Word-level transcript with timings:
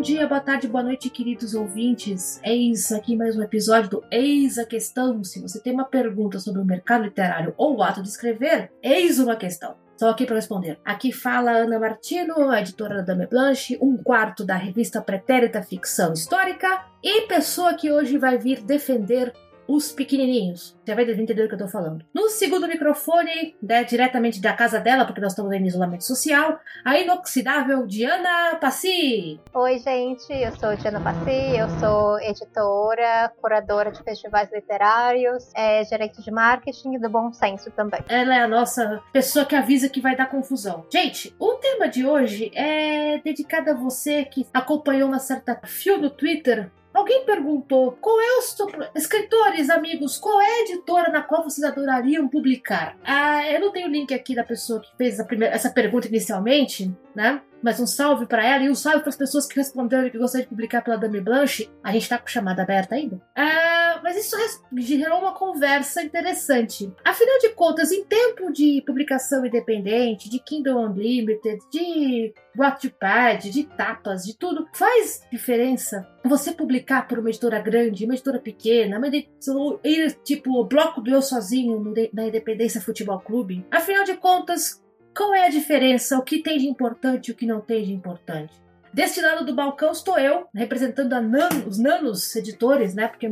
bom 0.00 0.02
dia, 0.02 0.26
boa 0.26 0.40
tarde, 0.40 0.66
boa 0.66 0.82
noite, 0.82 1.10
queridos 1.10 1.54
ouvintes. 1.54 2.40
Eis 2.42 2.90
aqui 2.90 3.14
mais 3.14 3.36
um 3.36 3.42
episódio 3.42 3.90
do 3.90 4.04
Eis 4.10 4.56
a 4.56 4.64
Questão. 4.64 5.22
Se 5.22 5.38
você 5.42 5.60
tem 5.60 5.74
uma 5.74 5.84
pergunta 5.84 6.38
sobre 6.38 6.62
o 6.62 6.64
mercado 6.64 7.04
literário 7.04 7.52
ou 7.58 7.76
o 7.76 7.82
ato 7.82 8.00
de 8.00 8.08
escrever, 8.08 8.72
eis 8.82 9.18
uma 9.18 9.36
questão. 9.36 9.74
Estou 9.92 10.08
aqui 10.08 10.24
para 10.24 10.36
responder. 10.36 10.80
Aqui 10.86 11.12
fala 11.12 11.50
Ana 11.50 11.78
Martino, 11.78 12.50
editora 12.54 12.94
da 12.94 13.02
Dame 13.02 13.26
Blanche, 13.26 13.78
um 13.78 13.98
quarto 13.98 14.42
da 14.42 14.56
revista 14.56 15.02
Pretérita 15.02 15.62
Ficção 15.62 16.14
Histórica 16.14 16.86
e 17.04 17.26
pessoa 17.26 17.74
que 17.74 17.92
hoje 17.92 18.16
vai 18.16 18.38
vir 18.38 18.62
defender 18.62 19.34
os 19.74 19.92
pequenininhos. 19.92 20.76
Já 20.86 20.94
vai 20.94 21.04
entender 21.04 21.44
o 21.44 21.48
que 21.48 21.54
eu 21.54 21.58
tô 21.58 21.68
falando. 21.68 22.04
No 22.12 22.28
segundo 22.28 22.66
microfone, 22.66 23.54
né, 23.62 23.84
diretamente 23.84 24.40
da 24.40 24.52
casa 24.52 24.80
dela, 24.80 25.04
porque 25.04 25.20
nós 25.20 25.32
estamos 25.32 25.52
em 25.52 25.64
isolamento 25.64 26.04
social, 26.04 26.58
a 26.84 26.98
inoxidável 26.98 27.86
Diana 27.86 28.56
Passi. 28.56 29.40
Oi, 29.54 29.78
gente, 29.78 30.32
eu 30.32 30.50
sou 30.56 30.74
Diana 30.74 31.00
Passi, 31.00 31.56
eu 31.56 31.68
sou 31.78 32.18
editora, 32.20 33.32
curadora 33.40 33.92
de 33.92 34.02
festivais 34.02 34.50
literários, 34.52 35.50
é, 35.54 35.84
gerente 35.84 36.20
de 36.20 36.30
marketing 36.30 36.94
e 36.94 36.98
do 36.98 37.08
bom 37.08 37.32
senso 37.32 37.70
também. 37.70 38.00
Ela 38.08 38.34
é 38.34 38.40
a 38.40 38.48
nossa 38.48 39.00
pessoa 39.12 39.44
que 39.44 39.54
avisa 39.54 39.88
que 39.88 40.00
vai 40.00 40.16
dar 40.16 40.26
confusão. 40.26 40.84
Gente, 40.92 41.34
o 41.38 41.54
tema 41.54 41.88
de 41.88 42.04
hoje 42.04 42.50
é 42.54 43.18
dedicado 43.18 43.70
a 43.70 43.74
você 43.74 44.24
que 44.24 44.46
acompanhou 44.52 45.08
uma 45.08 45.20
certa 45.20 45.60
fio 45.64 45.98
no 45.98 46.10
Twitter 46.10 46.70
Alguém 46.92 47.24
perguntou 47.24 47.92
qual 48.00 48.20
é 48.20 48.38
o 48.38 48.42
seu... 48.42 48.66
escritores, 48.94 49.70
amigos, 49.70 50.18
qual 50.18 50.40
é 50.40 50.46
a 50.46 50.60
editora 50.62 51.10
na 51.10 51.22
qual 51.22 51.44
vocês 51.44 51.64
adorariam 51.64 52.28
publicar? 52.28 52.96
Ah, 53.04 53.48
eu 53.48 53.60
não 53.60 53.70
tenho 53.70 53.86
o 53.86 53.90
link 53.90 54.12
aqui 54.12 54.34
da 54.34 54.42
pessoa 54.42 54.80
que 54.80 54.90
fez 54.96 55.22
primeira... 55.24 55.54
essa 55.54 55.70
pergunta 55.70 56.08
inicialmente, 56.08 56.92
né? 57.14 57.42
Mas 57.62 57.78
um 57.78 57.86
salve 57.86 58.26
para 58.26 58.44
ela 58.44 58.64
e 58.64 58.70
um 58.70 58.74
salve 58.74 59.00
para 59.00 59.10
as 59.10 59.16
pessoas 59.16 59.46
que 59.46 59.56
responderam 59.56 60.08
que 60.08 60.16
gostariam 60.16 60.44
de 60.44 60.48
publicar 60.48 60.82
pela 60.82 60.96
Dame 60.96 61.20
Blanche. 61.20 61.70
A 61.82 61.92
gente 61.92 62.08
tá 62.08 62.18
com 62.18 62.26
chamada 62.26 62.62
aberta 62.62 62.94
ainda. 62.94 63.20
Ah, 63.36 64.00
mas 64.02 64.16
isso 64.16 64.36
gerou 64.78 65.18
uma 65.18 65.34
conversa 65.34 66.02
interessante. 66.02 66.90
Afinal 67.04 67.38
de 67.38 67.50
contas, 67.50 67.92
em 67.92 68.04
tempo 68.04 68.50
de 68.50 68.82
publicação 68.86 69.44
independente, 69.44 70.30
de 70.30 70.38
Kindle 70.38 70.78
Unlimited, 70.78 71.58
de 71.70 72.32
Wattpad, 72.56 73.50
de 73.50 73.64
tapas, 73.64 74.24
de 74.24 74.36
tudo, 74.36 74.66
faz 74.72 75.22
diferença 75.30 76.08
você 76.24 76.52
publicar 76.52 77.06
por 77.08 77.18
uma 77.18 77.30
editora 77.30 77.60
grande, 77.60 78.04
uma 78.04 78.14
editora 78.14 78.38
pequena, 78.38 78.98
uma 78.98 79.08
editora, 79.08 79.80
tipo 80.24 80.58
o 80.58 80.64
bloco 80.64 81.00
do 81.00 81.10
Eu 81.10 81.22
Sozinho 81.22 81.92
na 82.12 82.26
Independência 82.26 82.80
Futebol 82.80 83.20
Clube? 83.20 83.66
Afinal 83.70 84.04
de 84.04 84.14
contas, 84.16 84.82
qual 85.16 85.34
é 85.34 85.46
a 85.46 85.50
diferença? 85.50 86.18
O 86.18 86.22
que 86.22 86.42
tem 86.42 86.58
de 86.58 86.66
importante 86.66 87.28
e 87.28 87.32
o 87.32 87.36
que 87.36 87.46
não 87.46 87.60
tem 87.60 87.84
de 87.84 87.92
importante? 87.92 88.60
Deste 88.92 89.20
lado 89.20 89.44
do 89.44 89.54
balcão 89.54 89.92
estou 89.92 90.18
eu, 90.18 90.48
representando 90.52 91.12
Nano, 91.20 91.68
os 91.68 91.78
nanos 91.78 92.34
editores, 92.34 92.92
né? 92.92 93.06
Porque 93.06 93.30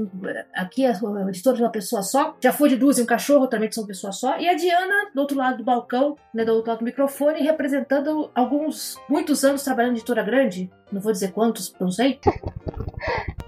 aqui 0.55 0.85
é 0.85 0.93
o 0.93 1.29
editor 1.29 1.55
de 1.55 1.63
uma 1.63 1.71
pessoa 1.71 2.01
só. 2.03 2.37
Já 2.41 2.53
foi 2.53 2.69
de 2.69 2.77
duas 2.77 2.99
e 2.99 3.03
um 3.03 3.07
cachorro, 3.07 3.49
também 3.49 3.71
são 3.71 3.85
pessoa 3.85 4.13
só. 4.13 4.39
E 4.39 4.49
a 4.49 4.55
Diana, 4.55 5.11
do 5.13 5.21
outro 5.21 5.37
lado 5.37 5.59
do 5.59 5.65
balcão, 5.65 6.17
né? 6.33 6.45
Do 6.45 6.53
outro 6.53 6.71
lado 6.71 6.79
do 6.79 6.85
microfone, 6.85 7.43
representando 7.43 8.31
alguns, 8.37 8.97
muitos 9.09 9.45
anos 9.45 9.65
trabalhando 9.65 9.93
em 9.93 9.97
editora 9.97 10.23
grande. 10.23 10.71
Não 10.91 11.01
vou 11.01 11.13
dizer 11.13 11.33
quantos, 11.33 11.75
não 11.79 11.91
sei. 11.91 12.19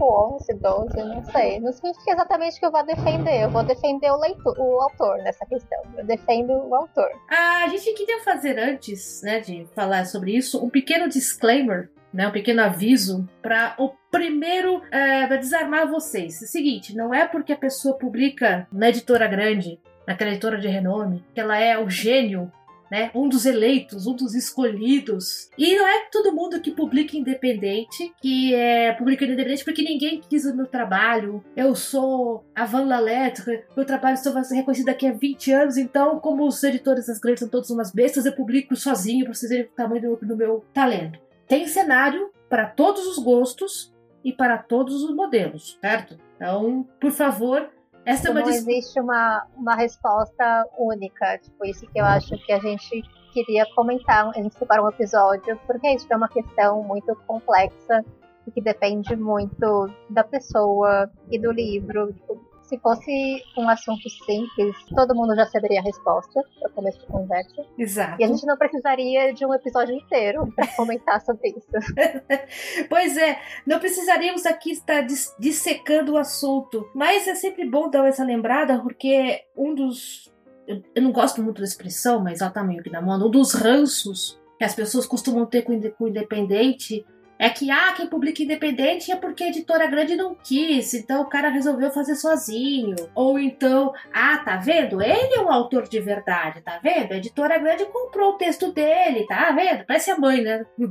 11, 0.00 0.55
12, 0.55 0.96
não 1.02 1.24
sei. 1.24 1.60
Não 1.60 1.72
significa 1.72 2.12
exatamente 2.12 2.58
que 2.58 2.64
eu 2.64 2.70
vou 2.70 2.84
defender. 2.84 3.42
Eu 3.42 3.50
vou 3.50 3.62
defender 3.62 4.10
o, 4.10 4.16
leitor, 4.16 4.58
o 4.58 4.80
autor 4.80 5.19
nessa 5.19 5.44
questão. 5.44 5.78
Eu 5.96 6.05
defendo 6.05 6.50
o 6.52 6.74
autor. 6.74 7.11
Ah, 7.28 7.64
a 7.64 7.68
gente 7.68 7.92
queria 7.92 8.20
fazer 8.20 8.58
antes, 8.58 9.22
né, 9.22 9.41
de 9.41 9.66
falar 9.74 10.06
sobre 10.06 10.36
isso, 10.36 10.64
um 10.64 10.70
pequeno 10.70 11.08
disclaimer 11.08 11.91
né, 12.12 12.27
um 12.27 12.33
pequeno 12.33 12.62
aviso 12.62 13.28
para 13.41 13.74
o 13.78 13.91
primeiro 14.11 14.83
é, 14.91 15.27
para 15.27 15.36
desarmar 15.36 15.89
vocês. 15.89 16.42
É 16.42 16.45
o 16.45 16.48
seguinte, 16.48 16.95
não 16.96 17.14
é 17.14 17.27
porque 17.27 17.52
a 17.52 17.56
pessoa 17.56 17.96
publica 17.96 18.67
na 18.73 18.89
editora 18.89 19.29
grande, 19.29 19.79
naquela 20.06 20.30
editora 20.30 20.58
de 20.58 20.67
renome, 20.67 21.24
que 21.33 21.40
ela 21.40 21.56
é 21.58 21.79
o 21.79 21.89
gênio 21.89 22.50
né? 22.90 23.11
Um 23.14 23.28
dos 23.28 23.46
eleitos, 23.46 24.06
um 24.06 24.14
dos 24.14 24.34
escolhidos. 24.34 25.48
E 25.56 25.77
não 25.77 25.86
é 25.86 26.06
todo 26.11 26.34
mundo 26.34 26.61
que 26.61 26.70
publica 26.70 27.17
independente, 27.17 28.12
que 28.20 28.55
é 28.55 28.92
publica 28.92 29.24
independente 29.24 29.64
porque 29.64 29.83
ninguém 29.83 30.20
quis 30.20 30.45
o 30.45 30.56
meu 30.56 30.67
trabalho. 30.67 31.45
Eu 31.56 31.74
sou 31.74 32.45
a 32.55 32.64
Van 32.64 32.84
La 32.84 32.98
Lettre, 32.98 33.64
meu 33.77 33.84
trabalho 33.84 34.17
só 34.17 34.33
vai 34.33 34.45
ser 34.45 34.56
reconhecido 34.56 34.86
daqui 34.86 35.06
a 35.06 35.12
20 35.12 35.52
anos, 35.52 35.77
então, 35.77 36.18
como 36.18 36.46
os 36.46 36.62
editores 36.62 37.06
das 37.06 37.18
grandes 37.18 37.40
são 37.40 37.48
todos 37.48 37.70
umas 37.70 37.92
bestas, 37.92 38.27
eu 38.27 38.33
publico 38.33 38.74
sozinho 38.74 39.24
para 39.24 39.34
vocês 39.34 39.50
verem 39.50 39.67
o 39.67 39.77
tamanho 39.77 40.17
do, 40.17 40.27
do 40.27 40.36
meu 40.36 40.64
talento. 40.73 41.18
Tem 41.46 41.67
cenário 41.67 42.30
para 42.48 42.67
todos 42.67 43.06
os 43.06 43.18
gostos 43.18 43.92
e 44.24 44.33
para 44.33 44.58
todos 44.58 45.02
os 45.02 45.14
modelos, 45.14 45.79
certo? 45.80 46.18
Então, 46.36 46.86
por 47.00 47.11
favor, 47.11 47.70
essa 48.05 48.28
é 48.28 48.30
uma 48.30 48.40
não 48.40 48.48
existe 48.48 48.98
uma, 49.00 49.46
uma 49.56 49.74
resposta 49.74 50.66
única. 50.78 51.38
Tipo, 51.38 51.64
isso 51.66 51.86
que 51.86 52.00
eu 52.00 52.05
acho 52.05 52.36
que 52.44 52.52
a 52.52 52.58
gente 52.58 53.02
queria 53.33 53.64
comentar. 53.74 54.28
A 54.28 54.33
gente 54.33 54.55
separou 54.56 54.86
um 54.86 54.90
episódio, 54.90 55.58
porque 55.66 55.88
isso 55.94 56.06
é 56.11 56.16
uma 56.16 56.28
questão 56.28 56.83
muito 56.83 57.14
complexa 57.27 58.05
e 58.46 58.50
que 58.50 58.61
depende 58.61 59.14
muito 59.16 59.90
da 60.08 60.24
pessoa 60.24 61.11
e 61.30 61.38
do 61.38 61.52
livro. 61.52 62.12
Tipo, 62.12 62.49
se 62.70 62.79
fosse 62.79 63.42
um 63.58 63.69
assunto 63.69 64.08
simples, 64.25 64.77
todo 64.95 65.14
mundo 65.14 65.35
já 65.35 65.45
saberia 65.47 65.81
a 65.81 65.83
resposta 65.83 66.41
para 66.61 66.70
começo 66.70 67.01
de 67.01 67.07
conversa. 67.07 67.67
Exato. 67.77 68.23
E 68.23 68.25
a 68.25 68.29
gente 68.29 68.47
não 68.47 68.57
precisaria 68.57 69.35
de 69.35 69.45
um 69.45 69.53
episódio 69.53 69.97
inteiro 69.97 70.51
para 70.55 70.69
comentar 70.77 71.20
sobre 71.20 71.48
isso. 71.51 71.69
pois 72.89 73.17
é, 73.17 73.41
não 73.67 73.80
precisaríamos 73.80 74.47
aqui 74.47 74.70
estar 74.70 75.05
dissecando 75.39 76.13
o 76.13 76.17
assunto. 76.17 76.89
Mas 76.95 77.27
é 77.27 77.35
sempre 77.35 77.69
bom 77.69 77.91
dar 77.91 78.07
essa 78.07 78.25
lembrada, 78.25 78.80
porque 78.80 79.42
um 79.57 79.75
dos. 79.75 80.30
Eu 80.95 81.03
não 81.03 81.11
gosto 81.11 81.42
muito 81.42 81.59
da 81.59 81.67
expressão, 81.67 82.23
mas 82.23 82.41
ela 82.41 82.51
tá 82.51 82.63
meio 82.63 82.83
que 82.85 82.91
na 82.91 83.03
mão. 83.03 83.27
Um 83.27 83.30
dos 83.30 83.53
ranços 83.53 84.41
que 84.57 84.64
as 84.64 84.75
pessoas 84.75 85.07
costumam 85.07 85.45
ter 85.45 85.63
com 85.63 85.73
o 85.73 86.09
independente 86.09 87.05
é 87.40 87.48
que, 87.48 87.70
ah, 87.70 87.95
quem 87.96 88.06
publica 88.06 88.42
independente 88.42 89.11
é 89.11 89.17
porque 89.17 89.45
a 89.45 89.48
editora 89.48 89.86
grande 89.86 90.14
não 90.14 90.34
quis, 90.34 90.92
então 90.92 91.23
o 91.23 91.27
cara 91.27 91.48
resolveu 91.48 91.90
fazer 91.90 92.14
sozinho. 92.14 92.95
Ou 93.14 93.39
então, 93.39 93.95
ah, 94.12 94.36
tá 94.45 94.58
vendo? 94.58 95.01
Ele 95.01 95.36
é 95.36 95.40
um 95.40 95.50
autor 95.50 95.89
de 95.89 95.98
verdade, 96.00 96.61
tá 96.61 96.79
vendo? 96.83 97.12
A 97.12 97.17
editora 97.17 97.58
grande 97.58 97.86
comprou 97.86 98.33
o 98.33 98.36
texto 98.36 98.70
dele, 98.73 99.27
tá 99.27 99.52
vendo? 99.52 99.86
Parece 99.86 100.11
a 100.11 100.18
mãe, 100.18 100.42
né? 100.42 100.67
Eu 100.79 100.89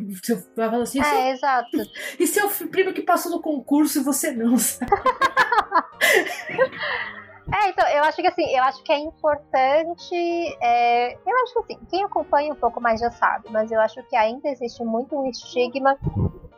falo 0.55 0.81
assim, 0.81 0.99
é, 0.99 1.03
seu... 1.03 1.19
exato. 1.33 1.77
E 2.19 2.25
seu 2.25 2.49
primo 2.49 2.93
que 2.93 3.03
passou 3.03 3.31
no 3.31 3.41
concurso 3.41 3.99
e 3.99 4.03
você 4.03 4.31
não, 4.31 4.57
sabe? 4.57 4.91
É, 7.51 7.69
então, 7.69 7.87
eu 7.87 8.03
acho 8.03 8.17
que 8.17 8.27
assim, 8.27 8.45
eu 8.55 8.63
acho 8.63 8.83
que 8.83 8.91
é 8.91 8.99
importante. 8.99 10.15
É, 10.61 11.13
eu 11.13 11.43
acho 11.43 11.53
que 11.53 11.73
assim, 11.73 11.85
quem 11.89 12.03
acompanha 12.03 12.53
um 12.53 12.55
pouco 12.55 12.79
mais 12.81 12.99
já 12.99 13.09
sabe, 13.11 13.49
mas 13.51 13.71
eu 13.71 13.79
acho 13.79 14.01
que 14.03 14.15
ainda 14.15 14.49
existe 14.49 14.83
muito 14.83 15.15
um 15.15 15.29
estigma 15.29 15.97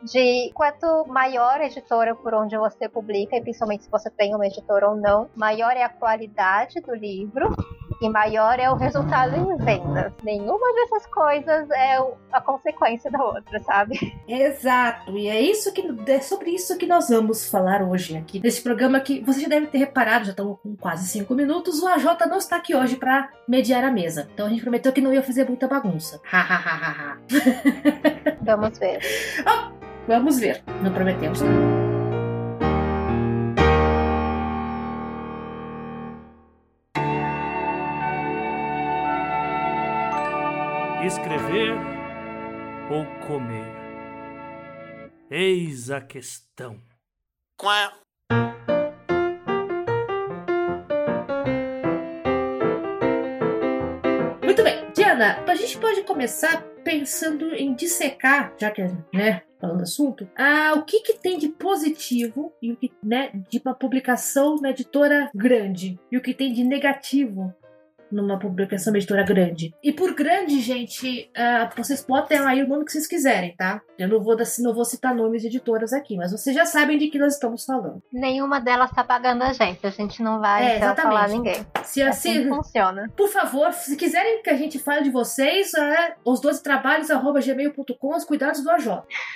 de 0.02 0.50
quanto 0.54 1.06
maior 1.06 1.60
a 1.60 1.66
editora 1.66 2.14
por 2.14 2.34
onde 2.34 2.56
você 2.56 2.88
publica, 2.88 3.36
e 3.36 3.40
principalmente 3.40 3.84
se 3.84 3.90
você 3.90 4.10
tem 4.10 4.34
uma 4.34 4.46
editora 4.46 4.90
ou 4.90 4.96
não, 4.96 5.28
maior 5.34 5.76
é 5.76 5.82
a 5.82 5.88
qualidade 5.88 6.80
do 6.80 6.94
livro 6.94 7.54
e 8.02 8.10
maior 8.10 8.58
é 8.58 8.70
o 8.70 8.74
resultado 8.74 9.36
em 9.36 9.56
vendas. 9.56 10.12
Nenhuma 10.22 10.74
dessas 10.74 11.06
coisas 11.06 11.70
é 11.70 11.98
a 12.32 12.40
consequência 12.40 13.10
da 13.10 13.22
outra, 13.22 13.60
sabe? 13.60 14.14
Exato. 14.26 15.16
E 15.16 15.28
é 15.28 15.40
isso 15.40 15.72
que 15.72 15.82
é 16.08 16.20
sobre 16.20 16.50
isso 16.50 16.76
que 16.76 16.86
nós 16.86 17.08
vamos 17.08 17.48
falar 17.48 17.82
hoje 17.82 18.16
aqui 18.16 18.40
nesse 18.42 18.62
programa 18.62 19.00
que 19.00 19.20
você 19.20 19.40
já 19.40 19.48
deve 19.48 19.68
ter 19.68 19.78
reparado, 19.78 20.24
já 20.24 20.32
estamos 20.32 20.58
com 20.60 20.76
quase 20.76 21.08
cinco 21.08 21.34
minutos. 21.34 21.80
O 21.80 21.86
AJ 21.86 22.04
não 22.28 22.38
está 22.38 22.56
aqui 22.56 22.74
hoje 22.74 22.96
para 22.96 23.30
mediar 23.46 23.84
a 23.84 23.90
mesa. 23.90 24.28
Então 24.34 24.46
a 24.46 24.48
gente 24.48 24.62
prometeu 24.62 24.92
que 24.92 25.00
não 25.00 25.12
ia 25.12 25.22
fazer 25.22 25.46
muita 25.46 25.68
bagunça. 25.68 26.20
vamos 28.42 28.78
ver. 28.78 28.98
Oh, 29.46 29.72
vamos 30.08 30.38
ver. 30.38 30.62
Não 30.82 30.92
prometemos. 30.92 31.40
Escrever 41.06 41.72
ou 42.90 43.04
comer? 43.26 43.72
Eis 45.30 45.90
a 45.90 46.00
questão. 46.00 46.80
Quá. 47.56 47.92
Muito 54.44 54.62
bem, 54.62 54.90
Diana, 54.94 55.44
a 55.46 55.54
gente 55.54 55.78
pode 55.78 56.02
começar 56.04 56.62
pensando 56.84 57.54
em 57.54 57.74
dissecar, 57.74 58.54
já 58.58 58.70
que, 58.70 58.82
né, 59.12 59.42
falando 59.60 59.78
do 59.78 59.82
assunto, 59.82 60.28
ah, 60.36 60.74
o 60.76 60.84
que, 60.84 61.00
que 61.00 61.14
tem 61.14 61.38
de 61.38 61.48
positivo 61.48 62.52
e 62.60 62.72
o 62.72 62.76
que, 62.76 62.92
né, 63.02 63.30
de 63.48 63.60
uma 63.64 63.74
publicação 63.74 64.56
na 64.56 64.70
editora 64.70 65.30
grande 65.34 65.98
e 66.10 66.16
o 66.16 66.20
que 66.20 66.34
tem 66.34 66.52
de 66.52 66.62
negativo 66.62 67.54
numa 68.12 68.38
publicação 68.38 68.94
editora 68.94 69.22
grande. 69.24 69.74
E 69.82 69.92
por 69.92 70.14
grande, 70.14 70.60
gente, 70.60 71.30
uh, 71.36 71.68
vocês 71.76 72.02
podem 72.04 72.26
ter 72.28 72.46
aí 72.46 72.62
o 72.62 72.68
nome 72.68 72.84
que 72.84 72.92
vocês 72.92 73.06
quiserem, 73.06 73.54
tá? 73.56 73.80
Eu 73.98 74.08
não 74.08 74.20
vou, 74.22 74.36
não 74.60 74.74
vou 74.74 74.84
citar 74.84 75.14
nomes 75.14 75.42
de 75.42 75.48
editoras 75.48 75.92
aqui, 75.92 76.16
mas 76.16 76.32
vocês 76.32 76.54
já 76.54 76.64
sabem 76.66 76.98
de 76.98 77.08
que 77.08 77.18
nós 77.18 77.34
estamos 77.34 77.64
falando. 77.64 78.02
Nenhuma 78.12 78.60
delas 78.60 78.90
tá 78.90 79.02
pagando 79.02 79.42
a 79.42 79.52
gente, 79.52 79.86
a 79.86 79.90
gente 79.90 80.22
não 80.22 80.40
vai 80.40 80.62
É, 80.64 80.76
então, 80.76 80.88
exatamente. 80.92 81.12
falar 81.14 81.28
ninguém. 81.28 81.66
Se 81.84 82.02
Assim 82.02 82.38
assim, 82.38 82.48
funciona. 82.48 83.10
por 83.16 83.28
favor, 83.28 83.72
se 83.72 83.96
quiserem 83.96 84.42
que 84.42 84.50
a 84.50 84.56
gente 84.56 84.78
fale 84.78 85.02
de 85.04 85.10
vocês, 85.10 85.72
é 85.74 86.14
os 86.24 86.40
12 86.40 86.62
trabalhos 86.62 87.10
arroba 87.10 87.40
gmail.com, 87.40 88.16
os 88.16 88.24
cuidados 88.24 88.62
do 88.62 88.70
AJ. 88.70 88.88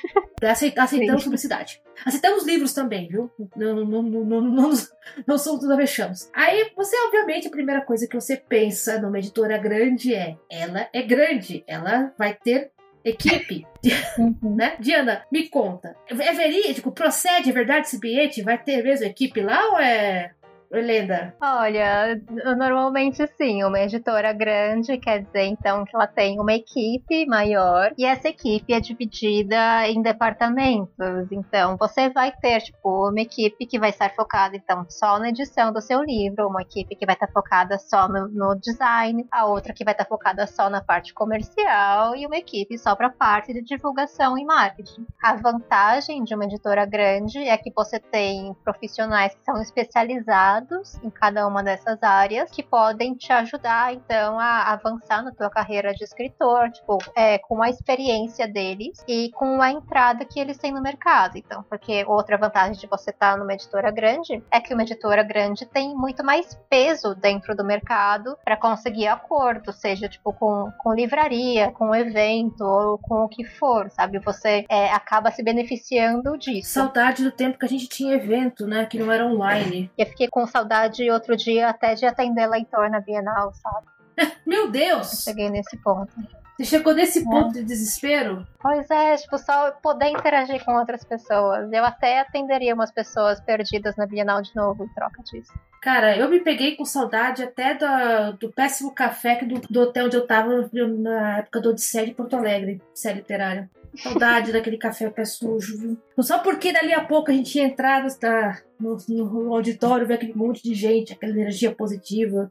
Aceita- 0.42 0.82
Aceitamos 0.82 1.22
Sim. 1.22 1.26
publicidade. 1.26 1.82
Aceitamos 2.04 2.44
livros 2.46 2.72
também, 2.74 3.08
viu? 3.08 3.30
Não, 3.56 3.74
não, 3.74 4.02
não, 4.02 4.24
não, 4.24 4.40
não, 4.40 4.70
não 5.26 5.38
somos 5.38 5.60
tudo 5.60 5.76
vexamos. 5.76 6.30
Aí, 6.34 6.70
você, 6.76 6.96
obviamente, 7.06 7.48
a 7.48 7.50
primeira 7.50 7.80
coisa 7.80 8.06
que 8.06 8.14
você 8.14 8.36
pensa 8.36 9.00
numa 9.00 9.18
editora 9.18 9.58
grande 9.58 10.14
é: 10.14 10.36
ela 10.50 10.88
é 10.92 11.02
grande, 11.02 11.64
ela 11.66 12.12
vai 12.18 12.34
ter 12.34 12.70
equipe, 13.04 13.64
né? 14.42 14.76
Diana, 14.80 15.24
me 15.30 15.48
conta. 15.48 15.96
É 16.08 16.32
verídico? 16.32 16.90
Procede? 16.90 17.50
É 17.50 17.52
verdade 17.52 17.86
esse 17.86 18.00
bilhete? 18.00 18.42
Vai 18.42 18.58
ter 18.58 18.82
mesmo 18.82 19.06
equipe 19.06 19.40
lá 19.40 19.70
ou 19.70 19.78
é. 19.78 20.32
Lenda? 20.70 21.34
Olha, 21.40 22.20
normalmente 22.56 23.26
sim, 23.36 23.62
uma 23.64 23.80
editora 23.80 24.32
grande 24.32 24.98
quer 24.98 25.22
dizer 25.22 25.44
então 25.44 25.84
que 25.84 25.94
ela 25.94 26.06
tem 26.06 26.40
uma 26.40 26.52
equipe 26.52 27.26
maior 27.26 27.92
e 27.96 28.04
essa 28.04 28.28
equipe 28.28 28.72
é 28.72 28.80
dividida 28.80 29.88
em 29.88 30.02
departamentos. 30.02 31.30
Então 31.30 31.76
você 31.76 32.08
vai 32.10 32.32
ter 32.32 32.60
tipo 32.60 33.08
uma 33.08 33.20
equipe 33.20 33.66
que 33.66 33.78
vai 33.78 33.90
estar 33.90 34.10
focada 34.14 34.56
então 34.56 34.86
só 34.88 35.18
na 35.18 35.28
edição 35.28 35.72
do 35.72 35.80
seu 35.80 36.02
livro, 36.02 36.48
uma 36.48 36.62
equipe 36.62 36.96
que 36.96 37.06
vai 37.06 37.14
estar 37.14 37.28
focada 37.28 37.78
só 37.78 38.08
no, 38.08 38.28
no 38.28 38.54
design, 38.56 39.26
a 39.30 39.46
outra 39.46 39.72
que 39.72 39.84
vai 39.84 39.94
estar 39.94 40.06
focada 40.06 40.46
só 40.46 40.68
na 40.68 40.82
parte 40.82 41.14
comercial 41.14 42.16
e 42.16 42.26
uma 42.26 42.36
equipe 42.36 42.78
só 42.78 42.94
para 42.94 43.08
a 43.08 43.12
parte 43.12 43.52
de 43.52 43.62
divulgação 43.62 44.36
e 44.38 44.44
marketing. 44.44 45.06
A 45.22 45.34
vantagem 45.34 46.24
de 46.24 46.34
uma 46.34 46.44
editora 46.44 46.84
grande 46.84 47.38
é 47.38 47.56
que 47.56 47.72
você 47.74 47.98
tem 47.98 48.54
profissionais 48.64 49.34
que 49.34 49.44
são 49.44 49.60
especializados 49.60 50.55
em 51.02 51.10
cada 51.10 51.46
uma 51.46 51.62
dessas 51.62 52.02
áreas 52.02 52.50
que 52.50 52.62
podem 52.62 53.14
te 53.14 53.32
ajudar 53.32 53.92
então 53.92 54.38
a 54.38 54.72
avançar 54.72 55.22
na 55.22 55.32
tua 55.32 55.50
carreira 55.50 55.92
de 55.92 56.04
escritor, 56.04 56.70
tipo, 56.70 56.98
é, 57.14 57.38
com 57.38 57.62
a 57.62 57.70
experiência 57.70 58.46
deles 58.46 59.04
e 59.08 59.30
com 59.32 59.60
a 59.60 59.70
entrada 59.70 60.24
que 60.24 60.38
eles 60.38 60.58
têm 60.58 60.72
no 60.72 60.82
mercado. 60.82 61.36
Então, 61.36 61.64
porque 61.68 62.04
outra 62.06 62.36
vantagem 62.36 62.74
de 62.74 62.86
você 62.86 63.10
estar 63.10 63.36
numa 63.36 63.54
editora 63.54 63.90
grande 63.90 64.42
é 64.50 64.60
que 64.60 64.72
uma 64.72 64.82
editora 64.82 65.22
grande 65.22 65.66
tem 65.66 65.94
muito 65.94 66.24
mais 66.24 66.58
peso 66.68 67.14
dentro 67.14 67.54
do 67.54 67.64
mercado 67.64 68.36
para 68.44 68.56
conseguir 68.56 69.08
acordo, 69.08 69.72
seja 69.72 70.08
tipo 70.08 70.32
com, 70.32 70.70
com 70.78 70.92
livraria, 70.94 71.70
com 71.72 71.94
evento 71.94 72.62
ou 72.62 72.98
com 72.98 73.24
o 73.24 73.28
que 73.28 73.44
for, 73.44 73.90
sabe? 73.90 74.18
Você 74.20 74.64
é, 74.68 74.92
acaba 74.92 75.30
se 75.30 75.42
beneficiando 75.42 76.36
disso. 76.38 76.70
Saudade 76.70 77.22
do 77.22 77.30
tempo 77.30 77.58
que 77.58 77.64
a 77.64 77.68
gente 77.68 77.88
tinha 77.88 78.14
evento, 78.14 78.66
né? 78.66 78.86
Que 78.86 78.98
não 78.98 79.10
era 79.12 79.26
online. 79.26 79.90
Eu 79.96 80.06
fiquei 80.06 80.28
com 80.28 80.45
saudade 80.46 81.10
outro 81.10 81.36
dia 81.36 81.68
até 81.68 81.94
de 81.94 82.06
atender 82.06 82.46
leitor 82.48 82.88
na 82.90 83.00
Bienal, 83.00 83.52
sabe? 83.54 83.86
Meu 84.46 84.70
Deus! 84.70 85.22
Cheguei 85.24 85.50
nesse 85.50 85.76
ponto. 85.78 86.12
Você 86.56 86.64
chegou 86.64 86.94
nesse 86.94 87.22
ponto 87.22 87.52
de 87.52 87.62
desespero? 87.62 88.46
Pois 88.58 88.90
é, 88.90 89.14
tipo, 89.16 89.36
só 89.36 89.72
poder 89.72 90.06
interagir 90.08 90.64
com 90.64 90.72
outras 90.74 91.04
pessoas. 91.04 91.70
Eu 91.70 91.84
até 91.84 92.20
atenderia 92.20 92.74
umas 92.74 92.90
pessoas 92.90 93.38
perdidas 93.42 93.94
na 93.96 94.06
Bienal 94.06 94.40
de 94.40 94.56
novo 94.56 94.82
em 94.84 94.88
troca 94.94 95.22
disso. 95.22 95.52
Cara, 95.82 96.16
eu 96.16 96.30
me 96.30 96.40
peguei 96.40 96.74
com 96.74 96.84
saudade 96.86 97.42
até 97.42 97.74
da- 97.74 98.30
do 98.30 98.50
péssimo 98.50 98.90
café 98.94 99.44
do, 99.44 99.60
do 99.68 99.80
hotel 99.82 100.06
onde 100.06 100.16
eu 100.16 100.26
tava 100.26 100.68
na 100.98 101.38
época 101.40 101.60
do 101.60 101.68
Odisseia 101.70 102.06
de 102.06 102.14
Porto 102.14 102.34
Alegre, 102.36 102.80
série 102.94 103.18
literária. 103.18 103.68
Saudade 103.96 104.52
daquele 104.52 104.78
café 104.78 105.10
pé 105.10 105.24
sujo, 105.24 105.78
viu? 105.78 105.98
Só 106.20 106.38
porque 106.38 106.72
dali 106.72 106.92
a 106.92 107.04
pouco 107.04 107.30
a 107.30 107.34
gente 107.34 107.56
ia 107.56 107.64
entrar 107.64 108.06
tá, 108.18 108.60
no, 108.78 108.96
no 109.08 109.54
auditório, 109.54 110.06
ver 110.06 110.14
aquele 110.14 110.34
monte 110.34 110.62
de 110.62 110.74
gente, 110.74 111.12
aquela 111.12 111.32
energia 111.32 111.74
positiva. 111.74 112.50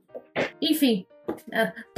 Enfim, 0.62 1.06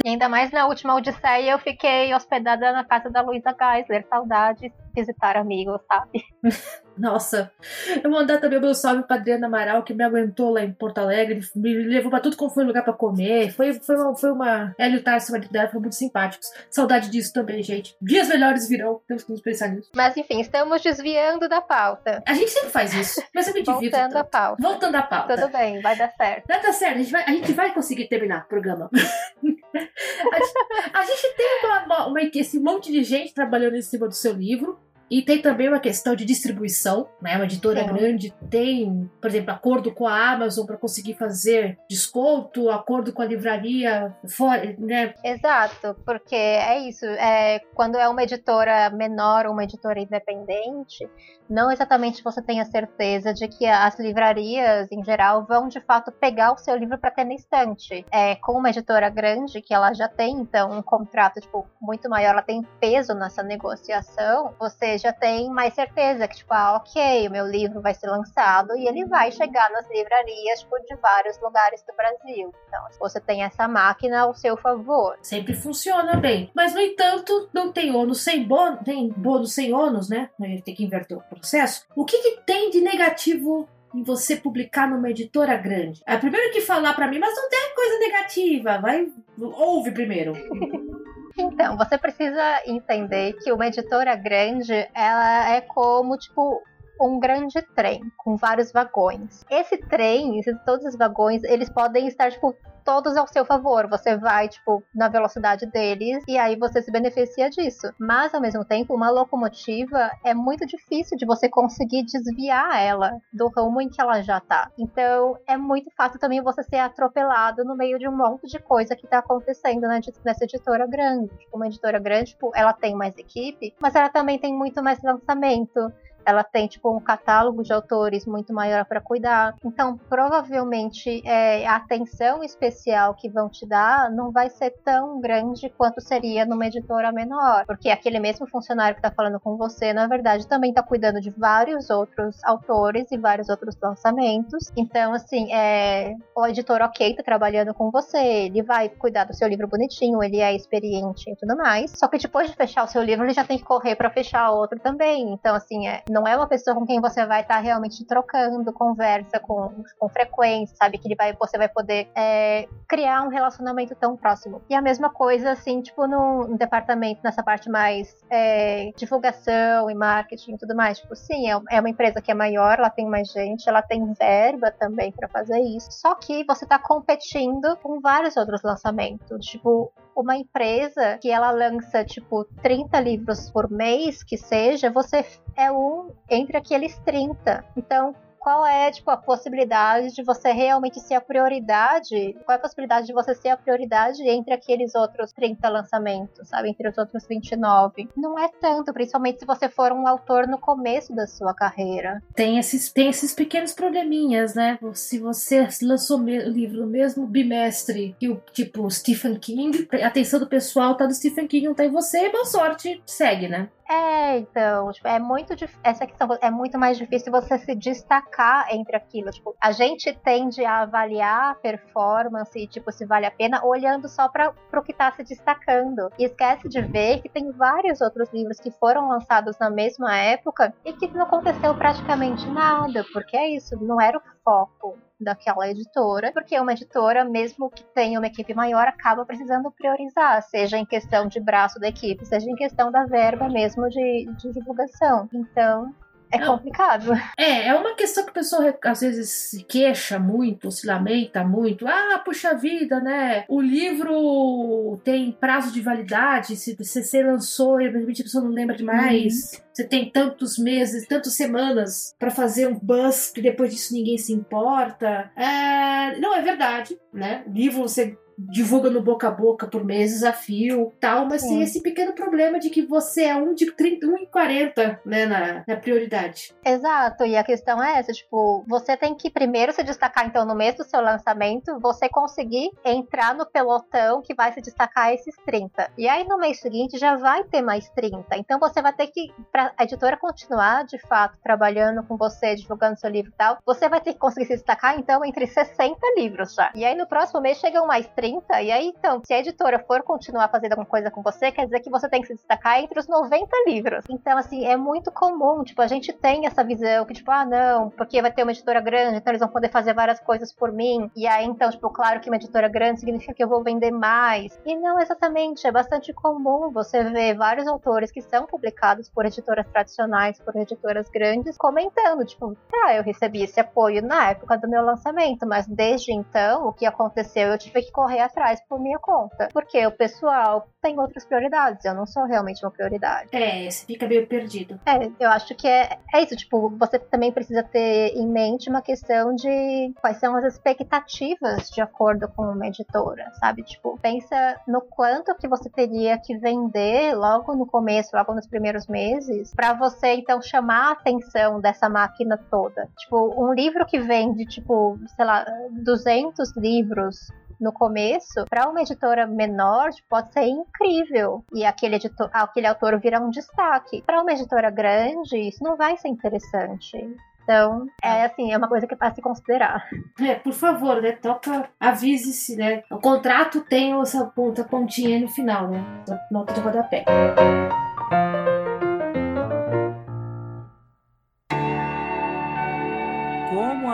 E 0.04 0.08
ainda 0.08 0.28
mais 0.28 0.50
na 0.50 0.66
última 0.66 0.94
Odisseia 0.94 1.52
eu 1.52 1.58
fiquei 1.58 2.14
hospedada 2.14 2.72
na 2.72 2.84
casa 2.84 3.10
da 3.10 3.20
Luísa 3.20 3.54
Geisler. 3.58 4.06
Saudades, 4.08 4.72
visitar 4.94 5.36
amigos, 5.36 5.80
sabe? 5.86 6.22
Nossa, 6.98 7.50
eu 7.94 8.02
vou 8.02 8.12
mandar 8.12 8.38
também 8.40 8.58
o 8.58 8.62
meu 8.62 8.74
salve 8.74 9.02
pra 9.04 9.16
Adriana 9.16 9.46
Amaral, 9.46 9.82
que 9.82 9.94
me 9.94 10.02
aguentou 10.04 10.50
lá 10.50 10.62
em 10.62 10.72
Porto 10.72 10.98
Alegre, 10.98 11.40
me 11.54 11.74
levou 11.74 12.10
pra 12.10 12.20
tudo 12.20 12.36
como 12.36 12.50
foi 12.50 12.64
lugar 12.64 12.82
pra 12.82 12.92
comer. 12.92 13.52
Foi, 13.52 13.74
foi 13.74 13.96
uma. 13.96 14.16
Foi 14.16 14.30
uma... 14.32 14.74
Ela 14.78 14.94
e 14.94 14.96
o 14.96 15.02
Tarso, 15.02 15.32
marido 15.32 15.50
dela, 15.52 15.68
foram 15.68 15.82
muito 15.82 15.94
simpáticos. 15.94 16.50
Saudade 16.70 17.10
disso 17.10 17.32
também, 17.32 17.62
gente. 17.62 17.96
Dias 18.02 18.28
melhores 18.28 18.68
virão, 18.68 19.00
temos 19.06 19.22
que 19.24 19.30
nos 19.32 19.40
pensar 19.40 19.68
nisso. 19.68 19.88
Mas 19.94 20.16
enfim, 20.16 20.40
estamos 20.40 20.82
desviando 20.82 21.48
da 21.48 21.60
pauta. 21.60 22.22
A 22.26 22.34
gente 22.34 22.50
sempre 22.50 22.70
faz 22.70 22.92
isso, 22.94 23.22
mas 23.34 23.46
eu 23.48 23.54
me 23.54 23.62
divirto. 23.62 23.96
Voltando 23.96 24.16
à 24.16 24.24
pauta. 24.24 24.62
Voltando 24.62 24.94
à 24.96 25.02
pauta. 25.02 25.36
Tudo 25.36 25.52
bem, 25.52 25.80
vai 25.80 25.96
dar 25.96 26.10
certo. 26.16 26.44
Não, 26.48 26.60
tá 26.60 26.72
certo, 26.72 26.94
a 26.96 26.98
gente 26.98 27.12
vai, 27.12 27.22
a 27.24 27.30
gente 27.30 27.52
vai 27.52 27.72
conseguir 27.74 28.08
terminar 28.08 28.44
o 28.44 28.48
programa. 28.48 28.90
a, 28.94 30.38
gente, 30.38 30.54
a 30.94 31.02
gente 31.04 31.34
tem 31.36 31.46
uma- 31.64 32.06
uma- 32.06 32.20
esse 32.34 32.58
monte 32.58 32.90
de 32.92 33.02
gente 33.04 33.32
trabalhando 33.34 33.76
em 33.76 33.82
cima 33.82 34.08
do 34.08 34.14
seu 34.14 34.32
livro. 34.32 34.78
E 35.10 35.22
tem 35.22 35.40
também 35.40 35.68
uma 35.68 35.80
questão 35.80 36.14
de 36.14 36.24
distribuição, 36.24 37.08
né? 37.20 37.36
Uma 37.36 37.44
editora 37.44 37.82
Sim. 37.82 37.92
grande 37.92 38.34
tem, 38.50 39.10
por 39.20 39.28
exemplo, 39.28 39.52
acordo 39.52 39.92
com 39.92 40.06
a 40.06 40.30
Amazon 40.32 40.66
para 40.66 40.76
conseguir 40.76 41.14
fazer 41.14 41.78
desconto, 41.88 42.70
acordo 42.70 43.12
com 43.12 43.22
a 43.22 43.26
livraria, 43.26 44.14
fora, 44.26 44.74
né? 44.78 45.14
Exato, 45.24 45.96
porque 46.04 46.34
é 46.34 46.80
isso. 46.88 47.04
É, 47.06 47.60
quando 47.74 47.96
é 47.96 48.08
uma 48.08 48.22
editora 48.22 48.90
menor, 48.90 49.46
uma 49.46 49.64
editora 49.64 50.00
independente, 50.00 51.08
não 51.48 51.72
exatamente 51.72 52.22
você 52.22 52.42
tem 52.42 52.60
a 52.60 52.64
certeza 52.64 53.32
de 53.32 53.48
que 53.48 53.64
as 53.64 53.98
livrarias, 53.98 54.92
em 54.92 55.02
geral, 55.02 55.46
vão 55.46 55.68
de 55.68 55.80
fato 55.80 56.12
pegar 56.12 56.52
o 56.52 56.58
seu 56.58 56.76
livro 56.76 56.98
para 56.98 57.10
ter 57.10 57.24
na 57.24 57.34
estante. 57.34 58.04
É, 58.10 58.36
com 58.36 58.52
uma 58.52 58.68
editora 58.68 59.08
grande, 59.08 59.62
que 59.62 59.72
ela 59.72 59.94
já 59.94 60.08
tem, 60.08 60.36
então, 60.36 60.70
um 60.70 60.82
contrato 60.82 61.40
tipo, 61.40 61.66
muito 61.80 62.08
maior, 62.10 62.32
ela 62.32 62.42
tem 62.42 62.62
peso 62.78 63.14
nessa 63.14 63.42
negociação, 63.42 64.54
você 64.58 64.97
já 64.98 65.12
tem 65.12 65.48
mais 65.50 65.74
certeza 65.74 66.26
que, 66.28 66.36
tipo, 66.36 66.52
ah, 66.52 66.76
ok, 66.76 67.28
o 67.28 67.30
meu 67.30 67.46
livro 67.46 67.80
vai 67.80 67.94
ser 67.94 68.08
lançado 68.08 68.76
e 68.76 68.86
ele 68.86 69.04
vai 69.06 69.30
chegar 69.32 69.70
nas 69.70 69.88
livrarias 69.88 70.60
tipo, 70.60 70.76
de 70.86 70.94
vários 70.96 71.40
lugares 71.40 71.82
do 71.82 71.94
Brasil. 71.94 72.52
Então, 72.66 72.84
você 72.98 73.20
tem 73.20 73.42
essa 73.42 73.66
máquina 73.68 74.20
ao 74.20 74.34
seu 74.34 74.56
favor. 74.56 75.16
Sempre 75.22 75.54
funciona 75.54 76.16
bem. 76.16 76.50
Mas, 76.54 76.74
no 76.74 76.80
entanto, 76.80 77.48
não 77.52 77.72
tem 77.72 77.94
ônus 77.94 78.22
sem 78.22 78.46
bônus, 78.46 78.80
tem 78.84 79.08
bônus 79.10 79.54
sem 79.54 79.72
ônus, 79.72 80.08
né? 80.08 80.30
A 80.40 80.46
gente 80.46 80.62
tem 80.62 80.74
que 80.74 80.84
inverter 80.84 81.16
o 81.16 81.22
processo. 81.22 81.86
O 81.94 82.04
que, 82.04 82.18
que 82.18 82.40
tem 82.44 82.70
de 82.70 82.80
negativo 82.80 83.68
em 83.94 84.02
você 84.02 84.36
publicar 84.36 84.88
numa 84.88 85.10
editora 85.10 85.56
grande? 85.56 86.02
É 86.06 86.16
primeiro 86.16 86.52
que 86.52 86.60
falar 86.60 86.94
pra 86.94 87.08
mim, 87.08 87.18
mas 87.18 87.34
não 87.34 87.48
tem 87.48 87.74
coisa 87.74 87.98
negativa. 87.98 88.78
Vai, 88.78 89.08
ouve 89.40 89.90
primeiro. 89.92 90.32
Então, 91.38 91.76
você 91.76 91.96
precisa 91.96 92.62
entender 92.66 93.34
que 93.34 93.52
uma 93.52 93.68
editora 93.68 94.16
grande, 94.16 94.72
ela 94.92 95.50
é 95.54 95.60
como, 95.60 96.18
tipo, 96.18 96.62
um 97.00 97.18
grande 97.18 97.60
trem 97.74 98.02
com 98.16 98.36
vários 98.36 98.72
vagões. 98.72 99.44
Esse 99.50 99.76
trem, 99.78 100.38
esses, 100.38 100.56
todos 100.64 100.84
os 100.86 100.96
vagões, 100.96 101.42
eles 101.44 101.68
podem 101.70 102.06
estar, 102.06 102.30
tipo, 102.30 102.54
todos 102.84 103.16
ao 103.18 103.26
seu 103.26 103.44
favor. 103.44 103.86
Você 103.88 104.16
vai, 104.16 104.48
tipo, 104.48 104.82
na 104.94 105.08
velocidade 105.08 105.66
deles 105.66 106.24
e 106.26 106.38
aí 106.38 106.56
você 106.56 106.80
se 106.80 106.90
beneficia 106.90 107.50
disso. 107.50 107.92
Mas, 107.98 108.32
ao 108.32 108.40
mesmo 108.40 108.64
tempo, 108.64 108.94
uma 108.94 109.10
locomotiva 109.10 110.10
é 110.24 110.32
muito 110.32 110.64
difícil 110.66 111.16
de 111.18 111.26
você 111.26 111.48
conseguir 111.50 112.04
desviar 112.04 112.80
ela 112.82 113.12
do 113.30 113.48
rumo 113.54 113.82
em 113.82 113.90
que 113.90 114.00
ela 114.00 114.22
já 114.22 114.40
tá. 114.40 114.70
Então, 114.78 115.36
é 115.46 115.54
muito 115.56 115.90
fácil 115.96 116.18
também 116.18 116.40
você 116.42 116.62
ser 116.62 116.78
atropelado 116.78 117.62
no 117.62 117.76
meio 117.76 117.98
de 117.98 118.08
um 118.08 118.16
monte 118.16 118.46
de 118.46 118.58
coisa 118.58 118.96
que 118.96 119.06
tá 119.06 119.18
acontecendo 119.18 119.84
edi- 119.92 120.12
nessa 120.24 120.44
editora 120.44 120.86
grande. 120.86 121.28
Tipo, 121.36 121.56
uma 121.56 121.66
editora 121.66 121.98
grande, 121.98 122.30
tipo, 122.30 122.50
ela 122.54 122.72
tem 122.72 122.94
mais 122.94 123.16
equipe, 123.18 123.74
mas 123.78 123.94
ela 123.94 124.08
também 124.08 124.38
tem 124.38 124.54
muito 124.54 124.82
mais 124.82 124.98
lançamento 125.02 125.92
ela 126.28 126.44
tem 126.44 126.68
tipo 126.68 126.94
um 126.94 127.00
catálogo 127.00 127.62
de 127.62 127.72
autores 127.72 128.26
muito 128.26 128.52
maior 128.52 128.84
para 128.84 129.00
cuidar. 129.00 129.56
Então, 129.64 129.96
provavelmente 129.96 131.22
é, 131.26 131.66
a 131.66 131.76
atenção 131.76 132.44
especial 132.44 133.14
que 133.14 133.30
vão 133.30 133.48
te 133.48 133.66
dar 133.66 134.10
não 134.10 134.30
vai 134.30 134.50
ser 134.50 134.70
tão 134.84 135.20
grande 135.20 135.70
quanto 135.70 136.02
seria 136.02 136.44
numa 136.44 136.66
editora 136.66 137.10
menor, 137.10 137.64
porque 137.64 137.88
aquele 137.88 138.20
mesmo 138.20 138.46
funcionário 138.46 138.94
que 138.94 138.98
está 138.98 139.10
falando 139.10 139.40
com 139.40 139.56
você, 139.56 139.94
na 139.94 140.06
verdade, 140.06 140.46
também 140.46 140.70
está 140.70 140.82
cuidando 140.82 141.18
de 141.18 141.30
vários 141.30 141.88
outros 141.88 142.44
autores 142.44 143.10
e 143.10 143.16
vários 143.16 143.48
outros 143.48 143.74
lançamentos. 143.82 144.70
Então, 144.76 145.14
assim, 145.14 145.50
é, 145.52 146.14
o 146.36 146.46
editor 146.46 146.82
ok 146.82 147.16
tá 147.16 147.22
trabalhando 147.22 147.72
com 147.72 147.90
você, 147.90 148.18
ele 148.18 148.62
vai 148.62 148.90
cuidar 148.90 149.24
do 149.24 149.34
seu 149.34 149.48
livro 149.48 149.66
bonitinho, 149.66 150.22
ele 150.22 150.40
é 150.40 150.54
experiente 150.54 151.30
e 151.30 151.36
tudo 151.36 151.56
mais. 151.56 151.92
Só 151.96 152.06
que 152.06 152.18
depois 152.18 152.50
de 152.50 152.56
fechar 152.56 152.84
o 152.84 152.88
seu 152.88 153.02
livro, 153.02 153.24
ele 153.24 153.32
já 153.32 153.44
tem 153.44 153.56
que 153.56 153.64
correr 153.64 153.96
para 153.96 154.10
fechar 154.10 154.50
outro 154.50 154.78
também. 154.78 155.32
Então, 155.32 155.54
assim, 155.54 155.88
é, 155.88 156.02
não 156.18 156.26
é 156.26 156.36
uma 156.36 156.48
pessoa 156.48 156.74
com 156.74 156.84
quem 156.84 157.00
você 157.00 157.24
vai 157.24 157.42
estar 157.42 157.54
tá 157.54 157.60
realmente 157.60 158.04
trocando 158.04 158.72
conversa 158.72 159.38
com, 159.38 159.84
com 159.98 160.08
frequência, 160.08 160.74
sabe? 160.76 160.98
Que 160.98 161.06
ele 161.06 161.14
vai, 161.14 161.32
você 161.34 161.56
vai 161.56 161.68
poder 161.68 162.10
é, 162.14 162.68
criar 162.88 163.22
um 163.22 163.28
relacionamento 163.28 163.94
tão 163.94 164.16
próximo. 164.16 164.60
E 164.68 164.74
a 164.74 164.82
mesma 164.82 165.10
coisa, 165.10 165.52
assim, 165.52 165.80
tipo, 165.80 166.06
no, 166.06 166.48
no 166.48 166.58
departamento, 166.58 167.20
nessa 167.22 167.42
parte 167.42 167.70
mais 167.70 168.16
é, 168.28 168.90
divulgação 168.96 169.88
e 169.88 169.94
marketing 169.94 170.54
e 170.54 170.58
tudo 170.58 170.74
mais. 170.74 170.98
Tipo, 170.98 171.14
sim, 171.14 171.48
é, 171.48 171.60
é 171.70 171.80
uma 171.80 171.88
empresa 171.88 172.20
que 172.20 172.30
é 172.30 172.34
maior, 172.34 172.78
ela 172.78 172.90
tem 172.90 173.06
mais 173.06 173.28
gente, 173.28 173.68
ela 173.68 173.82
tem 173.82 174.12
verba 174.14 174.70
também 174.72 175.12
para 175.12 175.28
fazer 175.28 175.60
isso. 175.60 175.88
Só 175.92 176.14
que 176.16 176.44
você 176.44 176.64
está 176.64 176.78
competindo 176.78 177.76
com 177.82 178.00
vários 178.00 178.36
outros 178.36 178.62
lançamentos. 178.62 179.46
Tipo, 179.46 179.92
uma 180.20 180.36
empresa 180.36 181.16
que 181.18 181.30
ela 181.30 181.50
lança, 181.52 182.04
tipo, 182.04 182.44
30 182.60 183.00
livros 183.00 183.50
por 183.50 183.70
mês, 183.70 184.22
que 184.24 184.36
seja, 184.36 184.90
você 184.90 185.24
é 185.56 185.70
um 185.70 186.10
entre 186.28 186.56
aqueles 186.56 186.98
30. 187.00 187.64
Então, 187.76 188.14
qual 188.38 188.64
é, 188.64 188.90
tipo, 188.90 189.10
a 189.10 189.16
possibilidade 189.16 190.14
de 190.14 190.22
você 190.22 190.52
realmente 190.52 191.00
ser 191.00 191.14
a 191.14 191.20
prioridade? 191.20 192.36
Qual 192.44 192.54
é 192.54 192.58
a 192.58 192.62
possibilidade 192.62 193.06
de 193.06 193.12
você 193.12 193.34
ser 193.34 193.50
a 193.50 193.56
prioridade 193.56 194.22
entre 194.22 194.54
aqueles 194.54 194.94
outros 194.94 195.32
30 195.32 195.68
lançamentos, 195.68 196.48
sabe? 196.48 196.70
Entre 196.70 196.88
os 196.88 196.96
outros 196.96 197.26
29? 197.26 198.08
Não 198.16 198.38
é 198.38 198.48
tanto, 198.60 198.92
principalmente 198.92 199.40
se 199.40 199.46
você 199.46 199.68
for 199.68 199.92
um 199.92 200.06
autor 200.06 200.46
no 200.46 200.58
começo 200.58 201.14
da 201.14 201.26
sua 201.26 201.54
carreira. 201.54 202.22
Tem 202.34 202.58
esses, 202.58 202.92
tem 202.92 203.08
esses 203.08 203.34
pequenos 203.34 203.72
probleminhas, 203.72 204.54
né? 204.54 204.78
Se 204.94 205.18
você 205.18 205.68
lançou 205.82 206.18
o 206.18 206.24
livro 206.24 206.80
no 206.80 206.86
mesmo 206.86 207.26
bimestre 207.26 208.16
que 208.18 208.28
o 208.28 208.40
tipo 208.52 208.90
Stephen 208.90 209.36
King, 209.36 209.88
a 210.02 210.06
atenção 210.06 210.40
do 210.40 210.46
pessoal 210.46 210.96
tá 210.96 211.06
do 211.06 211.14
Stephen 211.14 211.46
King, 211.46 211.66
não 211.66 211.74
tá 211.74 211.84
em 211.84 211.90
você, 211.90 212.28
boa 212.30 212.44
sorte, 212.44 213.02
segue, 213.06 213.48
né? 213.48 213.68
É, 213.90 214.36
então, 214.36 214.92
tipo, 214.92 215.08
é 215.08 215.18
muito 215.18 215.54
essa 215.82 216.06
questão 216.06 216.28
é 216.42 216.50
muito 216.50 216.78
mais 216.78 216.98
difícil 216.98 217.32
você 217.32 217.56
se 217.58 217.74
destacar 217.74 218.66
entre 218.74 218.94
aquilo. 218.94 219.30
Tipo, 219.30 219.56
a 219.58 219.72
gente 219.72 220.12
tende 220.12 220.62
a 220.62 220.82
avaliar 220.82 221.52
a 221.52 221.54
performance, 221.54 222.66
tipo, 222.66 222.92
se 222.92 223.06
vale 223.06 223.24
a 223.24 223.30
pena, 223.30 223.64
olhando 223.64 224.06
só 224.06 224.28
para 224.28 224.52
o 224.74 224.82
que 224.82 224.92
está 224.92 225.10
se 225.12 225.24
destacando. 225.24 226.10
E 226.18 226.24
esquece 226.24 226.68
de 226.68 226.82
ver 226.82 227.22
que 227.22 227.30
tem 227.30 227.50
vários 227.50 228.02
outros 228.02 228.30
livros 228.30 228.60
que 228.60 228.70
foram 228.70 229.08
lançados 229.08 229.58
na 229.58 229.70
mesma 229.70 230.14
época 230.14 230.74
e 230.84 230.92
que 230.92 231.08
não 231.08 231.22
aconteceu 231.22 231.74
praticamente 231.74 232.46
nada, 232.50 233.06
porque 233.10 233.38
é 233.38 233.48
isso, 233.48 233.74
não 233.82 233.98
era 233.98 234.18
o 234.18 234.22
foco 234.44 234.98
daquela 235.20 235.68
editora, 235.68 236.32
porque 236.32 236.58
uma 236.58 236.72
editora, 236.72 237.24
mesmo 237.24 237.70
que 237.70 237.82
tenha 237.94 238.18
uma 238.18 238.26
equipe 238.26 238.54
maior, 238.54 238.86
acaba 238.86 239.24
precisando 239.24 239.70
priorizar, 239.70 240.42
seja 240.42 240.78
em 240.78 240.86
questão 240.86 241.26
de 241.26 241.40
braço 241.40 241.78
da 241.80 241.88
equipe, 241.88 242.24
seja 242.24 242.48
em 242.50 242.54
questão 242.54 242.90
da 242.90 243.04
verba 243.04 243.48
mesmo 243.48 243.88
de, 243.88 244.26
de 244.36 244.52
divulgação. 244.52 245.28
Então, 245.32 245.94
é 246.30 246.38
complicado. 246.38 247.12
É, 247.36 247.68
é 247.68 247.74
uma 247.74 247.94
questão 247.94 248.24
que 248.24 248.30
a 248.30 248.34
pessoa 248.34 248.76
às 248.84 249.00
vezes 249.00 249.30
se 249.30 249.64
queixa 249.64 250.18
muito, 250.18 250.70
se 250.70 250.86
lamenta 250.86 251.44
muito. 251.44 251.86
Ah, 251.86 252.20
puxa 252.24 252.54
vida, 252.54 253.00
né? 253.00 253.44
O 253.48 253.60
livro 253.60 255.00
tem 255.04 255.32
prazo 255.32 255.72
de 255.72 255.80
validade, 255.80 256.56
se 256.56 256.74
você 256.74 257.22
lançou 257.22 257.80
e 257.80 257.88
a 257.88 257.92
pessoa 257.92 258.44
não 258.44 258.50
lembra 258.50 258.76
demais. 258.76 259.52
Uhum. 259.54 259.68
Você 259.72 259.84
tem 259.84 260.10
tantos 260.10 260.58
meses, 260.58 261.06
tantas 261.06 261.34
semanas 261.34 262.14
para 262.18 262.30
fazer 262.30 262.66
um 262.66 262.78
buzz 262.78 263.30
que 263.30 263.40
depois 263.40 263.72
disso 263.72 263.94
ninguém 263.94 264.18
se 264.18 264.32
importa. 264.32 265.30
É, 265.36 266.18
não, 266.18 266.34
é 266.34 266.42
verdade, 266.42 266.98
né? 267.12 267.44
O 267.46 267.52
livro 267.52 267.82
você 267.82 268.16
divulga 268.38 268.88
no 268.88 269.02
boca 269.02 269.28
a 269.28 269.30
boca 269.30 269.66
por 269.66 269.84
meses 269.84 270.22
a 270.22 270.32
fio, 270.32 270.92
tal, 271.00 271.26
mas 271.26 271.42
tem 271.42 271.62
esse 271.62 271.82
pequeno 271.82 272.12
problema 272.12 272.60
de 272.60 272.70
que 272.70 272.82
você 272.82 273.24
é 273.24 273.34
um 273.34 273.52
de 273.52 273.72
31 273.72 274.18
e 274.18 274.26
40, 274.26 275.00
né, 275.04 275.26
na, 275.26 275.64
na 275.66 275.76
prioridade. 275.76 276.54
Exato, 276.64 277.24
e 277.24 277.36
a 277.36 277.42
questão 277.42 277.82
é 277.82 277.98
essa, 277.98 278.12
tipo, 278.12 278.64
você 278.68 278.96
tem 278.96 279.14
que 279.14 279.28
primeiro 279.28 279.72
se 279.72 279.82
destacar, 279.82 280.26
então, 280.26 280.44
no 280.44 280.54
mês 280.54 280.76
do 280.76 280.84
seu 280.84 281.00
lançamento, 281.00 281.78
você 281.80 282.08
conseguir 282.08 282.70
entrar 282.84 283.34
no 283.34 283.44
pelotão 283.44 284.22
que 284.22 284.34
vai 284.34 284.52
se 284.52 284.60
destacar 284.60 285.12
esses 285.12 285.34
30. 285.44 285.90
E 285.98 286.08
aí 286.08 286.24
no 286.24 286.38
mês 286.38 286.60
seguinte 286.60 286.96
já 286.98 287.16
vai 287.16 287.42
ter 287.44 287.62
mais 287.62 287.88
30. 287.90 288.36
Então 288.36 288.58
você 288.60 288.80
vai 288.80 288.92
ter 288.92 289.08
que, 289.08 289.32
pra 289.50 289.72
a 289.76 289.84
editora 289.84 290.16
continuar, 290.16 290.84
de 290.84 290.98
fato, 290.98 291.36
trabalhando 291.42 292.02
com 292.04 292.16
você, 292.16 292.54
divulgando 292.54 292.98
seu 292.98 293.10
livro 293.10 293.32
e 293.32 293.36
tal, 293.36 293.58
você 293.66 293.88
vai 293.88 294.00
ter 294.00 294.12
que 294.12 294.18
conseguir 294.18 294.46
se 294.46 294.54
destacar, 294.54 294.98
então, 294.98 295.24
entre 295.24 295.46
60 295.46 295.98
livros 296.16 296.54
já. 296.54 296.70
E 296.74 296.84
aí 296.84 296.94
no 296.94 297.06
próximo 297.06 297.40
mês 297.40 297.58
chegam 297.58 297.86
mais 297.86 298.06
30 298.08 298.27
30, 298.28 298.62
e 298.62 298.70
aí 298.70 298.86
então, 298.88 299.20
se 299.24 299.32
a 299.32 299.38
editora 299.38 299.78
for 299.78 300.02
continuar 300.02 300.48
fazendo 300.48 300.72
alguma 300.72 300.86
coisa 300.86 301.10
com 301.10 301.22
você, 301.22 301.50
quer 301.50 301.64
dizer 301.64 301.80
que 301.80 301.90
você 301.90 302.08
tem 302.08 302.20
que 302.20 302.26
se 302.26 302.34
destacar 302.34 302.78
entre 302.80 302.98
os 302.98 303.08
90 303.08 303.46
livros. 303.66 304.04
Então, 304.08 304.36
assim, 304.36 304.66
é 304.66 304.76
muito 304.76 305.10
comum, 305.10 305.64
tipo, 305.64 305.80
a 305.80 305.86
gente 305.86 306.12
tem 306.12 306.46
essa 306.46 306.62
visão 306.62 307.04
que, 307.04 307.14
tipo, 307.14 307.30
ah, 307.30 307.44
não, 307.44 307.90
porque 307.90 308.20
vai 308.20 308.30
ter 308.30 308.42
uma 308.42 308.52
editora 308.52 308.80
grande, 308.80 309.16
então 309.16 309.30
eles 309.30 309.40
vão 309.40 309.48
poder 309.48 309.70
fazer 309.70 309.94
várias 309.94 310.20
coisas 310.20 310.52
por 310.52 310.72
mim. 310.72 311.10
E 311.16 311.26
aí, 311.26 311.46
então, 311.46 311.70
tipo, 311.70 311.88
claro 311.90 312.20
que 312.20 312.28
uma 312.28 312.36
editora 312.36 312.68
grande 312.68 313.00
significa 313.00 313.32
que 313.32 313.42
eu 313.42 313.48
vou 313.48 313.62
vender 313.62 313.90
mais. 313.90 314.58
E 314.66 314.76
não 314.76 315.00
exatamente, 315.00 315.66
é 315.66 315.72
bastante 315.72 316.12
comum 316.12 316.70
você 316.70 317.02
ver 317.04 317.34
vários 317.34 317.66
autores 317.66 318.10
que 318.10 318.20
são 318.20 318.46
publicados 318.46 319.08
por 319.08 319.24
editoras 319.24 319.66
tradicionais, 319.68 320.40
por 320.40 320.54
editoras 320.56 321.08
grandes, 321.08 321.56
comentando, 321.56 322.24
tipo, 322.24 322.56
tá, 322.70 322.94
eu 322.94 323.02
recebi 323.02 323.42
esse 323.42 323.60
apoio 323.60 324.02
na 324.02 324.30
época 324.30 324.58
do 324.58 324.68
meu 324.68 324.82
lançamento, 324.84 325.46
mas 325.46 325.66
desde 325.66 326.12
então, 326.12 326.66
o 326.68 326.72
que 326.72 326.86
aconteceu, 326.86 327.48
eu 327.48 327.58
tive 327.58 327.82
que 327.82 327.92
correr 327.92 328.17
correr 328.18 328.20
atrás 328.20 328.60
por 328.68 328.80
minha 328.80 328.98
conta. 328.98 329.48
Porque 329.52 329.86
o 329.86 329.92
pessoal 329.92 330.68
tem 330.82 330.98
outras 330.98 331.24
prioridades, 331.24 331.84
eu 331.84 331.94
não 331.94 332.06
sou 332.06 332.24
realmente 332.24 332.64
uma 332.64 332.70
prioridade. 332.70 333.28
É, 333.32 333.70
você 333.70 333.86
fica 333.86 334.06
meio 334.06 334.26
perdido. 334.26 334.78
É, 334.86 335.10
eu 335.18 335.30
acho 335.30 335.54
que 335.54 335.66
é, 335.66 335.98
é 336.12 336.22
isso, 336.22 336.36
tipo, 336.36 336.70
você 336.70 336.98
também 336.98 337.32
precisa 337.32 337.62
ter 337.62 338.12
em 338.14 338.26
mente 338.26 338.68
uma 338.68 338.82
questão 338.82 339.34
de 339.34 339.92
quais 340.00 340.18
são 340.18 340.36
as 340.36 340.44
expectativas 340.44 341.70
de 341.70 341.80
acordo 341.80 342.28
com 342.28 342.42
uma 342.42 342.66
editora, 342.66 343.30
sabe? 343.40 343.62
Tipo, 343.62 343.98
pensa 344.00 344.60
no 344.66 344.80
quanto 344.80 345.34
que 345.36 345.48
você 345.48 345.68
teria 345.68 346.18
que 346.18 346.36
vender 346.38 347.14
logo 347.14 347.54
no 347.54 347.66
começo, 347.66 348.16
logo 348.16 348.34
nos 348.34 348.46
primeiros 348.46 348.86
meses, 348.86 349.52
para 349.54 349.72
você 349.74 350.14
então 350.14 350.40
chamar 350.40 350.88
a 350.88 350.92
atenção 350.92 351.60
dessa 351.60 351.88
máquina 351.88 352.38
toda. 352.50 352.88
Tipo, 352.98 353.34
um 353.36 353.52
livro 353.52 353.84
que 353.86 353.98
vende, 353.98 354.44
tipo, 354.46 354.98
sei 355.16 355.24
lá, 355.24 355.44
200 355.70 356.56
livros 356.56 357.28
no 357.60 357.72
começo, 357.72 358.44
para 358.48 358.68
uma 358.68 358.82
editora 358.82 359.26
menor, 359.26 359.90
pode 360.08 360.32
ser 360.32 360.44
incrível. 360.44 361.44
E 361.52 361.64
aquele, 361.64 361.96
editor, 361.96 362.30
aquele 362.32 362.66
autor 362.66 362.98
virar 362.98 363.20
um 363.20 363.30
destaque. 363.30 364.02
Para 364.02 364.22
uma 364.22 364.32
editora 364.32 364.70
grande, 364.70 365.36
isso 365.36 365.62
não 365.62 365.76
vai 365.76 365.96
ser 365.96 366.08
interessante. 366.08 366.96
Então, 367.42 367.88
é 368.02 368.26
assim, 368.26 368.52
é 368.52 368.58
uma 368.58 368.68
coisa 368.68 368.86
que 368.86 368.92
é 368.92 368.96
para 368.96 369.14
se 369.14 369.22
considerar. 369.22 369.88
É, 370.20 370.34
por 370.34 370.52
favor, 370.52 371.00
né? 371.00 371.12
Toca, 371.12 371.70
avise-se, 371.80 372.56
né? 372.56 372.82
O 372.90 372.98
contrato 372.98 373.62
tem 373.62 373.98
essa 373.98 374.26
ponta 374.26 374.64
pontinha 374.64 375.18
no 375.18 375.28
final, 375.28 375.66
né? 375.68 375.82
Nota 376.30 376.52
de 376.52 376.60
rodapé. 376.60 377.06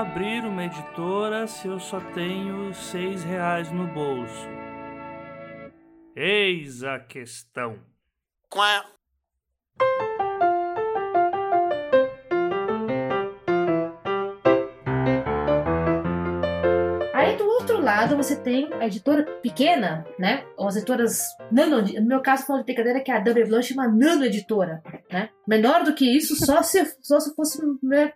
Abrir 0.04 0.44
uma 0.44 0.64
editora 0.64 1.46
se 1.46 1.66
eu 1.66 1.80
só 1.80 1.98
tenho 2.12 2.74
seis 2.74 3.24
reais 3.24 3.72
no 3.72 3.86
bolso? 3.86 4.46
Eis 6.14 6.84
a 6.84 7.00
questão. 7.00 7.78
Quá. 8.48 8.84
lado, 17.84 18.16
você 18.16 18.34
tem 18.34 18.72
a 18.80 18.86
editora 18.86 19.22
pequena, 19.42 20.06
né? 20.18 20.44
Ou 20.56 20.66
as 20.66 20.76
editoras 20.76 21.20
nano. 21.52 21.82
No 21.82 22.06
meu 22.06 22.20
caso, 22.20 22.46
falando 22.46 22.62
de 22.62 22.66
brincadeira, 22.66 23.00
que 23.00 23.10
a 23.10 23.18
W 23.18 23.46
Blanche 23.46 23.72
é 23.72 23.76
uma 23.76 23.88
nano 23.88 24.24
editora, 24.24 24.82
né? 25.14 25.28
Menor 25.46 25.84
do 25.84 25.94
que 25.94 26.04
isso, 26.04 26.34
só 26.44 26.60
se, 26.60 26.84
só 27.00 27.20
se 27.20 27.32
fosse 27.36 27.62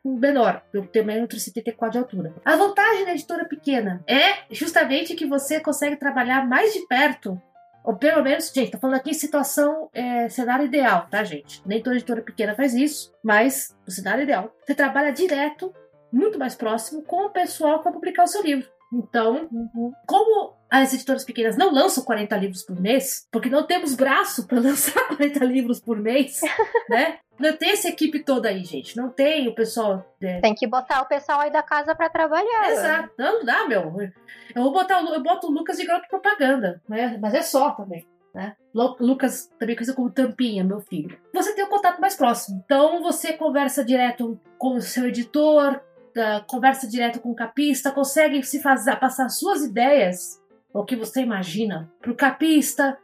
menor. 0.04 0.62
Eu 0.74 0.84
tenho 0.84 1.06
menos 1.06 1.42
74 1.42 1.92
de 1.92 1.98
altura. 1.98 2.34
A 2.44 2.56
vantagem 2.56 3.04
da 3.04 3.12
editora 3.12 3.44
pequena 3.44 4.02
é 4.04 4.44
justamente 4.50 5.14
que 5.14 5.24
você 5.24 5.60
consegue 5.60 5.94
trabalhar 5.96 6.46
mais 6.46 6.72
de 6.72 6.84
perto 6.88 7.40
ou 7.84 7.96
pelo 7.96 8.22
menos, 8.22 8.52
gente, 8.52 8.72
tô 8.72 8.78
falando 8.78 8.96
aqui 8.96 9.10
em 9.10 9.14
situação, 9.14 9.88
é, 9.94 10.28
cenário 10.28 10.66
ideal, 10.66 11.06
tá, 11.10 11.24
gente? 11.24 11.62
Nem 11.64 11.82
toda 11.82 11.96
editora 11.96 12.20
pequena 12.20 12.54
faz 12.54 12.74
isso, 12.74 13.14
mas 13.24 13.74
no 13.86 13.90
cenário 13.90 14.24
ideal, 14.24 14.54
você 14.62 14.74
trabalha 14.74 15.10
direto, 15.10 15.72
muito 16.12 16.38
mais 16.38 16.54
próximo, 16.54 17.02
com 17.02 17.24
o 17.24 17.30
pessoal 17.30 17.82
vai 17.82 17.90
publicar 17.90 18.24
o 18.24 18.26
seu 18.26 18.42
livro. 18.42 18.68
Então, 18.92 19.48
uhum. 19.50 19.92
como 20.06 20.57
as 20.70 20.92
editoras 20.92 21.24
pequenas 21.24 21.56
não 21.56 21.72
lançam 21.72 22.04
40 22.04 22.36
livros 22.36 22.62
por 22.62 22.80
mês, 22.80 23.26
porque 23.30 23.48
não 23.48 23.66
temos 23.66 23.94
braço 23.94 24.46
para 24.46 24.60
lançar 24.60 25.08
40 25.08 25.44
livros 25.44 25.80
por 25.80 25.98
mês, 25.98 26.40
né? 26.88 27.18
Não 27.38 27.56
tem 27.56 27.70
essa 27.70 27.88
equipe 27.88 28.24
toda 28.24 28.48
aí, 28.48 28.64
gente. 28.64 28.96
Não 28.96 29.10
tem 29.10 29.46
o 29.46 29.54
pessoal. 29.54 30.04
Né? 30.20 30.40
Tem 30.40 30.54
que 30.54 30.66
botar 30.66 31.02
o 31.02 31.06
pessoal 31.06 31.40
aí 31.40 31.52
da 31.52 31.62
casa 31.62 31.94
para 31.94 32.10
trabalhar. 32.10 32.70
Exato. 32.70 33.10
Não, 33.16 33.38
não 33.38 33.44
dá, 33.44 33.64
meu. 33.68 33.94
Eu 34.56 34.62
vou 34.62 34.72
botar 34.72 35.00
eu 35.00 35.22
boto 35.22 35.46
o 35.46 35.50
Lucas 35.50 35.76
de 35.76 35.86
garoto 35.86 36.08
propaganda, 36.08 36.82
né? 36.88 37.16
Mas 37.20 37.34
é 37.34 37.42
só 37.42 37.70
também. 37.70 38.04
né? 38.34 38.56
Lucas, 38.74 39.48
também 39.56 39.76
conhecido 39.76 39.94
como 39.94 40.10
Tampinha, 40.10 40.64
meu 40.64 40.80
filho. 40.80 41.16
Você 41.32 41.54
tem 41.54 41.64
um 41.64 41.68
contato 41.68 42.00
mais 42.00 42.16
próximo. 42.16 42.60
Então 42.64 43.00
você 43.02 43.32
conversa 43.32 43.84
direto 43.84 44.40
com 44.58 44.74
o 44.74 44.82
seu 44.82 45.06
editor, 45.06 45.80
conversa 46.48 46.88
direto 46.88 47.20
com 47.20 47.30
o 47.30 47.36
capista, 47.36 47.92
consegue 47.92 48.42
se 48.42 48.60
fazer, 48.60 48.96
passar 48.96 49.28
suas 49.28 49.62
ideias, 49.62 50.37
o 50.72 50.84
que 50.84 50.96
você 50.96 51.20
imagina, 51.20 51.90
para 52.00 52.12
o 52.12 52.14
capista, 52.14 52.98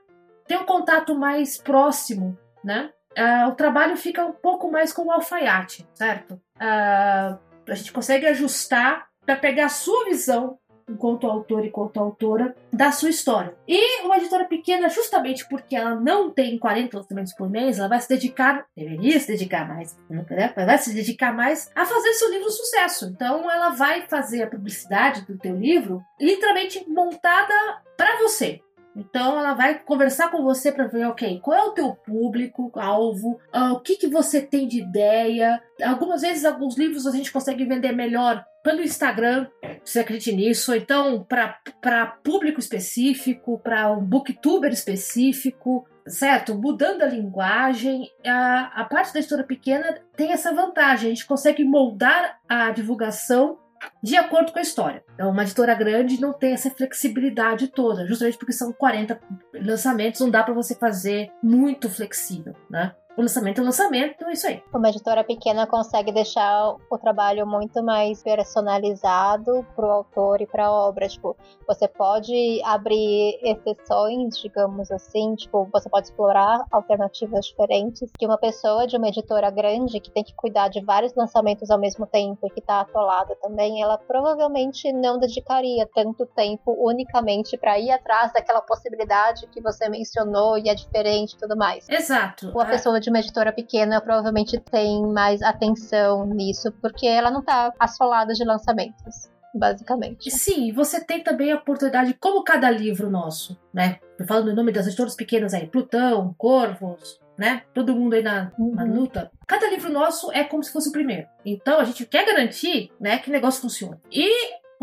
tem 0.46 0.58
um 0.58 0.64
contato 0.64 1.14
mais 1.14 1.56
próximo, 1.56 2.38
né? 2.62 2.90
Uh, 3.16 3.48
o 3.48 3.54
trabalho 3.54 3.96
fica 3.96 4.24
um 4.24 4.32
pouco 4.32 4.70
mais 4.70 4.92
com 4.92 5.06
o 5.06 5.10
alfaiate, 5.10 5.86
certo? 5.94 6.34
Uh, 6.56 7.38
a 7.66 7.74
gente 7.74 7.92
consegue 7.92 8.26
ajustar 8.26 9.06
para 9.24 9.36
pegar 9.36 9.66
a 9.66 9.70
sua 9.70 10.04
visão 10.04 10.58
enquanto 10.88 11.26
autor 11.26 11.64
e 11.64 11.68
enquanto 11.68 11.98
autora 11.98 12.54
da 12.72 12.92
sua 12.92 13.10
história. 13.10 13.54
E 13.66 14.02
uma 14.02 14.18
editora 14.18 14.44
pequena, 14.44 14.88
justamente 14.88 15.48
porque 15.48 15.76
ela 15.76 15.94
não 15.94 16.30
tem 16.30 16.58
40 16.58 16.96
lançamentos 16.96 17.34
por 17.34 17.48
mês, 17.48 17.78
ela 17.78 17.88
vai 17.88 18.00
se 18.00 18.08
dedicar, 18.08 18.66
deveria 18.76 19.18
se 19.18 19.28
dedicar 19.28 19.66
mais, 19.66 19.98
né? 20.08 20.24
vai 20.54 20.78
se 20.78 20.94
dedicar 20.94 21.34
mais 21.34 21.70
a 21.74 21.84
fazer 21.84 22.12
seu 22.14 22.30
livro 22.30 22.50
sucesso. 22.50 23.06
Então 23.06 23.50
ela 23.50 23.70
vai 23.70 24.06
fazer 24.08 24.42
a 24.42 24.50
publicidade 24.50 25.22
do 25.22 25.38
teu 25.38 25.56
livro 25.56 26.02
literalmente 26.20 26.84
montada 26.88 27.54
para 27.96 28.18
você. 28.22 28.60
Então 28.96 29.38
ela 29.38 29.54
vai 29.54 29.78
conversar 29.78 30.30
com 30.30 30.42
você 30.42 30.70
para 30.70 30.86
ver, 30.86 31.06
ok, 31.06 31.40
qual 31.40 31.56
é 31.56 31.64
o 31.64 31.72
teu 31.72 31.94
público 31.94 32.70
alvo, 32.76 33.40
uh, 33.52 33.72
o 33.72 33.80
que 33.80 33.96
que 33.96 34.06
você 34.06 34.40
tem 34.40 34.68
de 34.68 34.80
ideia. 34.80 35.60
Algumas 35.82 36.22
vezes 36.22 36.44
alguns 36.44 36.78
livros 36.78 37.06
a 37.06 37.10
gente 37.10 37.32
consegue 37.32 37.64
vender 37.64 37.92
melhor 37.92 38.44
pelo 38.64 38.80
Instagram, 38.80 39.46
você 39.84 40.00
acredite 40.00 40.34
nisso, 40.34 40.74
então 40.74 41.22
para 41.22 42.06
público 42.06 42.58
específico, 42.58 43.58
para 43.58 43.92
um 43.92 44.02
booktuber 44.02 44.72
específico, 44.72 45.86
certo? 46.08 46.54
Mudando 46.54 47.02
a 47.02 47.06
linguagem, 47.06 48.10
a, 48.26 48.80
a 48.80 48.84
parte 48.84 49.12
da 49.12 49.20
história 49.20 49.44
pequena 49.44 49.98
tem 50.16 50.32
essa 50.32 50.54
vantagem, 50.54 51.10
a 51.10 51.14
gente 51.14 51.26
consegue 51.26 51.62
moldar 51.62 52.40
a 52.48 52.70
divulgação 52.70 53.58
de 54.02 54.16
acordo 54.16 54.50
com 54.50 54.58
a 54.58 54.62
história. 54.62 55.04
Então, 55.14 55.30
uma 55.30 55.42
editora 55.42 55.74
grande 55.74 56.18
não 56.18 56.32
tem 56.32 56.54
essa 56.54 56.70
flexibilidade 56.70 57.68
toda, 57.68 58.06
justamente 58.06 58.38
porque 58.38 58.52
são 58.52 58.72
40 58.72 59.20
lançamentos, 59.54 60.22
não 60.22 60.30
dá 60.30 60.42
para 60.42 60.54
você 60.54 60.74
fazer 60.74 61.30
muito 61.42 61.90
flexível, 61.90 62.54
né? 62.70 62.94
O 63.16 63.20
lançamento 63.20 63.58
é 63.58 63.62
o 63.62 63.64
lançamento, 63.64 64.24
é 64.24 64.32
isso 64.32 64.46
aí. 64.46 64.62
Uma 64.72 64.88
editora 64.88 65.22
pequena 65.22 65.66
consegue 65.66 66.12
deixar 66.12 66.76
o 66.90 66.98
trabalho 66.98 67.46
muito 67.46 67.82
mais 67.82 68.22
personalizado 68.22 69.64
para 69.76 69.86
o 69.86 69.90
autor 69.90 70.40
e 70.40 70.46
para 70.46 70.66
a 70.66 70.72
obra. 70.72 71.08
Tipo, 71.08 71.36
você 71.66 71.86
pode 71.86 72.60
abrir 72.64 73.38
exceções, 73.42 74.38
digamos 74.38 74.90
assim, 74.90 75.34
tipo, 75.36 75.68
você 75.72 75.88
pode 75.88 76.08
explorar 76.08 76.64
alternativas 76.70 77.46
diferentes 77.46 78.10
que 78.18 78.26
uma 78.26 78.38
pessoa 78.38 78.86
de 78.86 78.96
uma 78.96 79.08
editora 79.08 79.50
grande 79.50 80.00
que 80.00 80.10
tem 80.10 80.24
que 80.24 80.34
cuidar 80.34 80.68
de 80.68 80.80
vários 80.80 81.14
lançamentos 81.14 81.70
ao 81.70 81.78
mesmo 81.78 82.06
tempo 82.06 82.46
e 82.46 82.50
que 82.50 82.60
está 82.60 82.80
atolada 82.80 83.36
também, 83.40 83.80
ela 83.80 83.96
provavelmente 83.96 84.92
não 84.92 85.18
dedicaria 85.18 85.88
tanto 85.94 86.26
tempo 86.26 86.76
unicamente 86.80 87.56
para 87.56 87.78
ir 87.78 87.90
atrás 87.90 88.32
daquela 88.32 88.60
possibilidade 88.60 89.46
que 89.48 89.60
você 89.60 89.88
mencionou 89.88 90.58
e 90.58 90.68
é 90.68 90.74
diferente 90.74 91.34
e 91.34 91.38
tudo 91.38 91.56
mais. 91.56 91.88
Exato. 91.88 92.50
Uma 92.50 92.66
pessoa 92.66 93.00
de 93.04 93.10
uma 93.10 93.20
editora 93.20 93.52
pequena 93.52 94.00
provavelmente 94.00 94.58
tem 94.58 95.06
mais 95.06 95.42
atenção 95.42 96.26
nisso, 96.26 96.72
porque 96.80 97.06
ela 97.06 97.30
não 97.30 97.42
tá 97.42 97.72
assolada 97.78 98.32
de 98.32 98.44
lançamentos 98.44 99.32
basicamente. 99.54 100.30
Sim, 100.32 100.72
você 100.72 101.02
tem 101.02 101.22
também 101.22 101.52
a 101.52 101.56
oportunidade, 101.56 102.14
como 102.14 102.42
cada 102.42 102.68
livro 102.68 103.08
nosso, 103.08 103.56
né? 103.72 104.00
Falando 104.26 104.50
em 104.50 104.54
nome 104.54 104.72
das 104.72 104.86
editoras 104.86 105.14
pequenas 105.14 105.54
aí, 105.54 105.66
Plutão, 105.66 106.34
Corvos, 106.36 107.20
né? 107.38 107.62
Todo 107.72 107.94
mundo 107.94 108.14
aí 108.14 108.22
na, 108.22 108.52
uhum. 108.58 108.74
na, 108.74 108.84
luta. 108.84 109.30
Cada 109.46 109.68
livro 109.70 109.92
nosso 109.92 110.32
é 110.32 110.42
como 110.42 110.62
se 110.62 110.72
fosse 110.72 110.88
o 110.88 110.92
primeiro. 110.92 111.28
Então 111.44 111.78
a 111.78 111.84
gente 111.84 112.04
quer 112.04 112.26
garantir, 112.26 112.90
né, 113.00 113.18
que 113.18 113.28
o 113.28 113.32
negócio 113.32 113.62
funcione. 113.62 113.98
E 114.10 114.28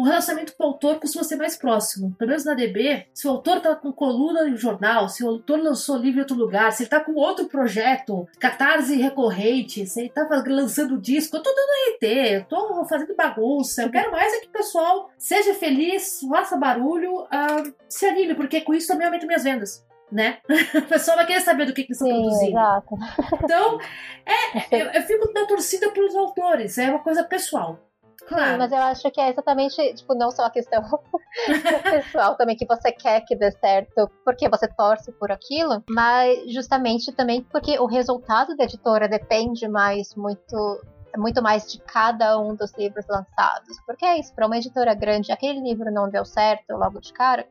o 0.01 0.03
relacionamento 0.03 0.55
com 0.57 0.63
o 0.63 0.67
autor 0.67 0.99
costuma 0.99 1.23
ser 1.23 1.35
mais 1.35 1.55
próximo. 1.55 2.15
Pelo 2.17 2.29
menos 2.29 2.43
na 2.43 2.55
DB, 2.55 3.05
se 3.13 3.27
o 3.27 3.29
autor 3.29 3.57
está 3.57 3.75
com 3.75 3.93
coluna 3.93 4.49
em 4.49 4.57
jornal, 4.57 5.07
se 5.07 5.23
o 5.23 5.27
autor 5.27 5.59
lançou 5.59 5.95
livro 5.95 6.17
em 6.17 6.21
outro 6.21 6.35
lugar, 6.35 6.71
se 6.71 6.81
ele 6.81 6.87
está 6.87 6.99
com 6.99 7.13
outro 7.13 7.47
projeto, 7.47 8.27
catarse 8.39 8.95
recorrente, 8.95 9.85
se 9.85 9.99
ele 9.99 10.07
está 10.07 10.27
lançando 10.47 10.99
disco, 10.99 11.37
eu 11.37 11.43
tô 11.43 11.53
dando 11.53 11.95
RT, 11.95 12.05
eu 12.33 12.45
tô 12.45 12.83
fazendo 12.85 13.15
bagunça. 13.15 13.83
Eu 13.83 13.91
quero 13.91 14.11
mais 14.11 14.33
é 14.33 14.39
que 14.39 14.47
o 14.47 14.51
pessoal 14.51 15.11
seja 15.19 15.53
feliz, 15.53 16.21
faça 16.27 16.57
barulho, 16.57 17.21
uh, 17.21 17.73
se 17.87 18.07
anime, 18.07 18.33
porque 18.33 18.61
com 18.61 18.73
isso 18.73 18.87
também 18.87 19.05
aumenta 19.05 19.27
minhas 19.27 19.43
vendas 19.43 19.85
né? 20.11 20.39
A 20.75 20.81
pessoa 20.81 21.15
vai 21.15 21.25
querer 21.25 21.39
saber 21.39 21.65
do 21.65 21.73
que, 21.73 21.83
que 21.83 21.93
eles 21.93 22.01
estão 22.01 22.21
produzindo. 22.21 22.51
Exato. 22.51 22.95
Então, 23.41 23.79
é, 24.25 24.81
eu, 24.81 24.87
eu 24.87 25.01
fico 25.03 25.31
na 25.31 25.45
torcida 25.45 25.89
pelos 25.91 26.13
autores, 26.17 26.77
é 26.77 26.89
uma 26.89 26.99
coisa 26.99 27.23
pessoal. 27.23 27.79
Claro. 28.27 28.51
Sim, 28.51 28.57
mas 28.57 28.71
eu 28.71 28.77
acho 28.77 29.11
que 29.11 29.19
é 29.19 29.29
exatamente, 29.29 29.93
tipo, 29.93 30.13
não 30.15 30.31
só 30.31 30.45
a 30.45 30.49
questão 30.49 30.81
pessoal 31.83 32.35
também, 32.35 32.55
que 32.55 32.65
você 32.65 32.91
quer 32.91 33.21
que 33.21 33.35
dê 33.35 33.51
certo 33.51 34.09
porque 34.23 34.47
você 34.49 34.67
torce 34.67 35.11
por 35.13 35.31
aquilo, 35.31 35.83
mas 35.89 36.51
justamente 36.51 37.11
também 37.11 37.41
porque 37.43 37.79
o 37.79 37.85
resultado 37.85 38.55
da 38.55 38.63
editora 38.63 39.07
depende 39.07 39.67
mais 39.67 40.15
muito 40.15 40.81
muito 41.17 41.41
mais 41.41 41.69
de 41.69 41.77
cada 41.81 42.39
um 42.39 42.55
dos 42.55 42.73
livros 42.77 43.05
lançados. 43.09 43.77
Porque 43.85 44.05
é 44.05 44.17
isso, 44.19 44.33
para 44.33 44.47
uma 44.47 44.57
editora 44.57 44.93
grande, 44.93 45.31
aquele 45.31 45.59
livro 45.59 45.91
não 45.91 46.09
deu 46.09 46.23
certo 46.23 46.71
logo 46.71 47.01
de 47.01 47.11
cara, 47.11 47.45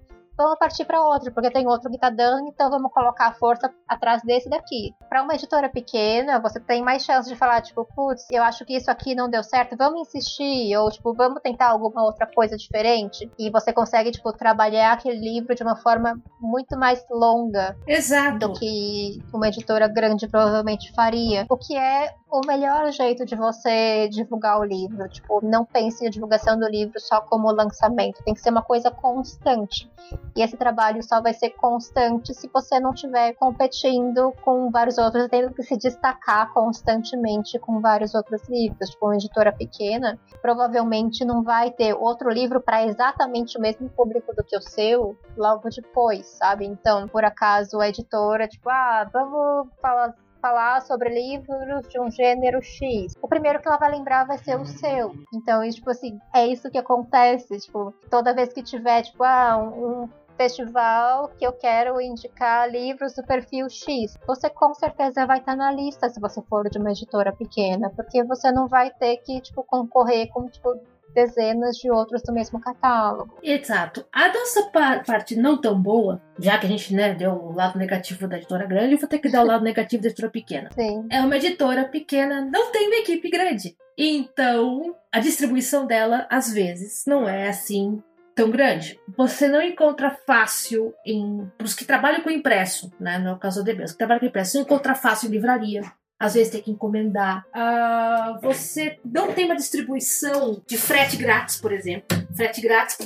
vamos 0.44 0.58
partir 0.58 0.84
para 0.84 1.02
outro, 1.02 1.32
porque 1.32 1.50
tem 1.50 1.66
outro 1.66 1.90
que 1.90 1.98
tá 1.98 2.10
dando, 2.10 2.48
então 2.48 2.70
vamos 2.70 2.92
colocar 2.92 3.28
a 3.28 3.34
força 3.34 3.70
atrás 3.88 4.22
desse 4.22 4.48
daqui. 4.48 4.94
Para 5.08 5.22
uma 5.22 5.34
editora 5.34 5.68
pequena, 5.68 6.40
você 6.40 6.58
tem 6.60 6.82
mais 6.82 7.04
chance 7.04 7.28
de 7.28 7.36
falar, 7.36 7.60
tipo, 7.62 7.84
putz, 7.94 8.26
eu 8.30 8.42
acho 8.42 8.64
que 8.64 8.76
isso 8.76 8.90
aqui 8.90 9.14
não 9.14 9.28
deu 9.28 9.42
certo, 9.42 9.76
vamos 9.76 10.08
insistir, 10.08 10.76
ou 10.76 10.90
tipo, 10.90 11.14
vamos 11.14 11.40
tentar 11.42 11.68
alguma 11.68 12.02
outra 12.02 12.26
coisa 12.26 12.56
diferente. 12.56 13.30
E 13.38 13.50
você 13.50 13.72
consegue, 13.72 14.10
tipo, 14.10 14.32
trabalhar 14.32 14.92
aquele 14.92 15.18
livro 15.18 15.54
de 15.54 15.62
uma 15.62 15.76
forma 15.76 16.20
muito 16.40 16.78
mais 16.78 17.04
longa. 17.10 17.76
Exato. 17.86 18.38
Do 18.38 18.52
que 18.54 19.18
uma 19.32 19.48
editora 19.48 19.88
grande 19.88 20.28
provavelmente 20.28 20.92
faria. 20.92 21.46
O 21.48 21.56
que 21.56 21.76
é 21.76 22.14
o 22.30 22.46
melhor 22.46 22.90
jeito 22.92 23.24
de 23.24 23.34
você 23.34 24.08
divulgar 24.08 24.60
o 24.60 24.64
livro. 24.64 25.08
Tipo, 25.08 25.44
não 25.44 25.64
pense 25.64 26.04
na 26.04 26.10
divulgação 26.10 26.58
do 26.58 26.68
livro 26.68 27.00
só 27.00 27.20
como 27.20 27.50
lançamento. 27.50 28.22
Tem 28.22 28.34
que 28.34 28.40
ser 28.40 28.50
uma 28.50 28.62
coisa 28.62 28.90
constante. 28.90 29.90
E 30.36 30.42
esse 30.42 30.56
trabalho 30.56 31.02
só 31.02 31.20
vai 31.20 31.34
ser 31.34 31.50
constante 31.50 32.32
se 32.32 32.48
você 32.52 32.78
não 32.78 32.92
estiver 32.92 33.32
competindo 33.34 34.32
com 34.44 34.70
vários 34.70 34.96
outros, 34.98 35.28
tendo 35.28 35.52
que 35.52 35.62
se 35.62 35.76
destacar 35.76 36.52
constantemente 36.52 37.58
com 37.58 37.80
vários 37.80 38.14
outros 38.14 38.48
livros. 38.48 38.90
Tipo, 38.90 39.06
uma 39.06 39.16
editora 39.16 39.52
pequena 39.52 40.18
provavelmente 40.40 41.24
não 41.24 41.42
vai 41.42 41.70
ter 41.70 41.94
outro 41.94 42.30
livro 42.30 42.60
para 42.60 42.84
exatamente 42.84 43.58
o 43.58 43.60
mesmo 43.60 43.88
público 43.90 44.34
do 44.34 44.44
que 44.44 44.56
o 44.56 44.62
seu 44.62 45.16
logo 45.36 45.68
depois, 45.68 46.26
sabe? 46.26 46.64
Então, 46.64 47.08
por 47.08 47.24
acaso, 47.24 47.80
a 47.80 47.88
editora, 47.88 48.46
tipo, 48.46 48.68
ah, 48.70 49.08
vamos 49.12 49.68
falar 49.80 50.14
falar 50.40 50.80
sobre 50.82 51.08
livros 51.08 51.88
de 51.88 52.00
um 52.00 52.10
gênero 52.10 52.62
X. 52.62 53.14
O 53.20 53.28
primeiro 53.28 53.60
que 53.60 53.68
ela 53.68 53.78
vai 53.78 53.90
lembrar 53.90 54.24
vai 54.24 54.38
ser 54.38 54.58
o 54.58 54.66
seu. 54.66 55.14
Então, 55.32 55.68
tipo 55.70 55.90
assim, 55.90 56.18
é 56.34 56.46
isso 56.46 56.70
que 56.70 56.78
acontece. 56.78 57.58
Tipo, 57.58 57.92
toda 58.10 58.34
vez 58.34 58.52
que 58.52 58.62
tiver, 58.62 59.02
tipo, 59.02 59.22
ah, 59.22 59.58
um, 59.58 60.08
festival 60.40 61.28
que 61.38 61.46
eu 61.46 61.52
quero 61.52 62.00
indicar 62.00 62.66
livros 62.70 63.14
do 63.14 63.22
perfil 63.22 63.68
X. 63.68 64.16
Você 64.26 64.48
com 64.48 64.72
certeza 64.72 65.26
vai 65.26 65.38
estar 65.38 65.54
na 65.54 65.70
lista 65.70 66.08
se 66.08 66.18
você 66.18 66.40
for 66.48 66.66
de 66.70 66.78
uma 66.78 66.92
editora 66.92 67.30
pequena, 67.30 67.90
porque 67.90 68.24
você 68.24 68.50
não 68.50 68.66
vai 68.66 68.90
ter 68.90 69.18
que 69.18 69.38
tipo 69.42 69.62
concorrer 69.62 70.30
com 70.32 70.48
tipo 70.48 70.80
dezenas 71.14 71.76
de 71.76 71.90
outros 71.90 72.22
do 72.22 72.32
mesmo 72.32 72.60
catálogo. 72.60 73.38
Exato. 73.42 74.04
A 74.12 74.28
nossa 74.28 74.70
parte 75.06 75.36
não 75.36 75.60
tão 75.60 75.80
boa, 75.80 76.20
já 76.38 76.58
que 76.58 76.66
a 76.66 76.68
gente 76.68 76.94
né, 76.94 77.14
deu 77.14 77.32
o 77.32 77.52
lado 77.52 77.78
negativo 77.78 78.26
da 78.28 78.36
editora 78.36 78.66
grande, 78.66 78.94
eu 78.94 78.98
vou 78.98 79.08
ter 79.08 79.18
que 79.18 79.30
dar 79.30 79.42
o 79.42 79.46
lado 79.46 79.62
negativo 79.64 80.02
da 80.02 80.08
editora 80.08 80.30
pequena. 80.30 80.70
Sim. 80.72 81.06
É 81.10 81.20
uma 81.20 81.36
editora 81.36 81.84
pequena, 81.84 82.40
não 82.42 82.70
tem 82.72 82.86
uma 82.86 82.96
equipe 82.96 83.30
grande. 83.30 83.76
Então, 83.96 84.96
a 85.12 85.20
distribuição 85.20 85.86
dela, 85.86 86.26
às 86.30 86.52
vezes, 86.52 87.04
não 87.06 87.28
é 87.28 87.48
assim 87.48 88.02
tão 88.34 88.50
grande. 88.50 88.98
Você 89.16 89.48
não 89.48 89.60
encontra 89.60 90.16
fácil 90.26 90.94
em. 91.04 91.46
Para 91.58 91.66
os 91.66 91.74
que 91.74 91.84
trabalham 91.84 92.22
com 92.22 92.30
impresso, 92.30 92.90
né? 92.98 93.18
No 93.18 93.38
caso 93.38 93.60
do 93.60 93.64
DB, 93.66 93.84
os 93.84 93.92
que 93.92 93.98
trabalham 93.98 94.20
com 94.20 94.26
impresso, 94.26 94.56
não 94.56 94.64
encontra 94.64 94.94
fácil 94.94 95.28
em 95.28 95.32
livraria 95.32 95.82
às 96.20 96.34
vezes 96.34 96.52
tem 96.52 96.60
que 96.60 96.70
encomendar. 96.70 97.46
Uh, 97.48 98.38
você 98.42 98.98
não 99.02 99.32
tem 99.32 99.46
uma 99.46 99.56
distribuição 99.56 100.60
de 100.66 100.76
frete 100.76 101.16
grátis, 101.16 101.58
por 101.58 101.72
exemplo. 101.72 102.18
Frete 102.34 102.60
grátis 102.60 102.96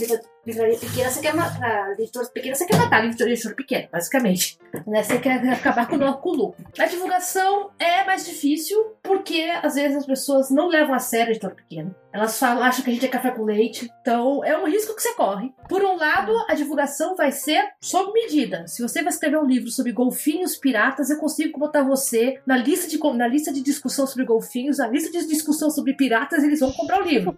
livraria 0.47 0.79
pequena, 0.79 1.11
você 1.11 1.21
quer 1.21 1.35
matar. 1.35 1.93
Editora 1.93 2.27
pequena, 2.27 2.55
você 2.55 2.67
quer 2.67 2.77
matar 2.77 3.05
editora 3.05 3.55
pequena, 3.55 3.89
basicamente. 3.91 4.59
Né? 4.87 5.03
Você 5.03 5.19
quer 5.19 5.47
acabar 5.49 5.89
com 5.89 5.97
o, 5.97 6.35
lucro. 6.35 6.65
A 6.79 6.87
divulgação 6.87 7.71
é 7.79 8.05
mais 8.05 8.25
difícil 8.25 8.79
porque 9.03 9.51
às 9.63 9.75
vezes 9.75 9.97
as 9.97 10.07
pessoas 10.07 10.51
não 10.51 10.69
levam 10.69 10.95
a 10.95 10.99
sério 10.99 11.29
a 11.29 11.31
editora 11.31 11.55
pequena. 11.55 11.95
Elas 12.13 12.39
falam, 12.39 12.63
acham 12.63 12.85
que 12.85 12.91
a 12.91 12.93
gente 12.93 13.07
é 13.07 13.09
café 13.09 13.31
com 13.31 13.45
leite. 13.45 13.91
Então 14.01 14.45
é 14.45 14.57
um 14.57 14.67
risco 14.67 14.95
que 14.95 15.03
você 15.03 15.15
corre. 15.15 15.53
Por 15.69 15.83
um 15.83 15.97
lado, 15.97 16.33
a 16.49 16.55
divulgação 16.55 17.17
vai 17.17 17.33
ser 17.33 17.63
sob 17.81 18.13
medida. 18.13 18.67
Se 18.67 18.83
você 18.83 19.03
vai 19.03 19.13
escrever 19.13 19.39
um 19.39 19.47
livro 19.47 19.71
sobre 19.71 19.93
golfinhos 19.93 20.57
piratas, 20.57 21.11
eu 21.11 21.19
consigo 21.19 21.59
botar 21.59 21.83
você 21.83 22.41
na 22.47 22.57
lista 22.57 22.87
de, 22.87 22.99
na 23.15 23.27
lista 23.27 23.53
de 23.53 23.63
discussão 23.63 24.07
sobre 24.07 24.25
golfinhos, 24.25 24.79
na 24.79 24.89
lista 24.89 25.11
de 25.11 25.27
discussão 25.27 25.71
sobre 25.71 25.95
piratas, 25.95 26.45
eles 26.45 26.61
vão 26.61 26.73
comprar 26.73 27.01
o 27.01 27.05
livro. 27.05 27.37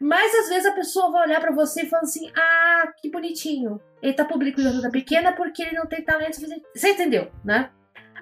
Mas 0.00 0.32
às 0.34 0.48
vezes 0.48 0.66
a 0.66 0.72
pessoa 0.72 1.10
vai 1.10 1.26
olhar 1.26 1.40
para 1.40 1.52
você 1.52 1.82
e 1.82 1.88
falar 1.88 2.02
assim: 2.02 2.30
ah, 2.36 2.92
que 3.00 3.10
bonitinho. 3.10 3.80
Ele 4.00 4.12
tá 4.12 4.24
publicando 4.24 4.80
da 4.80 4.90
pequena 4.90 5.32
porque 5.32 5.62
ele 5.62 5.76
não 5.76 5.86
tem 5.86 6.02
talento. 6.02 6.38
Você 6.74 6.90
entendeu, 6.90 7.30
né? 7.44 7.70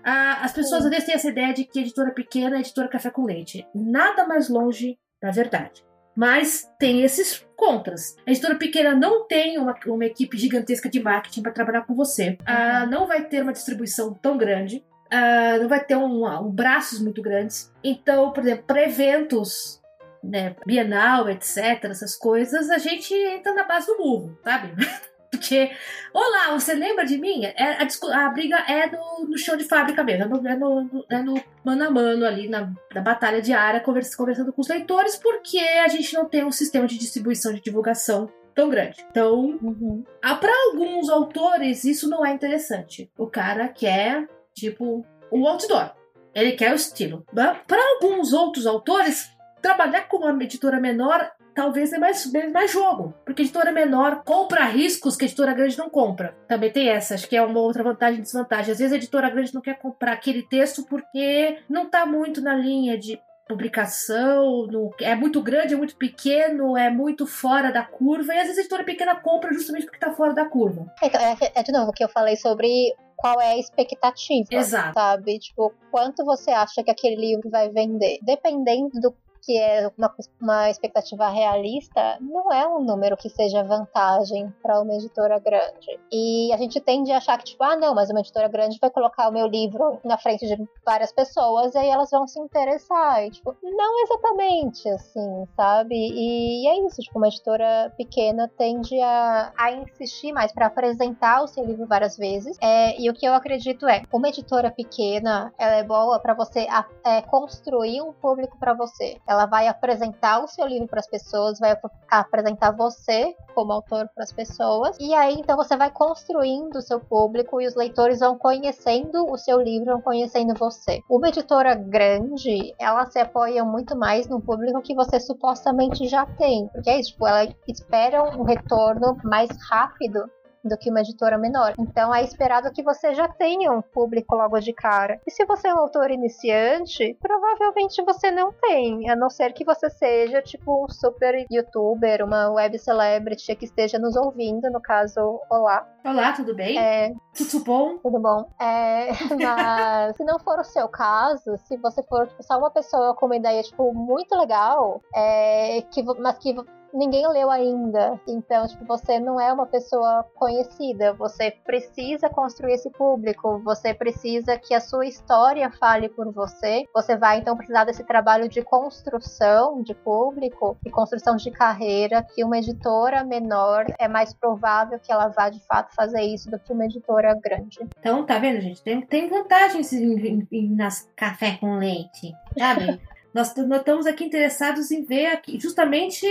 Ah, 0.02 0.44
as 0.44 0.52
pessoas 0.52 0.84
às 0.84 0.90
vezes 0.90 1.04
têm 1.04 1.14
essa 1.14 1.28
ideia 1.28 1.52
de 1.52 1.64
que 1.64 1.80
editora 1.80 2.12
pequena 2.12 2.56
é 2.56 2.60
editora 2.60 2.88
café 2.88 3.10
com 3.10 3.24
leite. 3.24 3.66
Nada 3.74 4.26
mais 4.26 4.48
longe 4.48 4.98
da 5.20 5.30
verdade. 5.30 5.84
Mas 6.16 6.66
tem 6.78 7.02
esses 7.02 7.46
contras. 7.56 8.16
A 8.26 8.30
editora 8.30 8.54
pequena 8.54 8.94
não 8.94 9.26
tem 9.26 9.58
uma, 9.58 9.74
uma 9.86 10.06
equipe 10.06 10.38
gigantesca 10.38 10.88
de 10.88 11.02
marketing 11.02 11.42
para 11.42 11.52
trabalhar 11.52 11.82
com 11.82 11.94
você. 11.94 12.38
Ah, 12.46 12.82
uhum. 12.84 12.90
não 12.90 13.06
vai 13.06 13.24
ter 13.24 13.42
uma 13.42 13.52
distribuição 13.52 14.14
tão 14.14 14.38
grande. 14.38 14.82
Uh, 15.06 15.62
não 15.62 15.68
vai 15.68 15.84
ter 15.84 15.94
um, 15.96 16.24
um, 16.24 16.50
braços 16.50 17.00
muito 17.00 17.20
grandes. 17.20 17.72
Então, 17.84 18.32
por 18.32 18.42
exemplo, 18.42 18.64
para 18.66 18.82
eventos 18.82 19.80
né, 20.26 20.56
Bienal, 20.66 21.28
etc., 21.28 21.84
essas 21.84 22.16
coisas, 22.16 22.70
a 22.70 22.78
gente 22.78 23.14
entra 23.14 23.54
na 23.54 23.64
base 23.64 23.86
do 23.86 23.96
burro, 23.96 24.38
sabe? 24.42 24.72
Porque, 25.30 25.70
olá, 26.14 26.52
você 26.52 26.72
lembra 26.74 27.04
de 27.04 27.18
mim? 27.18 27.44
É, 27.44 27.78
a, 27.82 28.26
a, 28.26 28.28
briga 28.30 28.56
é 28.68 28.86
no, 28.90 29.26
no 29.28 29.38
show 29.38 29.56
de 29.56 29.64
fábrica 29.64 30.02
mesmo, 30.02 30.36
é 30.46 30.56
no, 30.56 30.84
no, 30.84 31.04
é 31.10 31.22
no 31.22 31.34
mano 31.64 31.84
a 31.84 31.90
mano 31.90 32.24
ali, 32.24 32.48
na, 32.48 32.72
na 32.94 33.00
batalha 33.00 33.42
diária, 33.42 33.80
conversa, 33.80 34.16
conversando 34.16 34.52
com 34.52 34.62
os 34.62 34.68
leitores, 34.68 35.16
porque 35.16 35.58
a 35.58 35.88
gente 35.88 36.14
não 36.14 36.26
tem 36.26 36.44
um 36.44 36.52
sistema 36.52 36.86
de 36.86 36.96
distribuição, 36.96 37.52
de 37.52 37.60
divulgação 37.60 38.30
tão 38.54 38.70
grande. 38.70 39.04
Então, 39.10 39.58
uhum. 39.62 40.02
para 40.20 40.52
alguns 40.70 41.10
autores, 41.10 41.84
isso 41.84 42.08
não 42.08 42.24
é 42.24 42.32
interessante. 42.32 43.10
O 43.18 43.26
cara 43.26 43.68
quer, 43.68 44.26
tipo, 44.54 45.04
o 45.30 45.46
outdoor. 45.46 45.92
Ele 46.34 46.52
quer 46.52 46.72
o 46.72 46.76
estilo. 46.76 47.24
Para 47.34 47.82
alguns 47.94 48.32
outros 48.32 48.66
autores, 48.66 49.30
trabalhar 49.66 50.02
com 50.02 50.18
uma 50.18 50.44
editora 50.44 50.80
menor 50.80 51.32
talvez 51.54 51.92
é 51.92 51.98
mais, 51.98 52.30
mais 52.52 52.70
jogo. 52.70 53.14
Porque 53.24 53.42
editora 53.42 53.72
menor 53.72 54.22
compra 54.22 54.66
riscos 54.66 55.16
que 55.16 55.24
a 55.24 55.26
editora 55.26 55.54
grande 55.54 55.76
não 55.76 55.90
compra. 55.90 56.36
Também 56.46 56.70
tem 56.70 56.88
essa, 56.88 57.14
acho 57.14 57.28
que 57.28 57.34
é 57.34 57.42
uma 57.42 57.58
outra 57.58 57.82
vantagem 57.82 58.20
e 58.20 58.22
desvantagem. 58.22 58.72
Às 58.72 58.78
vezes 58.78 58.92
a 58.92 58.96
editora 58.96 59.30
grande 59.30 59.54
não 59.54 59.60
quer 59.60 59.78
comprar 59.78 60.12
aquele 60.12 60.42
texto 60.42 60.84
porque 60.84 61.58
não 61.68 61.84
está 61.84 62.06
muito 62.06 62.40
na 62.40 62.54
linha 62.54 62.96
de 62.96 63.18
publicação, 63.48 64.66
no, 64.66 64.92
é 65.00 65.14
muito 65.14 65.40
grande, 65.40 65.74
é 65.74 65.76
muito 65.76 65.96
pequeno, 65.96 66.76
é 66.76 66.90
muito 66.90 67.26
fora 67.26 67.70
da 67.70 67.84
curva, 67.84 68.34
e 68.34 68.38
às 68.38 68.42
vezes 68.42 68.58
a 68.58 68.60
editora 68.62 68.82
pequena 68.82 69.14
compra 69.14 69.52
justamente 69.52 69.84
porque 69.84 70.04
está 70.04 70.12
fora 70.12 70.34
da 70.34 70.44
curva. 70.44 70.92
Então, 71.00 71.20
é, 71.20 71.36
é 71.54 71.62
de 71.62 71.70
novo 71.70 71.90
o 71.90 71.92
que 71.92 72.02
eu 72.02 72.08
falei 72.08 72.36
sobre 72.36 72.92
qual 73.16 73.40
é 73.40 73.52
a 73.52 73.58
expectativa, 73.58 74.48
Exato. 74.50 74.94
sabe? 74.94 75.38
Tipo, 75.38 75.72
quanto 75.92 76.24
você 76.24 76.50
acha 76.50 76.82
que 76.82 76.90
aquele 76.90 77.16
livro 77.16 77.48
vai 77.48 77.70
vender? 77.70 78.18
Dependendo 78.22 79.00
do 79.00 79.14
que 79.46 79.56
é 79.56 79.88
uma, 79.96 80.12
uma 80.40 80.68
expectativa 80.68 81.28
realista, 81.28 82.18
não 82.20 82.52
é 82.52 82.66
um 82.66 82.82
número 82.82 83.16
que 83.16 83.30
seja 83.30 83.62
vantagem 83.62 84.52
para 84.60 84.82
uma 84.82 84.94
editora 84.94 85.38
grande. 85.38 86.00
E 86.12 86.52
a 86.52 86.56
gente 86.56 86.80
tende 86.80 87.12
a 87.12 87.18
achar 87.18 87.38
que, 87.38 87.44
tipo, 87.44 87.62
ah, 87.62 87.76
não, 87.76 87.94
mas 87.94 88.10
uma 88.10 88.20
editora 88.20 88.48
grande 88.48 88.78
vai 88.80 88.90
colocar 88.90 89.28
o 89.28 89.32
meu 89.32 89.46
livro 89.46 90.00
na 90.04 90.18
frente 90.18 90.46
de 90.46 90.68
várias 90.84 91.12
pessoas 91.12 91.74
e 91.74 91.78
aí 91.78 91.88
elas 91.88 92.10
vão 92.10 92.26
se 92.26 92.40
interessar. 92.40 93.24
E, 93.24 93.30
tipo, 93.30 93.56
não 93.62 94.02
exatamente 94.02 94.88
assim, 94.88 95.46
sabe? 95.54 95.94
E, 95.94 96.66
é 96.66 96.84
isso, 96.84 97.00
tipo, 97.00 97.16
uma 97.16 97.28
editora 97.28 97.92
pequena 97.96 98.50
tende 98.58 99.00
a, 99.00 99.52
a 99.56 99.70
insistir 99.70 100.32
mais 100.32 100.50
para 100.52 100.66
apresentar 100.66 101.42
o 101.42 101.46
seu 101.46 101.64
livro 101.64 101.86
várias 101.86 102.16
vezes. 102.16 102.56
É, 102.60 103.00
e 103.00 103.08
o 103.08 103.14
que 103.14 103.24
eu 103.24 103.34
acredito 103.34 103.86
é, 103.86 104.02
uma 104.12 104.28
editora 104.28 104.72
pequena, 104.72 105.54
ela 105.56 105.76
é 105.76 105.84
boa 105.84 106.18
para 106.18 106.34
você 106.34 106.66
é, 107.04 107.22
construir 107.22 108.02
um 108.02 108.12
público 108.12 108.58
para 108.58 108.74
você. 108.74 109.18
Ela 109.28 109.35
ela 109.36 109.46
vai 109.46 109.68
apresentar 109.68 110.42
o 110.42 110.48
seu 110.48 110.66
livro 110.66 110.88
para 110.88 111.00
as 111.00 111.06
pessoas, 111.06 111.58
vai 111.58 111.76
apresentar 112.10 112.72
você 112.72 113.34
como 113.54 113.72
autor 113.72 114.08
para 114.14 114.24
as 114.24 114.32
pessoas, 114.32 114.96
e 114.98 115.14
aí 115.14 115.34
então 115.38 115.56
você 115.56 115.76
vai 115.76 115.90
construindo 115.90 116.76
o 116.76 116.82
seu 116.82 117.00
público 117.00 117.60
e 117.60 117.66
os 117.66 117.74
leitores 117.74 118.20
vão 118.20 118.36
conhecendo 118.36 119.30
o 119.30 119.36
seu 119.36 119.60
livro, 119.60 119.92
vão 119.92 120.02
conhecendo 120.02 120.54
você. 120.54 121.00
Uma 121.08 121.28
editora 121.28 121.74
grande, 121.74 122.74
ela 122.78 123.06
se 123.06 123.18
apoia 123.18 123.64
muito 123.64 123.96
mais 123.96 124.28
no 124.28 124.40
público 124.40 124.82
que 124.82 124.94
você 124.94 125.20
supostamente 125.20 126.06
já 126.06 126.26
tem, 126.26 126.68
porque 126.68 126.90
é 126.90 126.98
isso, 126.98 127.12
tipo, 127.12 127.26
ela 127.26 127.48
espera 127.68 128.22
um 128.22 128.42
retorno 128.42 129.16
mais 129.24 129.48
rápido 129.70 130.28
do 130.66 130.76
que 130.76 130.90
uma 130.90 131.00
editora 131.00 131.38
menor. 131.38 131.74
Então 131.78 132.14
é 132.14 132.22
esperado 132.22 132.72
que 132.72 132.82
você 132.82 133.14
já 133.14 133.28
tenha 133.28 133.72
um 133.72 133.82
público 133.82 134.34
logo 134.34 134.58
de 134.60 134.72
cara. 134.72 135.20
E 135.26 135.30
se 135.30 135.44
você 135.44 135.68
é 135.68 135.74
um 135.74 135.78
autor 135.78 136.10
iniciante, 136.10 137.16
provavelmente 137.20 138.02
você 138.02 138.30
não 138.30 138.52
tem, 138.52 139.08
a 139.10 139.16
não 139.16 139.30
ser 139.30 139.52
que 139.52 139.64
você 139.64 139.88
seja 139.90 140.42
tipo 140.42 140.84
um 140.84 140.88
super 140.88 141.46
youtuber, 141.50 142.24
uma 142.24 142.50
web 142.50 142.78
celebrity 142.78 143.54
que 143.54 143.64
esteja 143.64 143.98
nos 143.98 144.16
ouvindo, 144.16 144.70
no 144.70 144.80
caso, 144.80 145.40
olá. 145.50 145.86
Olá, 146.04 146.32
tudo 146.32 146.54
bem? 146.54 146.78
É... 146.78 147.12
Tudo 147.36 147.64
bom? 147.64 147.98
Tudo 147.98 148.20
bom. 148.20 148.48
É... 148.60 149.08
Mas 149.42 150.16
se 150.16 150.24
não 150.24 150.38
for 150.38 150.58
o 150.58 150.64
seu 150.64 150.88
caso, 150.88 151.56
se 151.58 151.76
você 151.76 152.02
for 152.04 152.26
tipo, 152.28 152.42
só 152.42 152.58
uma 152.58 152.70
pessoa 152.70 153.14
com 153.14 153.26
uma 153.26 153.36
ideia 153.36 153.62
tipo 153.62 153.92
muito 153.92 154.36
legal, 154.36 155.00
é... 155.14 155.82
que... 155.90 156.02
mas 156.20 156.38
que 156.38 156.54
ninguém 156.96 157.28
leu 157.28 157.50
ainda. 157.50 158.20
Então, 158.26 158.66
tipo, 158.66 158.84
você 158.84 159.20
não 159.20 159.40
é 159.40 159.52
uma 159.52 159.66
pessoa 159.66 160.24
conhecida. 160.34 161.12
Você 161.14 161.50
precisa 161.64 162.28
construir 162.28 162.74
esse 162.74 162.90
público. 162.90 163.60
Você 163.64 163.92
precisa 163.92 164.58
que 164.58 164.74
a 164.74 164.80
sua 164.80 165.06
história 165.06 165.70
fale 165.70 166.08
por 166.08 166.32
você. 166.32 166.84
Você 166.94 167.16
vai 167.16 167.38
então 167.38 167.56
precisar 167.56 167.84
desse 167.84 168.04
trabalho 168.04 168.48
de 168.48 168.62
construção 168.62 169.82
de 169.82 169.94
público 169.94 170.76
e 170.84 170.90
construção 170.90 171.36
de 171.36 171.50
carreira 171.50 172.26
que 172.34 172.42
uma 172.42 172.58
editora 172.58 173.22
menor 173.24 173.84
é 173.98 174.08
mais 174.08 174.32
provável 174.32 174.98
que 174.98 175.12
ela 175.12 175.28
vá 175.28 175.50
de 175.50 175.60
fato 175.66 175.94
fazer 175.94 176.22
isso 176.22 176.50
do 176.50 176.58
que 176.58 176.72
uma 176.72 176.86
editora 176.86 177.38
grande. 177.42 177.78
Então, 177.98 178.24
tá 178.24 178.38
vendo, 178.38 178.60
gente? 178.60 178.82
Tem, 178.82 179.00
tem 179.02 179.28
vantagens 179.28 179.92
em, 179.92 180.46
em, 180.50 180.74
nas 180.74 181.08
café 181.14 181.58
com 181.60 181.76
leite, 181.76 182.32
sabe? 182.58 183.00
nós, 183.36 183.54
nós 183.54 183.80
estamos 183.80 184.06
aqui 184.06 184.24
interessados 184.24 184.90
em 184.90 185.04
ver 185.04 185.26
aqui 185.26 185.60
justamente 185.60 186.26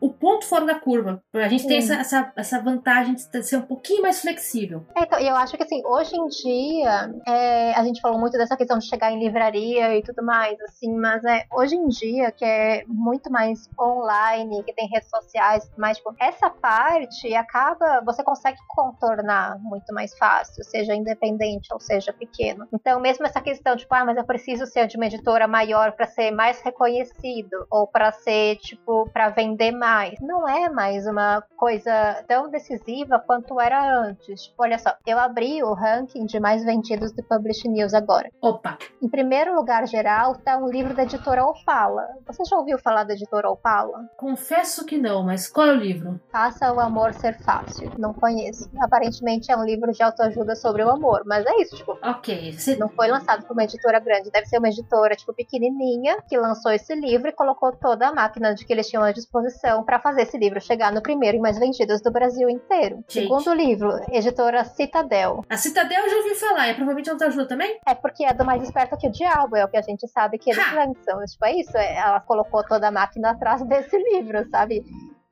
o 0.00 0.09
ponto 0.20 0.46
fora 0.46 0.66
da 0.66 0.78
curva. 0.78 1.22
A 1.32 1.48
gente 1.48 1.62
Sim. 1.62 1.68
tem 1.68 1.78
essa, 1.78 1.94
essa, 1.94 2.32
essa, 2.36 2.60
vantagem 2.60 3.14
de 3.14 3.42
ser 3.42 3.56
um 3.56 3.62
pouquinho 3.62 4.02
mais 4.02 4.20
flexível. 4.20 4.84
É, 4.94 5.04
então, 5.04 5.18
eu 5.18 5.34
acho 5.34 5.56
que 5.56 5.62
assim, 5.62 5.80
hoje 5.84 6.14
em 6.14 6.26
dia, 6.26 7.10
é, 7.26 7.72
a 7.72 7.82
gente 7.82 8.00
falou 8.00 8.18
muito 8.18 8.36
dessa 8.36 8.56
questão 8.56 8.78
de 8.78 8.86
chegar 8.86 9.10
em 9.10 9.18
livraria 9.18 9.96
e 9.96 10.02
tudo 10.02 10.22
mais, 10.22 10.60
assim, 10.60 10.94
mas 10.94 11.24
é, 11.24 11.46
hoje 11.52 11.74
em 11.74 11.88
dia, 11.88 12.30
que 12.30 12.44
é 12.44 12.84
muito 12.86 13.32
mais 13.32 13.68
online, 13.80 14.62
que 14.62 14.74
tem 14.74 14.86
redes 14.88 15.08
sociais, 15.08 15.70
mais 15.78 15.96
tipo, 15.96 16.14
essa 16.20 16.50
parte 16.50 17.34
acaba, 17.34 18.02
você 18.04 18.22
consegue 18.22 18.58
contornar 18.68 19.58
muito 19.60 19.92
mais 19.94 20.16
fácil, 20.18 20.62
seja 20.64 20.94
independente 20.94 21.72
ou 21.72 21.80
seja 21.80 22.12
pequeno. 22.12 22.68
Então, 22.74 23.00
mesmo 23.00 23.24
essa 23.24 23.40
questão, 23.40 23.74
tipo, 23.74 23.94
ah, 23.94 24.04
mas 24.04 24.18
eu 24.18 24.24
preciso 24.24 24.66
ser 24.66 24.86
de 24.86 24.96
uma 24.96 25.06
editora 25.06 25.48
maior 25.48 25.92
para 25.92 26.06
ser 26.06 26.30
mais 26.30 26.60
reconhecido, 26.60 27.66
ou 27.70 27.86
para 27.86 28.12
ser, 28.12 28.56
tipo, 28.56 29.08
para 29.12 29.30
vender 29.30 29.72
mais 29.72 30.09
mais. 30.10 30.20
Não 30.20 30.48
é 30.48 30.68
mais 30.68 31.06
uma 31.06 31.42
coisa 31.56 32.24
tão 32.26 32.50
decisiva 32.50 33.18
quanto 33.18 33.60
era 33.60 34.00
antes. 34.00 34.42
Tipo, 34.42 34.62
olha 34.62 34.78
só, 34.78 34.94
eu 35.06 35.18
abri 35.18 35.62
o 35.62 35.74
ranking 35.74 36.26
de 36.26 36.40
mais 36.40 36.64
vendidos 36.64 37.12
do 37.12 37.22
Publish 37.22 37.68
News 37.68 37.94
agora. 37.94 38.30
Opa! 38.40 38.78
Em 39.02 39.08
primeiro 39.08 39.54
lugar 39.54 39.86
geral 39.86 40.34
tá 40.36 40.56
um 40.56 40.68
livro 40.68 40.94
da 40.94 41.02
editora 41.02 41.44
Opala. 41.44 42.06
Você 42.26 42.44
já 42.44 42.56
ouviu 42.56 42.78
falar 42.78 43.04
da 43.04 43.14
editora 43.14 43.50
Opala? 43.50 44.08
Confesso 44.16 44.84
que 44.84 44.98
não, 44.98 45.22
mas 45.22 45.48
qual 45.48 45.66
é 45.66 45.72
o 45.72 45.76
livro? 45.76 46.20
Faça 46.30 46.72
o 46.72 46.80
amor 46.80 47.14
ser 47.14 47.38
fácil. 47.42 47.90
Não 47.98 48.12
conheço. 48.12 48.70
Aparentemente 48.80 49.50
é 49.52 49.56
um 49.56 49.64
livro 49.64 49.92
de 49.92 50.02
autoajuda 50.02 50.56
sobre 50.56 50.82
o 50.82 50.90
amor, 50.90 51.22
mas 51.26 51.44
é 51.46 51.60
isso, 51.60 51.76
tipo. 51.76 51.98
Ok. 52.02 52.52
Você... 52.52 52.76
Não 52.76 52.88
foi 52.88 53.08
lançado 53.08 53.46
por 53.46 53.52
uma 53.52 53.64
editora 53.64 54.00
grande, 54.00 54.30
deve 54.30 54.46
ser 54.46 54.58
uma 54.58 54.68
editora, 54.68 55.14
tipo, 55.14 55.34
pequenininha, 55.34 56.18
que 56.28 56.36
lançou 56.36 56.72
esse 56.72 56.94
livro 56.94 57.28
e 57.28 57.32
colocou 57.32 57.72
toda 57.72 58.08
a 58.08 58.14
máquina 58.14 58.54
de 58.54 58.64
que 58.64 58.72
eles 58.72 58.88
tinham 58.88 59.02
à 59.02 59.12
disposição 59.12 59.84
para 59.84 59.99
fazer 60.00 60.22
esse 60.22 60.38
livro 60.38 60.60
chegar 60.60 60.92
no 60.92 61.02
primeiro 61.02 61.36
e 61.36 61.40
mais 61.40 61.58
vendidos 61.58 62.00
do 62.00 62.10
Brasil 62.10 62.48
inteiro. 62.48 62.96
Gente. 63.08 63.12
Segundo 63.12 63.52
livro, 63.54 63.90
editora 64.10 64.64
Citadel. 64.64 65.44
A 65.48 65.56
Citadel 65.56 66.04
eu 66.04 66.10
já 66.10 66.16
ouvi 66.16 66.34
falar, 66.34 66.68
é 66.68 66.74
provavelmente 66.74 67.10
autoajuda 67.10 67.46
também? 67.46 67.78
É 67.86 67.94
porque 67.94 68.24
é 68.24 68.32
do 68.32 68.44
mais 68.44 68.62
esperto 68.62 68.96
que 68.96 69.08
o 69.08 69.12
diabo, 69.12 69.56
é 69.56 69.64
o 69.64 69.68
que 69.68 69.76
a 69.76 69.82
gente 69.82 70.06
sabe 70.08 70.38
que 70.38 70.50
eles 70.50 70.64
ha. 70.64 70.74
lançam. 70.74 71.24
Tipo, 71.24 71.44
é 71.44 71.60
isso, 71.60 71.76
é, 71.76 71.96
ela 71.96 72.20
colocou 72.20 72.64
toda 72.64 72.88
a 72.88 72.90
máquina 72.90 73.30
atrás 73.30 73.62
desse 73.66 73.96
livro, 73.96 74.48
sabe? 74.50 74.84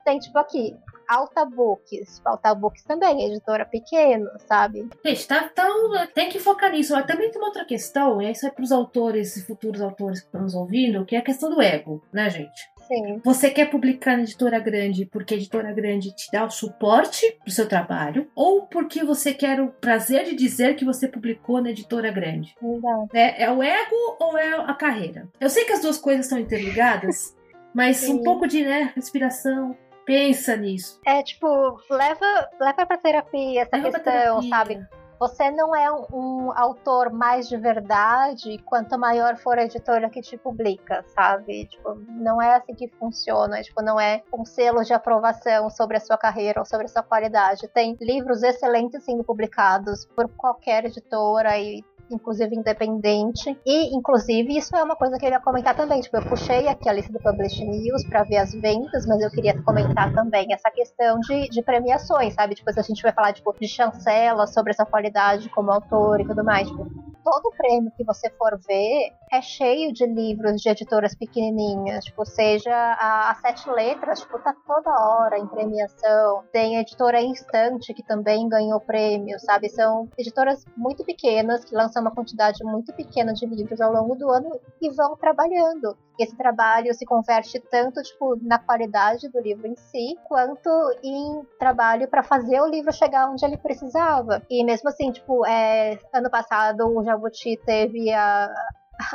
Tem, 0.05 0.17
tipo, 0.17 0.37
aqui, 0.39 0.75
Alta 1.09 1.43
Books. 1.43 2.21
Alta 2.23 2.53
Books 2.53 2.83
também, 2.83 3.25
editora 3.25 3.65
pequena, 3.65 4.29
sabe? 4.47 4.87
Gente, 5.03 5.27
tá, 5.27 5.49
então 5.51 5.91
tem 6.13 6.29
que 6.29 6.39
focar 6.39 6.71
nisso. 6.71 6.93
Mas 6.93 7.07
também 7.07 7.31
tem 7.31 7.41
uma 7.41 7.47
outra 7.47 7.65
questão, 7.65 8.21
e 8.21 8.31
isso 8.31 8.45
é 8.45 8.51
pros 8.51 8.71
autores 8.71 9.35
e 9.35 9.43
futuros 9.43 9.81
autores 9.81 10.19
que 10.19 10.27
estão 10.27 10.41
nos 10.41 10.53
ouvindo, 10.53 11.03
que 11.05 11.15
é 11.15 11.19
a 11.19 11.23
questão 11.23 11.49
do 11.49 11.61
ego, 11.61 12.03
né, 12.13 12.29
gente? 12.29 12.69
Sim. 12.89 13.21
Você 13.23 13.51
quer 13.51 13.69
publicar 13.69 14.17
na 14.17 14.23
editora 14.23 14.59
grande 14.59 15.05
porque 15.05 15.35
a 15.35 15.37
editora 15.37 15.71
grande 15.71 16.13
te 16.15 16.29
dá 16.31 16.43
o 16.43 16.49
suporte 16.49 17.37
pro 17.43 17.51
seu 17.51 17.67
trabalho, 17.69 18.27
ou 18.35 18.63
porque 18.65 19.03
você 19.03 19.31
quer 19.33 19.61
o 19.61 19.67
prazer 19.69 20.25
de 20.25 20.35
dizer 20.35 20.75
que 20.75 20.83
você 20.83 21.07
publicou 21.07 21.61
na 21.61 21.69
editora 21.69 22.11
grande? 22.11 22.55
Exato. 22.61 23.07
É, 23.13 23.43
é 23.43 23.51
o 23.51 23.61
ego 23.61 24.17
ou 24.19 24.37
é 24.37 24.55
a 24.55 24.73
carreira? 24.73 25.27
Eu 25.39 25.49
sei 25.49 25.65
que 25.65 25.73
as 25.73 25.81
duas 25.81 25.97
coisas 25.99 26.25
estão 26.25 26.39
interligadas, 26.39 27.35
mas 27.73 27.97
Sim. 27.97 28.15
um 28.15 28.23
pouco 28.23 28.47
de 28.47 28.63
né, 28.65 28.91
respiração. 28.95 29.77
Pensa 30.05 30.57
nisso. 30.57 30.99
É 31.05 31.21
tipo, 31.21 31.47
leva, 31.87 32.49
leva 32.59 32.83
pra 32.87 32.97
terapia 32.97 33.61
essa 33.61 33.77
Leva 33.77 33.91
questão, 33.99 34.11
terapia. 34.11 34.49
sabe? 34.49 34.87
Você 35.19 35.51
não 35.51 35.75
é 35.75 35.91
um, 35.91 36.05
um 36.13 36.51
autor 36.57 37.11
mais 37.11 37.49
de 37.49 37.57
verdade 37.57 38.57
quanto 38.59 38.97
maior 38.97 39.35
for 39.35 39.59
a 39.59 39.65
editora 39.65 40.09
que 40.09 40.21
te 40.21 40.37
publica, 40.37 41.03
sabe? 41.13 41.65
Tipo, 41.65 41.95
não 42.07 42.41
é 42.41 42.55
assim 42.55 42.73
que 42.73 42.87
funciona. 42.87 43.61
Tipo, 43.61 43.81
não 43.81 43.99
é 43.99 44.23
um 44.33 44.45
selo 44.45 44.81
de 44.81 44.93
aprovação 44.93 45.69
sobre 45.69 45.97
a 45.97 45.99
sua 45.99 46.17
carreira 46.17 46.61
ou 46.61 46.65
sobre 46.65 46.85
a 46.85 46.89
sua 46.89 47.03
qualidade. 47.03 47.67
Tem 47.67 47.97
livros 47.99 48.43
excelentes 48.43 49.03
sendo 49.03 49.23
publicados 49.23 50.05
por 50.05 50.29
qualquer 50.29 50.85
editora 50.85 51.57
e 51.59 51.83
inclusive 52.11 52.55
independente. 52.55 53.57
E, 53.65 53.95
inclusive, 53.95 54.57
isso 54.57 54.75
é 54.75 54.83
uma 54.83 54.95
coisa 54.95 55.17
que 55.17 55.25
eu 55.25 55.29
ia 55.29 55.39
comentar 55.39 55.75
também. 55.75 56.01
Tipo, 56.01 56.17
eu 56.17 56.25
puxei 56.25 56.67
aqui 56.67 56.89
a 56.89 56.93
lista 56.93 57.11
do 57.11 57.19
Publish 57.19 57.63
News 57.63 58.03
para 58.05 58.23
ver 58.23 58.37
as 58.37 58.53
vendas, 58.53 59.05
mas 59.05 59.21
eu 59.21 59.29
queria 59.29 59.61
comentar 59.61 60.13
também 60.13 60.53
essa 60.53 60.69
questão 60.71 61.19
de, 61.19 61.49
de 61.49 61.61
premiações, 61.61 62.33
sabe? 62.33 62.55
Tipo, 62.55 62.71
se 62.71 62.79
a 62.79 62.83
gente 62.83 63.01
vai 63.01 63.11
falar 63.11 63.33
tipo, 63.33 63.55
de 63.59 63.67
chancela 63.67 64.47
sobre 64.47 64.71
essa 64.71 64.85
qualidade 64.85 65.49
como 65.49 65.71
autor 65.71 66.21
e 66.21 66.25
tudo 66.25 66.43
mais. 66.43 66.67
Tipo, 66.67 66.87
todo 67.23 67.51
prêmio 67.55 67.91
que 67.95 68.03
você 68.03 68.29
for 68.31 68.57
ver 68.67 69.13
é 69.31 69.41
cheio 69.41 69.93
de 69.93 70.05
livros 70.05 70.61
de 70.61 70.69
editoras 70.69 71.15
pequenininhas, 71.15 72.05
tipo, 72.05 72.25
seja 72.25 72.73
a, 72.73 73.31
a 73.31 73.35
Sete 73.35 73.69
Letras, 73.69 74.21
tipo, 74.21 74.39
tá 74.39 74.53
toda 74.65 74.89
hora 74.89 75.37
em 75.37 75.47
premiação. 75.47 76.43
Tem 76.51 76.77
a 76.77 76.81
editora 76.81 77.21
Instante, 77.21 77.93
que 77.93 78.03
também 78.03 78.47
ganhou 78.49 78.79
prêmio, 78.79 79.39
sabe? 79.39 79.69
São 79.69 80.09
editoras 80.17 80.65
muito 80.75 81.03
pequenas, 81.05 81.63
que 81.63 81.75
lançam 81.75 82.01
uma 82.01 82.13
quantidade 82.13 82.63
muito 82.63 82.93
pequena 82.93 83.33
de 83.33 83.45
livros 83.45 83.79
ao 83.81 83.91
longo 83.91 84.15
do 84.15 84.29
ano 84.29 84.59
e 84.81 84.89
vão 84.89 85.15
trabalhando. 85.15 85.97
Esse 86.23 86.35
trabalho 86.35 86.93
se 86.93 87.05
converte 87.05 87.59
tanto, 87.59 88.01
tipo, 88.01 88.37
na 88.41 88.59
qualidade 88.59 89.29
do 89.29 89.39
livro 89.39 89.67
em 89.67 89.75
si, 89.75 90.17
quanto 90.27 90.69
em 91.03 91.41
trabalho 91.57 92.07
para 92.07 92.23
fazer 92.23 92.61
o 92.61 92.67
livro 92.67 92.91
chegar 92.91 93.29
onde 93.29 93.45
ele 93.45 93.57
precisava. 93.57 94.41
E 94.49 94.63
mesmo 94.63 94.89
assim, 94.89 95.11
tipo, 95.11 95.45
é, 95.45 95.97
ano 96.13 96.29
passado 96.29 96.87
o 96.87 97.03
Jabuti 97.03 97.57
teve 97.65 98.11
a, 98.11 98.53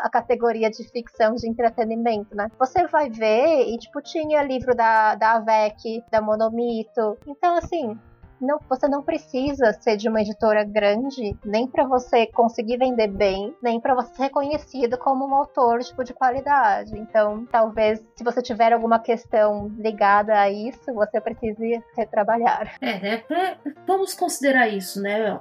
a 0.03 0.09
categoria 0.11 0.71
de 0.71 0.83
ficção 0.90 1.35
de 1.35 1.49
entretenimento, 1.49 2.35
né? 2.35 2.51
Você 2.59 2.87
vai 2.87 3.11
ver 3.11 3.69
e, 3.69 3.77
tipo, 3.79 4.01
tinha 4.01 4.43
livro 4.43 4.75
da, 4.75 5.14
da 5.14 5.33
AVEC, 5.35 6.03
da 6.11 6.21
Monomito. 6.21 7.19
Então, 7.27 7.57
assim, 7.57 7.99
não, 8.40 8.59
você 8.68 8.88
não 8.88 9.03
precisa 9.03 9.73
ser 9.81 9.97
de 9.97 10.09
uma 10.09 10.20
editora 10.20 10.64
grande, 10.64 11.37
nem 11.44 11.66
para 11.66 11.85
você 11.85 12.27
conseguir 12.27 12.77
vender 12.77 13.09
bem, 13.09 13.55
nem 13.62 13.81
para 13.81 13.94
você 13.94 14.14
ser 14.14 14.23
reconhecido 14.25 14.99
como 14.99 15.27
um 15.27 15.35
autor 15.35 15.81
tipo, 15.81 16.05
de 16.05 16.12
qualidade. 16.12 16.97
Então, 16.99 17.47
talvez, 17.51 18.05
se 18.16 18.25
você 18.25 18.42
tiver 18.42 18.73
alguma 18.73 18.99
questão 18.99 19.68
ligada 19.79 20.38
a 20.38 20.51
isso, 20.51 20.92
você 20.92 21.20
precise 21.20 21.83
retrabalhar. 21.97 22.77
É, 22.81 22.99
né? 22.99 23.57
vamos 23.87 24.14
considerar 24.14 24.68
isso, 24.68 25.01
né? 25.01 25.38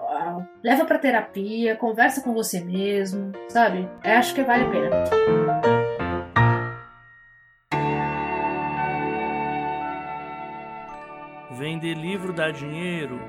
Leva 0.63 0.85
pra 0.85 0.99
terapia, 0.99 1.75
conversa 1.75 2.21
com 2.21 2.33
você 2.33 2.61
mesmo, 2.61 3.31
sabe? 3.49 3.89
Eu 4.03 4.13
acho 4.13 4.33
que 4.33 4.43
vale 4.43 4.63
a 4.63 4.69
pena. 4.69 5.72
Vender 11.55 11.93
livro 11.93 12.33
dá 12.33 12.49
dinheiro? 12.49 13.19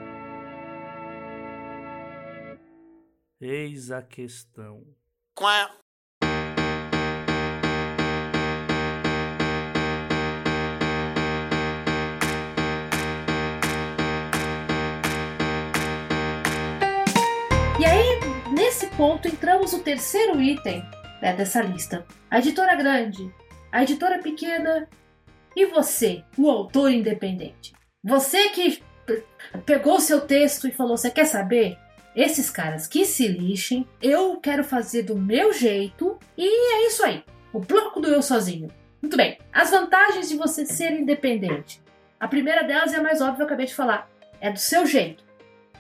Eis 3.39 3.91
a 3.91 4.01
questão. 4.01 4.83
E 17.79 17.85
aí, 17.85 18.21
nesse 18.55 18.87
ponto, 18.97 19.29
entramos 19.29 19.75
no 19.75 19.81
terceiro 19.81 20.41
item 20.41 20.83
né, 21.21 21.35
dessa 21.37 21.61
lista. 21.61 22.07
A 22.31 22.39
editora 22.39 22.75
grande, 22.75 23.31
a 23.71 23.83
editora 23.83 24.19
pequena 24.23 24.89
e 25.55 25.67
você, 25.67 26.25
o 26.39 26.49
autor 26.49 26.91
independente. 26.91 27.74
Você 28.05 28.51
que 28.51 28.83
pe- 29.07 29.25
pegou 29.65 29.97
o 29.97 30.01
seu 30.01 30.21
texto 30.21 30.69
e 30.69 30.73
falou: 30.73 30.97
Você 30.97 31.11
quer 31.11 31.25
saber? 31.25 31.79
Esses 32.15 32.49
caras 32.49 32.87
que 32.87 33.05
se 33.05 33.27
lixem, 33.27 33.89
eu 34.01 34.37
quero 34.37 34.63
fazer 34.63 35.03
do 35.03 35.17
meu 35.17 35.53
jeito 35.53 36.17
e 36.39 36.45
é 36.75 36.87
isso 36.87 37.05
aí. 37.05 37.25
O 37.53 37.59
bloco 37.59 37.99
do 38.01 38.09
eu 38.09 38.23
sozinho. 38.23 38.69
Muito 39.03 39.17
bem. 39.17 39.39
As 39.53 39.71
vantagens 39.71 40.29
de 40.29 40.37
você 40.37 40.65
ser 40.65 40.93
independente. 40.93 41.83
A 42.21 42.29
primeira 42.29 42.63
delas 42.63 42.93
é 42.93 42.99
a 42.99 43.03
mais 43.03 43.21
óbvia, 43.21 43.43
eu 43.43 43.47
acabei 43.47 43.67
de 43.67 43.75
falar. 43.75 44.09
É 44.41 44.51
do 44.53 44.59
seu 44.61 44.87
jeito. 44.87 45.25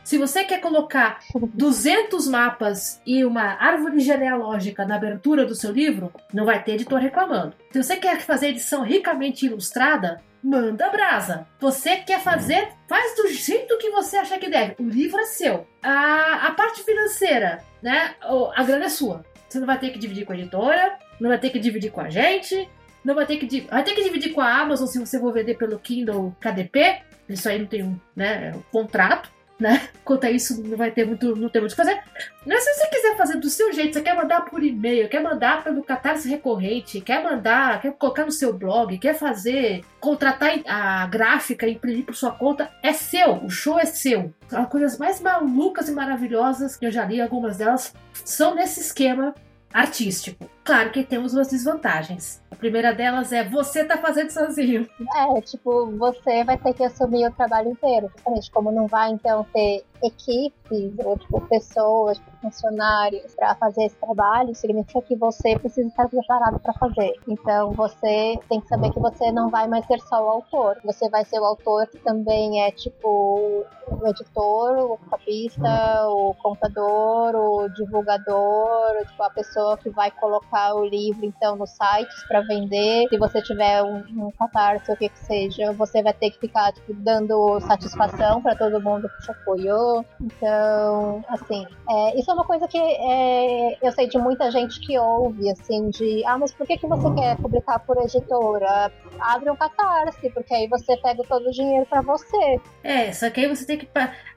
Se 0.02 0.18
você 0.18 0.44
quer 0.44 0.60
colocar 0.60 1.20
200 1.54 2.26
mapas 2.28 3.00
e 3.06 3.24
uma 3.24 3.42
árvore 3.54 4.00
genealógica 4.00 4.84
na 4.84 4.96
abertura 4.96 5.46
do 5.46 5.54
seu 5.54 5.70
livro, 5.72 6.12
não 6.32 6.44
vai 6.44 6.62
ter 6.62 6.72
editor 6.72 6.98
reclamando. 6.98 7.54
Se 7.70 7.82
você 7.82 7.96
quer 7.96 8.20
fazer 8.20 8.48
edição 8.48 8.82
ricamente 8.82 9.46
ilustrada, 9.46 10.20
manda 10.44 10.90
brasa. 10.90 11.46
Você 11.58 11.96
quer 11.96 12.20
fazer, 12.20 12.68
faz 12.86 13.16
do 13.16 13.28
jeito 13.28 13.78
que 13.78 13.90
você 13.90 14.18
achar 14.18 14.38
que 14.38 14.50
deve. 14.50 14.76
O 14.78 14.86
livro 14.86 15.18
é 15.18 15.24
seu. 15.24 15.66
A, 15.82 16.48
a 16.48 16.50
parte 16.52 16.84
financeira, 16.84 17.64
né? 17.82 18.14
A 18.54 18.62
grana 18.62 18.84
é 18.84 18.88
sua. 18.90 19.24
Você 19.48 19.58
não 19.58 19.66
vai 19.66 19.78
ter 19.78 19.90
que 19.90 19.98
dividir 19.98 20.26
com 20.26 20.32
a 20.32 20.36
editora, 20.36 20.98
não 21.18 21.30
vai 21.30 21.38
ter 21.38 21.48
que 21.48 21.58
dividir 21.58 21.90
com 21.90 22.00
a 22.02 22.10
gente, 22.10 22.68
não 23.02 23.14
vai 23.14 23.24
ter 23.24 23.38
que, 23.38 23.62
vai 23.62 23.82
ter 23.82 23.94
que 23.94 24.02
dividir 24.02 24.34
com 24.34 24.40
a 24.40 24.60
Amazon 24.60 24.86
se 24.86 24.98
você 24.98 25.18
for 25.18 25.32
vender 25.32 25.54
pelo 25.54 25.78
Kindle 25.78 26.36
KDP. 26.40 27.02
Isso 27.28 27.48
aí 27.48 27.58
não 27.58 27.66
tem 27.66 27.82
um, 27.82 27.98
né, 28.14 28.52
um 28.54 28.60
contrato 28.70 29.30
né? 29.58 29.88
Quanto 30.04 30.24
a 30.24 30.30
isso, 30.30 30.62
não 30.62 30.76
vai 30.76 30.90
ter 30.90 31.06
muito, 31.06 31.36
não 31.36 31.48
tem 31.48 31.60
muito 31.60 31.72
o 31.72 31.76
que 31.76 31.82
fazer. 31.82 32.00
Mas 32.46 32.64
se 32.64 32.74
você 32.74 32.88
quiser 32.88 33.16
fazer 33.16 33.38
do 33.38 33.48
seu 33.48 33.72
jeito, 33.72 33.94
você 33.94 34.02
quer 34.02 34.14
mandar 34.14 34.42
por 34.42 34.62
e-mail, 34.62 35.08
quer 35.08 35.22
mandar 35.22 35.62
pelo 35.62 35.82
catarse 35.82 36.28
recorrente, 36.28 37.00
quer 37.00 37.22
mandar, 37.22 37.80
quer 37.80 37.92
colocar 37.92 38.24
no 38.24 38.32
seu 38.32 38.52
blog, 38.52 38.98
quer 38.98 39.14
fazer, 39.14 39.84
contratar 40.00 40.60
a 40.66 41.06
gráfica 41.06 41.66
e 41.66 41.72
imprimir 41.72 42.04
por 42.04 42.14
sua 42.14 42.32
conta, 42.32 42.70
é 42.82 42.92
seu, 42.92 43.44
o 43.44 43.50
show 43.50 43.78
é 43.78 43.84
seu. 43.84 44.34
As 44.52 44.68
coisas 44.68 44.98
mais 44.98 45.20
malucas 45.20 45.88
e 45.88 45.92
maravilhosas 45.92 46.76
que 46.76 46.86
eu 46.86 46.92
já 46.92 47.04
li, 47.04 47.20
algumas 47.20 47.56
delas, 47.56 47.94
são 48.12 48.54
nesse 48.54 48.80
esquema 48.80 49.34
artístico. 49.72 50.48
Claro 50.62 50.90
que 50.90 51.02
temos 51.02 51.34
umas 51.34 51.48
desvantagens. 51.48 52.40
A 52.54 52.56
primeira 52.56 52.94
delas 52.94 53.32
é 53.32 53.42
você 53.42 53.84
tá 53.84 53.98
fazendo 53.98 54.30
sozinho. 54.30 54.88
É, 55.16 55.40
tipo, 55.40 55.90
você 55.98 56.44
vai 56.44 56.56
ter 56.56 56.72
que 56.72 56.84
assumir 56.84 57.26
o 57.26 57.32
trabalho 57.32 57.70
inteiro. 57.70 58.08
Justamente 58.14 58.50
como 58.52 58.70
não 58.70 58.86
vai, 58.86 59.10
então, 59.10 59.44
ter 59.52 59.84
equipes 60.04 60.92
ou, 61.04 61.18
tipo, 61.18 61.40
pessoas, 61.42 62.20
funcionários 62.40 63.34
para 63.34 63.54
fazer 63.54 63.84
esse 63.84 63.96
trabalho, 63.96 64.54
significa 64.54 65.00
que 65.02 65.16
você 65.16 65.58
precisa 65.58 65.88
estar 65.88 66.08
preparado 66.08 66.58
para 66.60 66.72
fazer. 66.74 67.14
Então, 67.26 67.72
você 67.72 68.38
tem 68.48 68.60
que 68.60 68.68
saber 68.68 68.90
que 68.90 69.00
você 69.00 69.32
não 69.32 69.48
vai 69.48 69.66
mais 69.66 69.86
ser 69.86 69.98
só 70.00 70.22
o 70.24 70.28
autor. 70.28 70.78
Você 70.84 71.08
vai 71.08 71.24
ser 71.24 71.40
o 71.40 71.44
autor 71.44 71.86
que 71.86 71.98
também 71.98 72.62
é, 72.62 72.70
tipo, 72.70 73.64
o 73.88 74.06
editor, 74.06 74.92
o 74.92 74.98
copista, 75.10 76.08
o 76.08 76.34
contador, 76.42 77.34
o 77.34 77.68
divulgador, 77.70 79.06
tipo, 79.06 79.22
a 79.22 79.30
pessoa 79.30 79.76
que 79.78 79.88
vai 79.90 80.10
colocar 80.10 80.74
o 80.74 80.84
livro, 80.84 81.24
então, 81.24 81.56
nos 81.56 81.70
sites 81.70 82.24
para 82.28 82.40
vender. 82.42 83.08
Se 83.08 83.18
você 83.18 83.40
tiver 83.42 83.82
um, 83.82 84.26
um 84.26 84.30
catarse 84.38 84.90
ou 84.90 84.94
o 84.94 84.98
que 84.98 85.08
que 85.08 85.18
seja, 85.18 85.72
você 85.72 86.02
vai 86.02 86.12
ter 86.12 86.30
que 86.30 86.40
ficar, 86.40 86.72
tipo, 86.72 86.92
dando 86.94 87.60
satisfação 87.60 88.42
para 88.42 88.54
todo 88.54 88.80
mundo 88.80 89.08
que 89.08 89.24
te 89.24 89.30
apoiou. 89.30 89.93
Então, 90.20 91.24
assim, 91.28 91.66
é, 91.88 92.18
isso 92.18 92.30
é 92.30 92.34
uma 92.34 92.44
coisa 92.44 92.66
que 92.66 92.78
é, 92.78 93.78
eu 93.86 93.92
sei 93.92 94.08
de 94.08 94.18
muita 94.18 94.50
gente 94.50 94.80
que 94.80 94.98
ouve, 94.98 95.50
assim, 95.50 95.90
de 95.90 96.24
ah, 96.24 96.38
mas 96.38 96.52
por 96.52 96.66
que, 96.66 96.78
que 96.78 96.86
você 96.86 97.12
quer 97.14 97.36
publicar 97.36 97.78
por 97.80 97.96
editora? 97.98 98.90
Abre 99.20 99.50
um 99.50 99.56
catarse, 99.56 100.30
porque 100.30 100.54
aí 100.54 100.68
você 100.68 100.96
pega 100.96 101.22
todo 101.28 101.48
o 101.48 101.52
dinheiro 101.52 101.86
para 101.86 102.00
você. 102.00 102.60
É, 102.82 103.12
só 103.12 103.28
que 103.30 103.40
aí 103.40 103.48
você 103.48 103.66
tem 103.66 103.78
que 103.78 103.88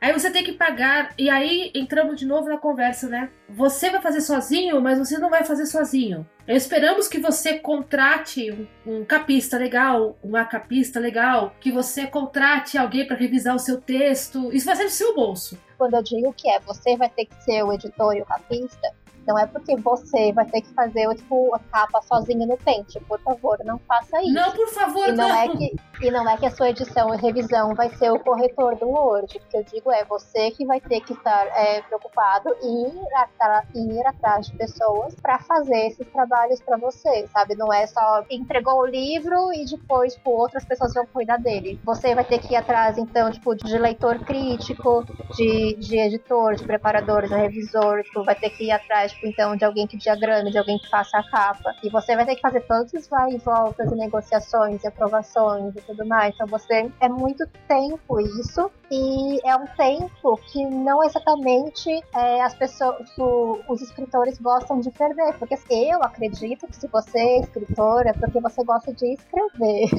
aí 0.02 0.12
você 0.12 0.32
tem 0.32 0.44
que 0.44 0.54
pagar 0.54 1.14
e 1.18 1.30
aí 1.30 1.72
entramos 1.74 2.18
de 2.18 2.26
novo 2.26 2.50
na 2.50 2.58
conversa, 2.58 3.08
né? 3.08 3.30
Você 3.50 3.90
vai 3.90 4.02
fazer 4.02 4.22
sozinho, 4.22 4.82
mas 4.82 5.00
você 5.00 5.18
não 5.18 5.30
vai 5.30 5.44
fazer 5.44 5.66
sozinho. 5.66 6.26
Esperamos 6.48 7.10
que 7.10 7.20
você 7.20 7.60
contrate 7.60 8.50
um, 8.52 8.68
um 8.86 9.06
capista 9.06 9.58
legal, 9.58 10.18
uma 10.24 10.46
capista 10.46 10.98
legal, 10.98 11.54
que 11.60 11.72
você 11.72 12.08
contrate 12.08 12.78
alguém 12.78 13.06
para 13.06 13.18
revisar 13.18 13.54
o 13.54 13.60
seu 13.60 13.82
texto. 13.82 14.50
Isso 14.54 14.66
vai 14.66 14.78
ser 14.78 14.86
do 14.86 14.90
seu 14.90 15.14
bolso. 15.14 15.58
Quando 15.78 15.96
eu 15.96 16.04
digo 16.04 16.34
que 16.34 16.50
é 16.50 16.58
você 16.62 16.96
vai 16.96 17.10
ter 17.10 17.26
que 17.26 17.44
ser 17.44 17.64
o 17.64 17.74
editor 17.74 18.16
e 18.16 18.22
o 18.22 18.26
capista, 18.26 18.96
não 19.28 19.38
é 19.38 19.46
porque 19.46 19.76
você 19.76 20.32
vai 20.32 20.46
ter 20.46 20.62
que 20.62 20.74
fazer 20.74 21.08
tipo, 21.16 21.54
a 21.54 21.60
capa 21.60 22.02
sozinha 22.02 22.48
no 22.48 22.58
pente. 22.58 23.00
Por 23.02 23.20
favor, 23.20 23.58
não 23.66 23.78
faça 23.80 24.22
isso. 24.22 24.34
Não, 24.34 24.52
por 24.52 24.68
favor, 24.70 25.10
e 25.10 25.12
não. 25.12 25.28
não. 25.28 25.36
É 25.36 25.50
que, 25.50 25.76
e 26.02 26.12
não 26.12 26.30
é 26.30 26.38
que 26.38 26.46
a 26.46 26.52
sua 26.52 26.70
edição 26.70 27.14
e 27.14 27.18
revisão 27.18 27.76
vai 27.76 27.90
ser 27.90 28.12
o 28.12 28.20
corretor 28.20 28.76
do 28.78 28.88
Word. 28.88 29.38
O 29.38 29.40
que 29.50 29.58
eu 29.58 29.64
digo 29.64 29.92
é 29.92 30.06
você 30.06 30.52
que 30.52 30.66
vai 30.66 30.80
ter 30.80 31.02
que 31.02 31.14
estar 31.14 31.48
é, 31.48 31.82
preocupado 31.82 32.56
em 32.64 32.88
ir, 32.88 33.14
atrás, 33.16 33.68
em 33.76 33.92
ir 33.92 34.06
atrás 34.06 34.48
de 34.48 34.56
pessoas 34.56 35.14
para 35.16 35.40
fazer 35.40 35.88
esses 35.88 36.08
trabalhos 36.08 36.62
para 36.62 36.78
você, 36.78 37.28
sabe? 37.28 37.56
Não 37.56 37.74
é 37.74 37.86
só 37.88 38.24
entregou 38.30 38.82
o 38.82 38.86
livro 38.86 39.52
e 39.54 39.66
depois 39.66 40.14
tipo, 40.14 40.32
outras 40.32 40.64
pessoas 40.64 40.94
vão 40.94 41.06
cuidar 41.06 41.38
dele. 41.38 41.80
Você 41.84 42.16
vai 42.16 42.24
ter 42.24 42.40
que 42.40 42.54
ir 42.54 42.56
atrás, 42.56 42.98
então, 42.98 43.30
tipo, 43.32 43.56
de 43.56 43.78
leitor 43.78 44.20
crítico, 44.20 45.04
de, 45.36 45.76
de 45.76 45.98
editor, 45.98 46.56
de 46.56 46.64
preparador, 46.64 47.28
de 47.28 47.36
revisor, 47.36 48.04
tipo, 48.04 48.24
vai 48.24 48.36
ter 48.36 48.52
que 48.52 48.66
ir 48.66 48.72
atrás 48.72 49.17
tipo, 49.18 49.28
então, 49.28 49.56
de 49.56 49.66
alguém 49.66 49.88
que 49.88 49.98
diagrame, 49.98 50.52
de 50.52 50.58
alguém 50.58 50.78
que 50.78 50.90
faça 50.90 51.18
a 51.18 51.24
capa. 51.24 51.76
E 51.84 51.90
você 51.90 52.16
vai 52.16 52.26
ter 52.26 52.36
que 52.36 52.42
fazer 52.42 52.62
todos 52.62 52.94
os 52.94 53.08
vai 53.08 53.32
e 53.32 53.38
voltas 53.38 53.92
e 53.92 53.96
negociações 53.96 54.84
e 54.84 54.88
aprovações 54.88 55.76
e 55.76 55.82
tudo 55.82 56.06
mais. 56.06 56.34
Então, 56.36 56.48
você 56.48 56.90
é 57.00 57.10
muito 57.10 57.48
tempo 57.68 58.20
isso. 58.20 58.72
E 58.90 59.40
é 59.48 59.56
um 59.56 59.66
tempo 59.76 60.38
que 60.52 60.66
não 60.66 61.04
exatamente 61.04 61.90
é, 62.16 62.42
as 62.42 62.54
pessoas, 62.54 63.18
o, 63.18 63.60
os 63.68 63.82
escritores 63.82 64.38
gostam 64.40 64.80
de 64.80 64.92
perder. 64.92 65.34
Porque 65.38 65.58
eu 65.70 66.02
acredito 66.04 66.68
que 66.68 66.76
se 66.76 66.88
você 66.88 67.20
é 67.20 67.40
escritor 67.40 68.06
é 68.08 68.14
porque 68.14 68.40
você 68.40 68.64
gosta 68.64 68.94
de 68.94 69.14
escrever. 69.14 69.90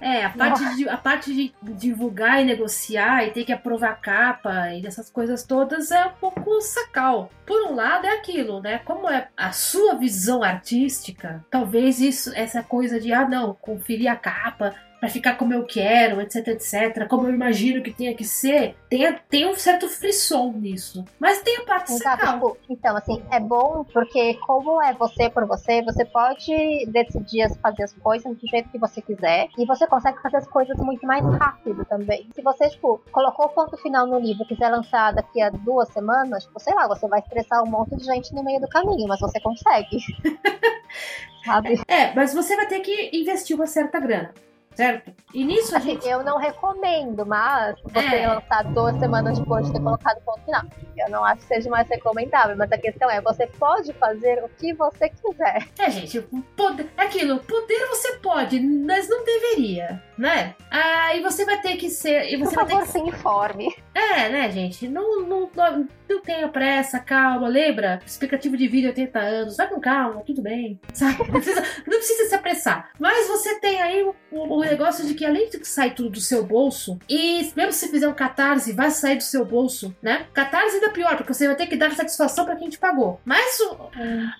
É, 0.00 0.24
a 0.24 0.30
parte, 0.30 0.76
de, 0.76 0.88
a 0.88 0.96
parte 0.96 1.34
de 1.34 1.54
divulgar 1.62 2.40
e 2.40 2.44
negociar 2.44 3.24
e 3.24 3.30
ter 3.30 3.44
que 3.44 3.52
aprovar 3.52 3.92
a 3.92 3.94
capa 3.94 4.74
e 4.74 4.82
dessas 4.82 5.08
coisas 5.08 5.42
todas 5.42 5.90
é 5.90 6.06
um 6.06 6.12
pouco 6.12 6.60
sacal. 6.60 7.30
Por 7.46 7.68
um 7.68 7.74
lado 7.74 8.06
é 8.06 8.10
aquilo, 8.10 8.60
né? 8.60 8.78
Como 8.78 9.08
é 9.08 9.28
a 9.36 9.52
sua 9.52 9.94
visão 9.94 10.42
artística, 10.42 11.44
talvez 11.50 12.00
isso, 12.00 12.32
essa 12.34 12.62
coisa 12.62 13.00
de, 13.00 13.12
ah 13.12 13.26
não, 13.26 13.54
conferir 13.54 14.10
a 14.10 14.16
capa, 14.16 14.74
para 14.98 15.08
ficar 15.08 15.36
como 15.36 15.52
eu 15.52 15.64
quero, 15.64 16.20
etc, 16.20 16.48
etc, 16.48 17.06
como 17.08 17.26
eu 17.26 17.34
imagino 17.34 17.82
que 17.82 17.92
tenha 17.92 18.14
que 18.14 18.24
ser, 18.24 18.76
tem, 18.88 19.12
tem 19.28 19.46
um 19.46 19.54
certo 19.54 19.88
frisson 19.88 20.52
nisso. 20.52 21.04
Mas 21.18 21.42
tem 21.42 21.58
a 21.58 21.64
parte 21.64 21.92
Exato. 21.92 22.56
Então, 22.68 22.96
assim, 22.96 23.22
é 23.30 23.38
bom 23.40 23.84
porque 23.92 24.34
como 24.46 24.82
é 24.82 24.92
você 24.94 25.28
por 25.30 25.46
você, 25.46 25.82
você 25.82 26.04
pode 26.04 26.86
decidir 26.86 27.48
fazer 27.60 27.84
as 27.84 27.92
coisas 27.94 28.36
do 28.36 28.46
jeito 28.48 28.68
que 28.70 28.78
você 28.78 29.00
quiser 29.00 29.48
e 29.58 29.66
você 29.66 29.86
consegue 29.86 30.20
fazer 30.20 30.38
as 30.38 30.46
coisas 30.46 30.76
muito 30.78 31.06
mais 31.06 31.24
rápido 31.38 31.84
também. 31.84 32.28
Se 32.34 32.42
você, 32.42 32.68
tipo, 32.70 33.00
colocou 33.12 33.46
o 33.46 33.50
ponto 33.50 33.76
final 33.78 34.06
no 34.06 34.18
livro 34.18 34.44
e 34.44 34.46
quiser 34.46 34.68
lançar 34.68 35.12
daqui 35.12 35.40
a 35.40 35.50
duas 35.50 35.88
semanas, 35.88 36.44
tipo, 36.44 36.58
sei 36.60 36.74
lá, 36.74 36.88
você 36.88 37.06
vai 37.06 37.20
estressar 37.20 37.62
um 37.62 37.70
monte 37.70 37.96
de 37.96 38.04
gente 38.04 38.34
no 38.34 38.42
meio 38.42 38.60
do 38.60 38.68
caminho, 38.68 39.06
mas 39.08 39.20
você 39.20 39.40
consegue. 39.40 39.98
Sabe? 41.44 41.80
É, 41.86 42.12
mas 42.14 42.34
você 42.34 42.56
vai 42.56 42.66
ter 42.66 42.80
que 42.80 43.10
investir 43.12 43.54
uma 43.54 43.66
certa 43.66 44.00
grana 44.00 44.32
certo? 44.76 45.12
E 45.34 45.44
nisso 45.44 45.74
a 45.74 45.78
assim, 45.78 45.90
gente. 45.90 46.06
Eu 46.06 46.22
não 46.22 46.38
recomendo, 46.38 47.26
mas 47.26 47.76
você 47.82 48.16
é. 48.16 48.28
lançar 48.28 48.62
duas 48.72 48.96
semanas 48.98 49.38
depois 49.38 49.66
de 49.66 49.72
ter 49.72 49.80
colocado 49.80 50.18
o 50.18 50.20
ponto 50.22 50.44
final. 50.44 50.62
Eu 50.96 51.10
não 51.10 51.24
acho 51.24 51.42
que 51.42 51.48
seja 51.48 51.68
mais 51.68 51.88
recomendável, 51.88 52.56
mas 52.56 52.70
a 52.70 52.78
questão 52.78 53.10
é: 53.10 53.20
você 53.20 53.46
pode 53.46 53.92
fazer 53.94 54.42
o 54.44 54.48
que 54.48 54.72
você 54.74 55.08
quiser. 55.08 55.66
É, 55.78 55.90
gente, 55.90 56.20
poder, 56.56 56.88
é 56.96 57.02
aquilo, 57.02 57.38
poder 57.40 57.86
você 57.88 58.14
pode, 58.14 58.60
mas 58.60 59.08
não 59.08 59.24
deveria, 59.24 60.02
né? 60.16 60.54
Aí 60.70 61.22
você 61.22 61.44
vai 61.44 61.60
ter 61.60 61.76
que 61.76 61.90
ser. 61.90 62.32
E 62.32 62.36
você 62.36 62.54
Por 62.54 62.64
vai 62.64 62.68
favor, 62.68 62.80
ter 62.80 62.86
que... 62.86 62.92
se 62.92 62.98
informe. 63.00 63.74
É, 63.94 64.28
né, 64.28 64.50
gente? 64.50 64.88
Não, 64.88 65.22
não, 65.22 65.50
não, 65.54 65.88
não 66.08 66.20
tenha 66.22 66.48
pressa, 66.48 66.98
calma, 66.98 67.48
lembra? 67.48 68.00
Explicativo 68.06 68.56
de 68.56 68.68
vídeo 68.68 68.88
80 68.88 69.18
anos, 69.18 69.56
vai 69.56 69.68
com 69.68 69.80
calma, 69.80 70.22
tudo 70.22 70.42
bem. 70.42 70.80
Sabe? 70.92 71.18
Não 71.18 71.26
precisa, 71.26 71.60
não 71.86 71.98
precisa 71.98 72.28
se 72.28 72.34
apressar. 72.34 72.90
Mas 72.98 73.26
você 73.28 73.58
tem 73.60 73.80
aí 73.82 74.02
o, 74.02 74.14
o 74.32 74.65
negócio 74.70 75.06
de 75.06 75.14
que 75.14 75.24
além 75.24 75.48
de 75.48 75.58
que 75.58 75.68
sai 75.68 75.90
tudo 75.90 76.10
do 76.10 76.20
seu 76.20 76.44
bolso, 76.44 76.98
e 77.08 77.50
mesmo 77.56 77.72
se 77.72 77.88
fizer 77.88 78.08
um 78.08 78.14
catarse, 78.14 78.72
vai 78.72 78.90
sair 78.90 79.16
do 79.16 79.22
seu 79.22 79.44
bolso, 79.44 79.94
né? 80.02 80.26
Catarse 80.32 80.76
ainda 80.76 80.90
pior, 80.90 81.16
porque 81.16 81.32
você 81.32 81.46
vai 81.46 81.56
ter 81.56 81.66
que 81.66 81.76
dar 81.76 81.92
satisfação 81.94 82.44
para 82.44 82.56
quem 82.56 82.68
te 82.68 82.78
pagou. 82.78 83.20
Mas 83.24 83.58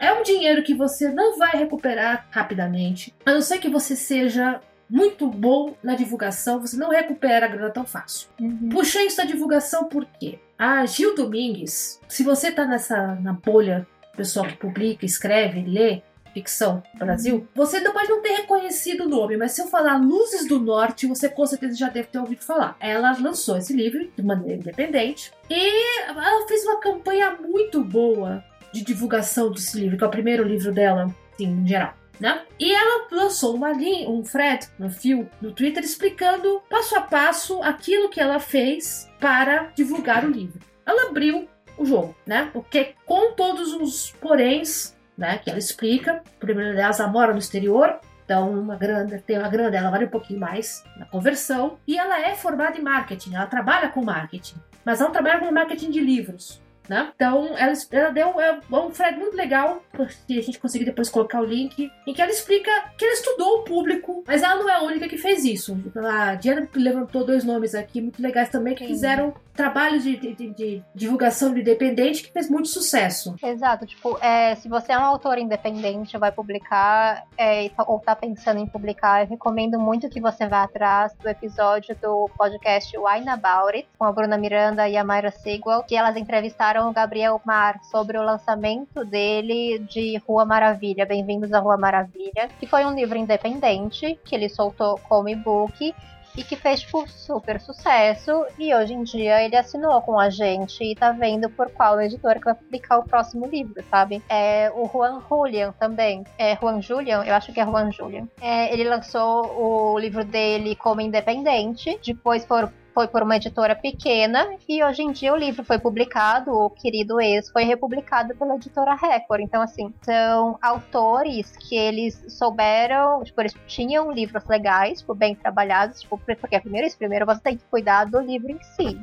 é 0.01 0.13
um 0.13 0.23
dinheiro 0.23 0.63
que 0.63 0.75
você 0.75 1.11
não 1.11 1.39
vai 1.39 1.57
recuperar 1.57 2.27
rapidamente, 2.31 3.15
a 3.25 3.33
não 3.33 3.43
ser 3.43 3.59
que 3.59 3.69
você 3.69 3.97
seja 3.97 4.61
muito 4.89 5.27
bom 5.27 5.75
na 5.83 5.95
divulgação, 5.95 6.61
você 6.61 6.77
não 6.77 6.91
recupera 6.91 7.47
a 7.47 7.49
grana 7.49 7.71
tão 7.71 7.85
fácil. 7.85 8.29
Uhum. 8.41 8.69
Puxei 8.69 9.07
isso 9.07 9.17
da 9.17 9.25
divulgação 9.25 9.85
por 9.85 10.05
quê? 10.05 10.39
A 10.59 10.87
Gil 10.87 11.15
Domingues, 11.15 12.01
se 12.09 12.23
você 12.23 12.53
tá 12.53 12.65
nessa 12.65 13.17
na 13.17 13.33
bolha, 13.33 13.87
pessoal 14.17 14.47
que 14.47 14.57
publica, 14.57 15.05
escreve, 15.05 15.63
lê, 15.63 16.03
ficção 16.37 16.83
Brasil, 16.99 17.49
você 17.55 17.81
pode 17.81 18.11
não 18.11 18.21
ter 18.21 18.35
reconhecido 18.35 19.05
o 19.05 19.09
nome, 19.09 19.39
mas 19.39 19.53
se 19.53 19.63
eu 19.63 19.69
falar 19.69 19.97
Luzes 19.97 20.47
do 20.47 20.61
Norte, 20.61 21.07
você 21.07 21.31
com 21.31 21.47
certeza 21.47 21.75
já 21.75 21.89
deve 21.89 22.09
ter 22.09 22.19
ouvido 22.19 22.45
falar. 22.45 22.77
Ela 22.79 23.17
lançou 23.19 23.57
esse 23.57 23.73
livro 23.73 24.07
de 24.15 24.23
maneira 24.23 24.61
independente 24.61 25.33
e 25.49 26.03
ela 26.07 26.47
fez 26.47 26.63
uma 26.65 26.79
campanha 26.79 27.39
muito 27.41 27.83
boa 27.83 28.45
de 28.71 28.85
divulgação 28.85 29.51
desse 29.51 29.81
livro, 29.81 29.97
que 29.97 30.05
é 30.05 30.07
o 30.07 30.11
primeiro 30.11 30.45
livro 30.45 30.73
dela, 30.73 31.11
assim, 31.33 31.47
em 31.47 31.67
geral. 31.67 31.95
Né? 32.21 32.43
E 32.59 32.75
ela 32.75 33.07
lançou 33.11 33.55
uma 33.55 33.73
linha, 33.73 34.09
um 34.09 34.23
thread 34.23 34.69
no 34.79 34.91
fio 34.91 35.29
no 35.41 35.53
Twitter 35.53 35.83
explicando 35.83 36.63
passo 36.69 36.97
a 36.97 37.01
passo 37.03 37.63
aquilo 37.63 38.09
que 38.09 38.21
ela 38.21 38.41
fez 38.41 39.09
para 39.21 39.71
divulgar 39.75 40.25
o 40.25 40.31
livro. 40.31 40.61
Ela 40.85 41.09
abriu 41.09 41.49
o 41.77 41.85
jogo, 41.85 42.17
né? 42.27 42.49
Porque 42.55 42.95
com 43.05 43.33
todos 43.33 43.75
os 43.75 44.13
poréns 44.13 44.96
né? 45.17 45.39
Que 45.39 45.51
ela 45.51 45.59
explica. 45.59 46.23
Primeiro 46.39 46.75
delas, 46.75 47.01
ela 47.01 47.09
mora 47.09 47.33
no 47.33 47.39
exterior, 47.39 47.99
então 48.25 48.51
uma 48.51 48.77
tem 49.25 49.39
uma 49.39 49.49
grana 49.49 49.71
dela 49.71 49.91
vale 49.91 50.07
um 50.07 50.11
pouquinho 50.11 50.41
mais 50.41 50.85
na 50.97 51.07
conversão. 51.07 51.79
E 51.87 51.97
ela 51.97 52.21
é 52.21 52.35
formada 52.35 52.77
em 52.77 52.83
marketing, 52.83 53.35
ela 53.35 53.47
trabalha 53.47 53.89
com 53.89 54.05
marketing, 54.05 54.57
mas 54.85 55.01
ela 55.01 55.11
trabalha 55.11 55.41
com 55.41 55.51
marketing 55.51 55.91
de 55.91 56.01
livros. 56.01 56.61
Né? 56.89 57.11
Então, 57.15 57.57
ela, 57.57 57.73
ela 57.91 58.11
deu 58.11 58.41
é, 58.41 58.61
um 58.71 58.91
thread 58.91 59.19
muito 59.19 59.37
legal, 59.37 59.83
que 60.27 60.39
a 60.39 60.43
gente 60.43 60.59
conseguiu 60.59 60.87
depois 60.87 61.09
colocar 61.09 61.41
o 61.41 61.45
link, 61.45 61.91
em 62.07 62.15
que 62.15 62.23
ela 62.23 62.31
explica 62.31 62.71
que 62.97 63.05
ela 63.05 63.15
estudou 63.15 63.59
o 63.59 63.65
público, 63.65 64.23
mas 64.27 64.43
ela 64.43 64.57
não 64.57 64.69
é 64.69 64.75
a 64.75 64.83
única 64.83 65.09
que 65.09 65.19
fez 65.19 65.45
isso. 65.45 65.77
A 65.97 66.35
Diana 66.35 66.69
levantou 66.75 67.25
dois 67.25 67.45
nomes 67.45 67.75
aqui 67.75 68.01
muito 68.01 68.23
legais 68.23 68.49
também, 68.49 68.75
que 68.75 68.85
Sim. 68.85 68.93
fizeram 68.93 69.35
trabalho 69.57 69.99
de, 70.01 70.17
de, 70.17 70.51
de, 70.51 70.83
divulgação 70.95 71.53
de 71.53 71.61
independente 71.61 72.23
que 72.23 72.31
fez 72.31 72.49
muito 72.49 72.69
sucesso. 72.69 73.35
Exato, 73.43 73.87
tipo, 73.87 74.19
é, 74.21 74.55
se 74.55 74.69
você 74.69 74.93
é 74.93 74.99
um 74.99 75.05
autor 75.05 75.39
independente, 75.39 76.19
vai 76.19 76.31
publicar 76.31 77.25
é, 77.37 77.69
tá, 77.71 77.85
ou 77.87 77.99
tá 77.99 78.15
pensando 78.15 78.61
em 78.61 78.67
publicar, 78.67 79.23
eu 79.23 79.29
recomendo 79.29 79.79
muito 79.79 80.09
que 80.11 80.21
você 80.21 80.47
vá 80.47 80.63
atrás 80.63 81.15
do 81.15 81.29
episódio 81.29 81.97
do 82.01 82.31
podcast 82.37 82.95
Wine 82.97 83.31
About 83.31 83.75
It, 83.75 83.89
com 83.99 84.05
a 84.05 84.13
Bruna 84.13 84.37
Miranda 84.37 84.89
e 84.89 84.97
a 84.97 85.03
Mayra 85.03 85.31
Sigwell, 85.31 85.83
que 85.83 85.97
elas 85.97 86.17
entrevistaram 86.17 86.76
o 86.81 86.93
Gabriel 86.93 87.41
Mar 87.45 87.81
sobre 87.85 88.19
o 88.19 88.23
lançamento 88.23 89.05
dele 89.05 89.79
de 89.79 90.19
Rua 90.19 90.45
Maravilha, 90.45 91.07
Bem-vindos 91.07 91.53
à 91.53 91.59
Rua 91.59 91.77
Maravilha, 91.77 92.49
que 92.61 92.67
foi 92.67 92.85
um 92.85 92.95
livro 92.95 93.17
independente 93.17 94.19
que 94.25 94.35
ele 94.35 94.49
soltou 94.49 95.01
como 95.09 95.29
e-book 95.29 95.95
e 96.37 96.45
que 96.45 96.55
fez, 96.55 96.81
tipo, 96.81 97.09
super 97.09 97.61
sucesso. 97.61 98.45
E 98.59 98.75
hoje 98.75 98.93
em 98.93 99.03
dia 99.03 99.43
ele 99.43 99.57
assinou 99.57 100.03
com 100.03 100.21
a 100.21 100.29
gente 100.29 100.85
e 100.85 100.95
tá 100.95 101.11
vendo 101.13 101.49
por 101.49 101.71
qual 101.71 102.01
editora 102.01 102.39
que 102.39 102.45
vai 102.45 102.55
publicar 102.55 102.99
o 102.99 103.05
próximo 103.05 103.47
livro, 103.47 103.83
sabe? 103.91 104.23
É 104.29 104.71
o 104.75 104.89
Juan 104.89 105.23
Julian 105.29 105.73
também. 105.73 106.25
É 106.39 106.55
Juan 106.57 106.83
Julian? 106.83 107.25
Eu 107.25 107.35
acho 107.35 107.53
que 107.53 107.61
é 107.61 107.65
Juan 107.65 107.91
Julian. 107.91 108.29
É, 108.41 108.73
ele 108.73 108.85
lançou 108.85 109.47
o 109.59 109.99
livro 109.99 110.25
dele 110.25 110.77
como 110.77 111.01
independente, 111.01 111.99
depois 112.05 112.45
por 112.45 112.71
foi 112.97 113.07
por 113.07 113.23
uma 113.23 113.37
editora 113.37 113.77
pequena 113.77 114.57
e 114.67 114.83
hoje 114.83 115.03
em 115.03 115.13
dia 115.13 115.31
o 115.31 115.37
livro 115.37 115.63
foi 115.63 115.79
publicado, 115.79 116.51
o 116.51 116.71
Querido 116.71 117.21
Ex 117.21 117.51
foi 117.51 117.65
republicado 117.65 118.35
pela 118.35 118.55
editora 118.55 118.95
Record. 118.95 119.43
Então, 119.43 119.61
assim, 119.61 119.93
são 120.01 120.59
autores 120.63 121.55
que 121.59 121.77
eles 121.77 122.25
souberam, 122.27 123.23
tipo, 123.23 123.39
eles 123.43 123.55
tinham 123.67 124.11
livros 124.11 124.47
legais, 124.47 125.01
tipo, 125.01 125.15
bem 125.15 125.35
trabalhados, 125.35 126.01
tipo, 126.01 126.17
porque 126.17 126.59
primeiro 126.59 126.87
isso, 126.87 126.97
primeiro 126.97 127.27
você 127.27 127.41
tem 127.43 127.59
que 127.59 127.65
cuidar 127.65 128.05
do 128.05 128.19
livro 128.19 128.51
em 128.51 128.63
si. 128.63 128.99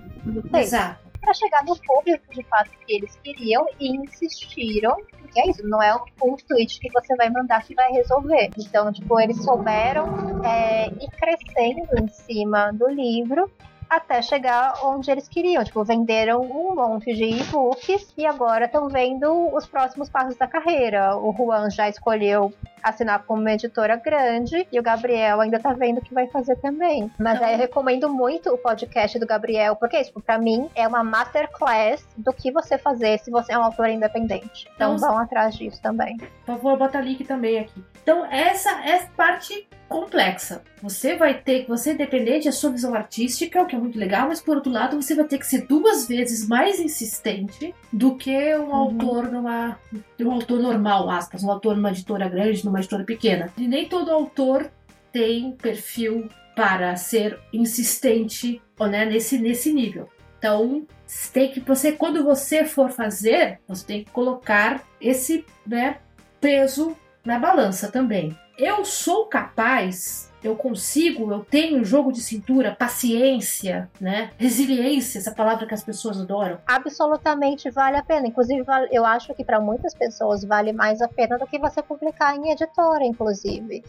Exato. 0.58 1.00
Para 1.22 1.34
chegar 1.36 1.64
no 1.64 1.78
público 1.78 2.34
de 2.34 2.44
fato 2.46 2.72
que 2.72 2.96
eles 2.96 3.16
queriam 3.24 3.68
e 3.80 3.96
insistiram 3.96 4.98
porque 5.34 5.40
é 5.40 5.50
isso, 5.50 5.68
não 5.68 5.82
é 5.82 5.96
um 5.96 6.36
tweet 6.36 6.80
que 6.80 6.92
você 6.92 7.16
vai 7.16 7.30
mandar 7.30 7.64
que 7.64 7.74
vai 7.74 7.92
resolver. 7.92 8.52
Então, 8.58 8.92
tipo, 8.92 9.20
eles 9.20 9.44
souberam 9.44 10.44
é, 10.44 10.88
ir 10.88 11.10
crescendo 11.18 11.88
em 12.00 12.08
cima 12.08 12.72
do 12.72 12.88
livro 12.88 13.50
até 13.96 14.22
chegar 14.22 14.74
onde 14.84 15.10
eles 15.10 15.28
queriam. 15.28 15.64
Tipo, 15.64 15.84
venderam 15.84 16.42
um 16.42 16.76
monte 16.76 17.14
de 17.14 17.24
e-books 17.24 18.14
e 18.18 18.26
agora 18.26 18.66
estão 18.66 18.88
vendo 18.90 19.54
os 19.56 19.66
próximos 19.66 20.10
passos 20.10 20.36
da 20.36 20.48
carreira. 20.48 21.18
O 21.18 21.34
Juan 21.34 21.70
já 21.70 21.90
escolheu 21.90 22.54
assinar 22.82 23.24
como 23.24 23.42
uma 23.42 23.54
editora 23.54 23.96
grande 23.96 24.68
e 24.72 24.80
o 24.80 24.84
Gabriel 24.84 25.40
ainda 25.40 25.60
tá 25.60 25.72
vendo 25.72 26.00
o 26.00 26.02
que 26.02 26.14
vai 26.14 26.28
fazer 26.28 26.58
também. 26.58 27.10
Mas 27.18 27.36
então... 27.36 27.48
aí 27.48 27.54
eu 27.54 27.60
recomendo 27.60 28.10
muito 28.10 28.54
o 28.54 28.58
podcast 28.58 29.18
do 29.18 29.26
Gabriel, 29.26 29.76
porque, 29.76 30.04
tipo, 30.04 30.22
pra 30.22 30.38
mim 30.38 30.70
é 30.76 30.86
uma 30.88 31.04
masterclass 31.04 32.06
do 32.18 32.34
que 32.34 32.52
você 32.52 32.78
fazer 32.78 33.20
se 33.20 33.32
você 33.32 33.54
é 33.54 33.58
um 33.58 33.64
autor 33.64 33.88
independente. 33.88 34.70
Então, 34.76 34.96
então 34.96 35.10
vão 35.10 35.18
atrás 35.18 35.56
disso 35.56 35.82
também. 35.82 36.18
Por 36.18 36.56
favor, 36.58 36.78
bota 36.78 37.00
link 37.00 37.24
também 37.24 37.60
aqui. 37.60 37.82
Então, 38.02 38.26
essa 38.26 38.70
é 38.86 39.08
parte 39.16 39.66
complexa. 39.88 40.64
Você 40.82 41.16
vai 41.16 41.34
ter, 41.34 41.66
você 41.68 41.92
é 41.92 41.94
independente 41.94 42.46
da 42.46 42.52
sua 42.52 42.72
visão 42.72 42.94
artística, 42.94 43.62
o 43.62 43.66
que 43.66 43.76
é 43.76 43.80
muito 43.80 43.98
legal, 43.98 44.28
mas 44.28 44.42
por 44.42 44.56
outro 44.56 44.72
lado, 44.72 45.02
você 45.02 45.16
vai 45.16 45.26
ter 45.26 45.38
que 45.38 45.48
ser 45.48 45.68
duas 45.68 46.08
vezes 46.08 46.48
mais 46.48 46.80
insistente 46.80 47.74
do 47.92 48.16
que 48.16 48.56
um 48.56 48.70
uhum. 48.70 48.76
autor 48.76 49.32
numa 49.32 49.80
um 50.20 50.32
autor 50.32 50.60
normal, 50.60 51.10
aspas, 51.10 51.44
um 51.44 51.52
autor 51.52 51.76
numa 51.76 51.92
editora 51.92 52.28
grande, 52.28 52.66
numa 52.66 52.80
editora 52.80 53.04
pequena. 53.04 53.52
E 53.58 53.68
nem 53.68 53.88
todo 53.88 54.12
autor 54.12 54.72
tem 55.12 55.52
perfil 55.52 56.30
para 56.56 56.96
ser 56.96 57.40
insistente 57.52 58.62
né, 58.80 59.06
nesse, 59.06 59.38
nesse 59.38 59.72
nível. 59.72 60.10
Então, 60.38 60.86
tem 61.32 61.52
que 61.52 61.60
você, 61.62 61.94
quando 61.94 62.24
você 62.24 62.66
for 62.66 62.92
fazer, 62.92 63.60
você 63.68 63.86
tem 63.86 64.04
que 64.04 64.12
colocar 64.12 64.84
esse 65.00 65.46
né, 65.66 65.98
peso 66.42 66.98
na 67.24 67.40
balança 67.40 67.90
também. 67.90 68.38
Eu 68.58 68.86
sou 68.86 69.26
capaz, 69.26 70.32
eu 70.44 70.56
consigo, 70.56 71.32
eu 71.32 71.44
tenho 71.44 71.84
jogo 71.84 72.12
de 72.12 72.22
cintura, 72.22 72.76
paciência, 72.78 73.90
né? 74.00 74.30
Resiliência, 74.38 75.18
essa 75.18 75.34
palavra 75.34 75.66
que 75.66 75.74
as 75.74 75.84
pessoas 75.84 76.22
adoram. 76.22 76.60
Absolutamente 76.68 77.72
vale 77.72 77.98
a 77.98 78.04
pena. 78.04 78.28
Inclusive, 78.28 78.64
eu 78.92 79.06
acho 79.06 79.34
que 79.34 79.44
para 79.44 79.60
muitas 79.60 79.96
pessoas 79.96 80.44
vale 80.44 80.72
mais 80.72 81.02
a 81.02 81.08
pena 81.08 81.40
do 81.40 81.48
que 81.48 81.58
você 81.58 81.82
publicar 81.82 82.36
em 82.36 82.52
editora, 82.52 83.04
inclusive. 83.04 83.84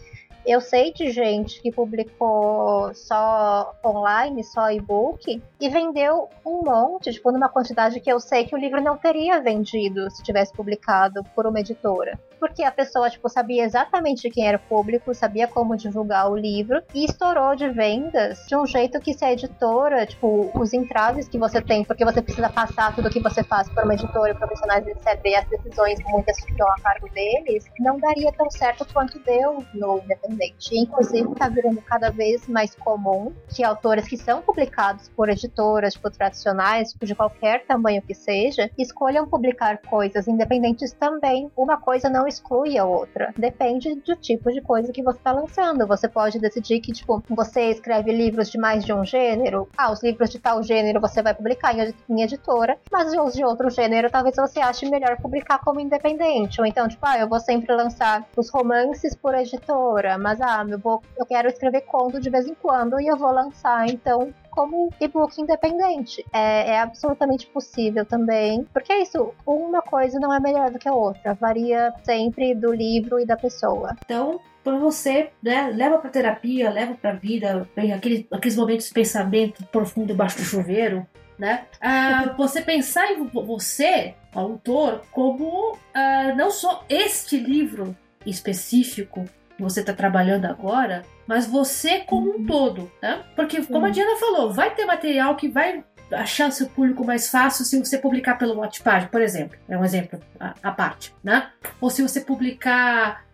Eu 0.45 0.61
sei 0.61 0.93
de 0.93 1.09
gente 1.09 1.59
que 1.59 1.71
publicou 1.71 2.93
só 2.93 3.73
online, 3.83 4.43
só 4.43 4.71
e-book, 4.71 5.41
e 5.59 5.69
vendeu 5.69 6.29
um 6.45 6.61
monte, 6.63 7.11
tipo, 7.11 7.31
numa 7.31 7.49
quantidade 7.49 7.99
que 7.99 8.11
eu 8.11 8.19
sei 8.19 8.45
que 8.45 8.53
o 8.53 8.57
livro 8.57 8.79
não 8.79 8.95
teria 8.95 9.41
vendido 9.41 10.07
se 10.11 10.21
tivesse 10.21 10.53
publicado 10.53 11.23
por 11.35 11.47
uma 11.47 11.59
editora. 11.59 12.19
Porque 12.39 12.61
a 12.61 12.71
pessoa, 12.71 13.09
tipo, 13.09 13.27
sabia 13.27 13.63
exatamente 13.63 14.29
quem 14.29 14.47
era 14.47 14.54
o 14.55 14.59
público, 14.59 15.13
sabia 15.13 15.47
como 15.47 15.77
divulgar 15.77 16.29
o 16.29 16.35
livro 16.35 16.81
e 16.93 17.05
estourou 17.05 17.55
de 17.55 17.69
vendas 17.69 18.39
de 18.47 18.55
um 18.55 18.65
jeito 18.65 18.99
que 18.99 19.13
se 19.13 19.23
a 19.23 19.31
editora, 19.31 20.05
tipo, 20.05 20.51
os 20.53 20.73
entraves 20.73 21.27
que 21.27 21.37
você 21.37 21.61
tem, 21.61 21.83
porque 21.83 22.05
você 22.05 22.21
precisa 22.21 22.49
passar 22.49 22.95
tudo 22.95 23.07
o 23.07 23.11
que 23.11 23.19
você 23.19 23.43
faz 23.43 23.69
por 23.69 23.83
uma 23.83 23.93
editora, 23.93 24.35
profissionais, 24.35 24.85
etc., 24.87 25.19
e 25.25 25.35
as 25.35 25.47
decisões 25.47 25.99
muitas 26.07 26.39
ficam 26.41 26.67
a 26.67 26.75
cargo 26.81 27.09
deles, 27.09 27.65
não 27.79 27.99
daria 27.99 28.31
tão 28.33 28.49
certo 28.49 28.85
quanto 28.93 29.19
deu 29.19 29.63
no 29.73 29.99
independente 29.99 30.35
independente. 30.35 30.77
Inclusive, 30.77 31.31
está 31.31 31.47
virando 31.47 31.81
cada 31.81 32.09
vez 32.09 32.47
mais 32.47 32.75
comum 32.75 33.33
que 33.53 33.63
autores 33.63 34.07
que 34.07 34.17
são 34.17 34.41
publicados 34.41 35.09
por 35.09 35.29
editoras 35.29 35.93
tipo, 35.93 36.09
tradicionais, 36.09 36.91
tipo, 36.91 37.05
de 37.05 37.15
qualquer 37.15 37.65
tamanho 37.65 38.01
que 38.01 38.13
seja, 38.13 38.69
escolham 38.77 39.27
publicar 39.27 39.77
coisas 39.77 40.27
independentes 40.27 40.93
também. 40.93 41.51
Uma 41.55 41.77
coisa 41.77 42.09
não 42.09 42.27
exclui 42.27 42.77
a 42.77 42.85
outra. 42.85 43.33
Depende 43.37 43.95
do 43.95 44.15
tipo 44.15 44.44
de 44.51 44.61
coisa 44.61 44.91
que 44.91 45.03
você 45.03 45.17
está 45.17 45.31
lançando. 45.31 45.87
Você 45.87 46.07
pode 46.07 46.39
decidir 46.39 46.79
que, 46.79 46.91
tipo, 46.91 47.23
você 47.29 47.69
escreve 47.71 48.11
livros 48.11 48.49
de 48.49 48.57
mais 48.57 48.85
de 48.85 48.93
um 48.93 49.03
gênero. 49.05 49.67
Ah, 49.77 49.91
os 49.91 50.03
livros 50.03 50.29
de 50.29 50.39
tal 50.39 50.61
gênero 50.63 51.01
você 51.01 51.21
vai 51.21 51.33
publicar 51.33 51.73
em 52.09 52.21
editora, 52.21 52.77
mas 52.91 53.13
os 53.13 53.33
de 53.33 53.43
outro 53.43 53.69
gênero 53.69 54.09
talvez 54.09 54.35
você 54.35 54.59
ache 54.59 54.89
melhor 54.89 55.17
publicar 55.17 55.59
como 55.59 55.79
independente. 55.79 56.59
Ou 56.59 56.67
então, 56.67 56.87
tipo, 56.87 57.05
ah, 57.05 57.19
eu 57.19 57.27
vou 57.27 57.39
sempre 57.39 57.73
lançar 57.75 58.25
os 58.35 58.49
romances 58.49 59.15
por 59.15 59.33
editora, 59.35 60.17
mas 60.17 60.39
ah, 60.41 60.65
eu, 60.67 61.01
eu 61.17 61.25
quero 61.25 61.47
escrever 61.47 61.81
conto 61.81 62.19
de 62.19 62.29
vez 62.29 62.47
em 62.47 62.55
quando 62.55 62.99
e 62.99 63.07
eu 63.07 63.17
vou 63.17 63.31
lançar, 63.31 63.87
então 63.87 64.33
como 64.55 64.89
e-book 64.99 65.39
independente. 65.39 66.25
É, 66.33 66.71
é, 66.71 66.79
absolutamente 66.79 67.45
possível 67.47 68.05
também. 68.05 68.65
Porque 68.73 68.91
é 68.91 69.01
isso, 69.01 69.33
uma 69.45 69.81
coisa 69.81 70.19
não 70.19 70.33
é 70.33 70.39
melhor 70.39 70.71
do 70.71 70.79
que 70.79 70.87
a 70.87 70.93
outra. 70.93 71.33
Varia 71.33 71.93
sempre 72.03 72.55
do 72.55 72.73
livro 72.73 73.19
e 73.19 73.25
da 73.25 73.35
pessoa. 73.35 73.95
Então, 74.05 74.39
para 74.63 74.77
você, 74.77 75.29
né, 75.43 75.69
leva 75.71 75.99
para 75.99 76.09
terapia, 76.09 76.71
leva 76.71 76.95
para 76.95 77.13
vida, 77.13 77.69
aquele, 77.95 78.27
aqueles 78.31 78.55
momentos 78.55 78.87
de 78.87 78.93
pensamento 78.93 79.63
profundo 79.65 80.07
debaixo 80.07 80.37
do 80.37 80.43
chuveiro, 80.43 81.05
né? 81.37 81.65
Ah, 81.79 82.33
você 82.37 82.61
pensar 82.61 83.11
em 83.11 83.27
você, 83.27 84.15
autor, 84.33 85.03
como 85.11 85.77
ah, 85.93 86.33
não 86.35 86.49
só 86.49 86.83
este 86.89 87.37
livro 87.37 87.95
específico 88.25 89.25
que 89.55 89.63
você 89.63 89.79
está 89.79 89.93
trabalhando 89.93 90.45
agora, 90.45 91.03
mas 91.27 91.45
você 91.45 91.99
como 91.99 92.31
um 92.31 92.35
uhum. 92.35 92.45
todo, 92.45 92.91
né? 93.01 93.23
Porque, 93.35 93.61
como 93.63 93.85
a 93.85 93.89
Diana 93.89 94.17
falou, 94.17 94.51
vai 94.51 94.73
ter 94.73 94.85
material 94.85 95.35
que 95.35 95.47
vai 95.47 95.83
achar 96.11 96.51
seu 96.51 96.67
público 96.67 97.03
mais 97.05 97.29
fácil 97.29 97.65
se 97.65 97.79
você 97.79 97.97
publicar 97.97 98.35
pelo 98.35 98.55
Wattpad, 98.55 99.07
por 99.07 99.21
exemplo. 99.21 99.57
É 99.67 99.77
um 99.77 99.83
exemplo 99.83 100.19
à 100.39 100.71
parte, 100.71 101.13
né? 101.23 101.49
Ou 101.81 101.89
se 101.89 102.01
você 102.01 102.21
publicar 102.21 103.25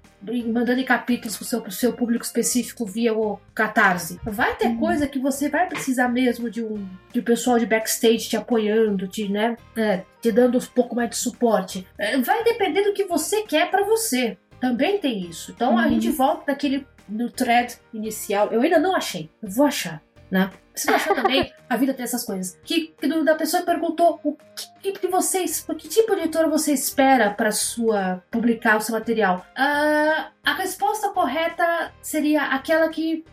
mandando 0.46 0.80
em 0.80 0.86
capítulos 0.86 1.36
pro 1.36 1.46
seu, 1.46 1.62
pro 1.62 1.72
seu 1.72 1.94
público 1.94 2.24
específico 2.24 2.86
via 2.86 3.14
o 3.14 3.40
Catarse. 3.56 4.20
Vai 4.24 4.56
ter 4.56 4.68
uhum. 4.68 4.78
coisa 4.78 5.08
que 5.08 5.18
você 5.18 5.50
vai 5.50 5.68
precisar 5.68 6.08
mesmo 6.08 6.50
de 6.50 6.64
um, 6.64 6.88
de 7.12 7.22
pessoal 7.22 7.58
de 7.58 7.66
backstage 7.66 8.30
te 8.30 8.38
apoiando, 8.38 9.08
te, 9.08 9.28
né, 9.28 9.58
é, 9.76 10.04
te 10.22 10.32
dando 10.32 10.58
um 10.58 10.62
pouco 10.62 10.96
mais 10.96 11.10
de 11.10 11.16
suporte. 11.16 11.88
É, 11.98 12.18
vai 12.20 12.44
depender 12.44 12.84
do 12.84 12.94
que 12.94 13.06
você 13.06 13.42
quer 13.42 13.72
para 13.72 13.84
você. 13.84 14.38
Também 14.62 15.00
tem 15.00 15.28
isso. 15.28 15.52
Então 15.52 15.74
uhum. 15.74 15.80
a 15.80 15.90
gente 15.90 16.10
volta 16.12 16.46
daquele 16.46 16.88
no 17.10 17.30
thread 17.30 17.78
inicial. 17.94 18.50
Eu 18.52 18.62
ainda 18.62 18.80
não 18.80 18.96
achei. 18.96 19.30
Eu 19.42 19.50
vou 19.50 19.66
achar, 19.66 20.02
né? 20.30 20.52
Você 20.74 20.90
achar 20.90 21.14
também, 21.14 21.52
a 21.70 21.76
vida 21.76 21.94
tem 21.94 22.04
essas 22.04 22.24
coisas. 22.24 22.58
Que, 22.64 22.94
que 22.98 23.24
da 23.24 23.36
pessoa 23.36 23.64
perguntou 23.64 24.20
o 24.24 24.38
que, 24.82 24.94
que 24.94 25.08
vocês, 25.08 25.66
que 25.78 25.90
tipo 25.90 26.16
de 26.16 26.22
editora 26.22 26.48
você 26.48 26.72
espera 26.74 27.32
para 27.32 27.52
sua 27.52 28.24
publicar 28.32 28.78
o 28.78 28.82
seu 28.82 28.94
material? 28.94 29.46
Uh, 29.58 30.32
a 30.44 30.54
resposta 30.54 31.10
correta 31.10 31.92
seria 32.02 32.44
aquela 32.44 32.88
que 32.88 33.26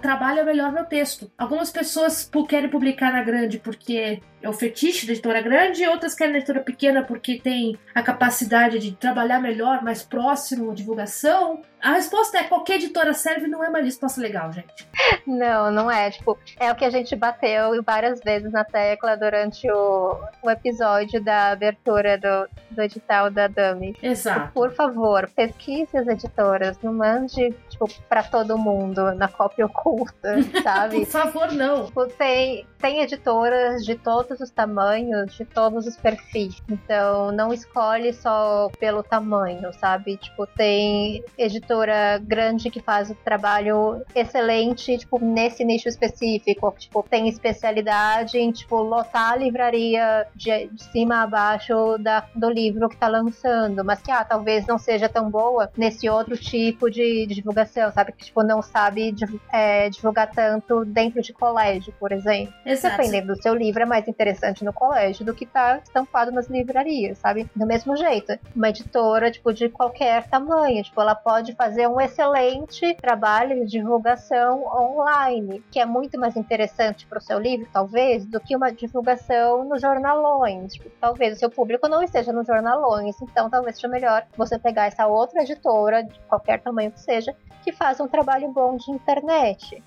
trabalha 0.00 0.44
melhor 0.44 0.72
meu 0.72 0.84
texto. 0.84 1.30
Algumas 1.36 1.70
pessoas 1.70 2.30
querem 2.48 2.70
publicar 2.70 3.12
na 3.12 3.22
grande 3.22 3.58
porque 3.58 4.20
é 4.42 4.48
o 4.48 4.52
fetiche 4.52 5.06
da 5.06 5.12
editora 5.12 5.40
grande, 5.40 5.86
outras 5.86 6.14
querem 6.14 6.34
a 6.34 6.38
editora 6.38 6.60
pequena 6.60 7.02
porque 7.02 7.38
tem 7.38 7.78
a 7.94 8.02
capacidade 8.02 8.78
de 8.78 8.92
trabalhar 8.92 9.40
melhor, 9.40 9.82
mais 9.82 10.02
próximo 10.02 10.70
à 10.70 10.74
divulgação. 10.74 11.62
A 11.82 11.92
resposta 11.94 12.38
é 12.38 12.44
qualquer 12.44 12.76
editora 12.76 13.12
serve 13.12 13.48
não 13.48 13.62
é 13.62 13.68
uma 13.68 13.80
resposta 13.80 14.20
legal, 14.20 14.52
gente. 14.52 14.86
Não, 15.26 15.70
não 15.70 15.90
é. 15.90 16.10
Tipo, 16.10 16.38
é 16.58 16.70
o 16.70 16.76
que 16.76 16.84
a 16.84 16.90
gente 16.90 17.16
bateu 17.16 17.82
várias 17.82 18.20
vezes 18.20 18.52
na 18.52 18.64
tecla 18.64 19.16
durante 19.16 19.68
o, 19.68 20.16
o 20.42 20.50
episódio 20.50 21.20
da 21.20 21.50
abertura 21.50 22.16
do, 22.16 22.48
do 22.70 22.82
edital 22.82 23.30
da 23.30 23.48
Dami. 23.48 23.96
Exato. 24.00 24.52
Por 24.52 24.72
favor, 24.72 25.28
pesquise 25.34 25.96
as 25.96 26.06
editoras, 26.06 26.78
não 26.82 26.92
mande, 26.92 27.52
tipo, 27.68 27.88
pra 28.08 28.22
todo 28.22 28.56
mundo 28.56 29.12
na 29.14 29.26
cópia 29.26 29.66
oculta, 29.66 30.36
sabe? 30.62 31.00
Por 31.00 31.06
favor, 31.06 31.52
não. 31.52 31.86
Tipo, 31.86 32.06
tem, 32.06 32.64
tem 32.82 33.00
editoras 33.00 33.84
de 33.84 33.94
todos 33.94 34.40
os 34.40 34.50
tamanhos, 34.50 35.36
de 35.36 35.44
todos 35.44 35.86
os 35.86 35.96
perfis. 35.96 36.60
Então, 36.68 37.30
não 37.30 37.52
escolhe 37.52 38.12
só 38.12 38.68
pelo 38.80 39.04
tamanho, 39.04 39.72
sabe? 39.74 40.16
Tipo, 40.16 40.48
tem 40.48 41.24
editora 41.38 42.18
grande 42.18 42.70
que 42.70 42.80
faz 42.80 43.08
o 43.08 43.14
trabalho 43.14 44.02
excelente, 44.16 44.98
tipo, 44.98 45.24
nesse 45.24 45.64
nicho 45.64 45.88
específico. 45.88 46.74
Tipo, 46.76 47.04
tem 47.08 47.28
especialidade 47.28 48.36
em, 48.36 48.50
tipo, 48.50 48.76
lotar 48.82 49.34
a 49.34 49.36
livraria 49.36 50.26
de, 50.34 50.66
de 50.66 50.82
cima 50.82 51.22
a 51.22 51.26
baixo 51.26 51.96
da, 51.98 52.24
do 52.34 52.50
livro 52.50 52.88
que 52.88 52.96
tá 52.96 53.06
lançando. 53.06 53.84
Mas 53.84 54.02
que, 54.02 54.10
ah, 54.10 54.24
talvez 54.24 54.66
não 54.66 54.76
seja 54.76 55.08
tão 55.08 55.30
boa 55.30 55.70
nesse 55.76 56.10
outro 56.10 56.36
tipo 56.36 56.90
de, 56.90 57.26
de 57.26 57.34
divulgação, 57.36 57.92
sabe? 57.92 58.10
Que, 58.10 58.24
tipo, 58.24 58.42
não 58.42 58.60
sabe 58.60 59.14
é, 59.52 59.88
divulgar 59.88 60.32
tanto 60.32 60.84
dentro 60.84 61.22
de 61.22 61.32
colégio, 61.32 61.94
por 62.00 62.10
exemplo. 62.10 62.52
Exato. 62.72 62.96
Dependendo 62.96 63.34
do 63.34 63.42
seu 63.42 63.54
livro, 63.54 63.82
é 63.82 63.86
mais 63.86 64.06
interessante 64.08 64.64
no 64.64 64.72
colégio 64.72 65.24
do 65.24 65.34
que 65.34 65.46
tá 65.46 65.78
estampado 65.78 66.30
nas 66.30 66.48
livrarias, 66.48 67.18
sabe? 67.18 67.48
Do 67.54 67.66
mesmo 67.66 67.96
jeito, 67.96 68.38
uma 68.54 68.68
editora, 68.68 69.30
tipo, 69.30 69.52
de 69.52 69.68
qualquer 69.68 70.26
tamanho, 70.28 70.82
tipo, 70.82 71.00
ela 71.00 71.14
pode 71.14 71.54
fazer 71.54 71.86
um 71.86 72.00
excelente 72.00 72.94
trabalho 72.94 73.64
de 73.66 73.72
divulgação 73.72 74.64
online, 74.64 75.62
que 75.70 75.78
é 75.78 75.86
muito 75.86 76.18
mais 76.18 76.36
interessante 76.36 77.06
para 77.06 77.18
o 77.18 77.20
seu 77.20 77.38
livro, 77.38 77.68
talvez, 77.72 78.24
do 78.24 78.40
que 78.40 78.56
uma 78.56 78.70
divulgação 78.72 79.64
nos 79.64 79.80
jornalões. 79.80 80.74
Tipo, 80.74 80.90
talvez 81.00 81.36
o 81.36 81.38
seu 81.38 81.50
público 81.50 81.88
não 81.88 82.02
esteja 82.02 82.32
nos 82.32 82.46
jornalões, 82.46 83.20
então 83.20 83.50
talvez 83.50 83.76
seja 83.76 83.88
melhor 83.88 84.26
você 84.36 84.58
pegar 84.58 84.86
essa 84.86 85.06
outra 85.06 85.42
editora, 85.42 86.02
de 86.04 86.18
qualquer 86.28 86.60
tamanho 86.60 86.90
que 86.90 87.00
seja, 87.00 87.34
que 87.62 87.72
faz 87.72 88.00
um 88.00 88.08
trabalho 88.08 88.48
bom 88.52 88.76
de 88.76 88.90
internet. 88.90 89.82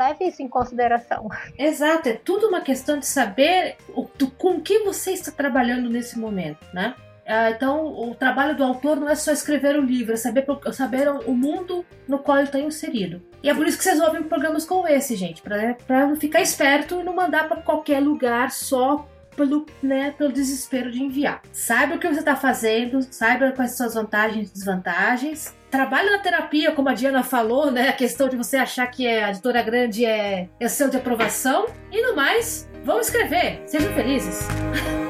Leve 0.00 0.24
isso 0.24 0.42
em 0.42 0.48
consideração. 0.48 1.28
Exato, 1.58 2.08
é 2.08 2.14
tudo 2.14 2.48
uma 2.48 2.60
questão 2.60 2.98
de 2.98 3.06
saber 3.06 3.76
o, 3.90 4.08
do, 4.16 4.30
com 4.30 4.60
que 4.60 4.80
você 4.80 5.12
está 5.12 5.30
trabalhando 5.30 5.90
nesse 5.90 6.18
momento, 6.18 6.66
né? 6.72 6.94
Ah, 7.26 7.50
então, 7.50 7.86
o 7.86 8.12
trabalho 8.14 8.56
do 8.56 8.64
autor 8.64 8.96
não 8.98 9.08
é 9.08 9.14
só 9.14 9.30
escrever 9.30 9.78
o 9.78 9.82
livro, 9.82 10.12
é 10.12 10.16
saber, 10.16 10.44
saber 10.72 11.08
o 11.08 11.32
mundo 11.32 11.84
no 12.08 12.18
qual 12.18 12.38
ele 12.38 12.46
está 12.46 12.58
inserido. 12.58 13.22
E 13.40 13.48
é 13.48 13.54
por 13.54 13.68
isso 13.68 13.78
que 13.78 13.84
vocês 13.84 14.00
ouvem 14.00 14.24
programas 14.24 14.64
como 14.64 14.88
esse, 14.88 15.14
gente, 15.14 15.40
para 15.40 15.76
ficar 16.16 16.40
esperto 16.40 17.00
e 17.00 17.04
não 17.04 17.14
mandar 17.14 17.48
para 17.48 17.62
qualquer 17.62 18.00
lugar 18.00 18.50
só 18.50 19.06
pelo, 19.40 19.64
né, 19.82 20.14
pelo 20.18 20.30
desespero 20.30 20.90
de 20.90 21.02
enviar. 21.02 21.40
Saiba 21.50 21.94
o 21.94 21.98
que 21.98 22.06
você 22.06 22.18
está 22.18 22.36
fazendo, 22.36 23.00
saiba 23.10 23.52
quais 23.52 23.72
são 23.72 23.86
as 23.86 23.94
vantagens 23.94 24.50
e 24.50 24.52
desvantagens. 24.52 25.56
Trabalhe 25.70 26.10
na 26.10 26.18
terapia, 26.18 26.72
como 26.72 26.90
a 26.90 26.94
Diana 26.94 27.22
falou, 27.22 27.70
né? 27.70 27.88
A 27.88 27.92
questão 27.92 28.28
de 28.28 28.36
você 28.36 28.56
achar 28.58 28.86
que 28.88 29.06
é, 29.06 29.24
a 29.24 29.30
editora 29.30 29.62
grande 29.62 30.04
é, 30.04 30.50
é 30.58 30.68
seu 30.68 30.90
de 30.90 30.98
aprovação. 30.98 31.66
E 31.90 32.02
no 32.02 32.14
mais, 32.14 32.68
vão 32.84 33.00
escrever. 33.00 33.62
Sejam 33.66 33.92
felizes. 33.94 34.46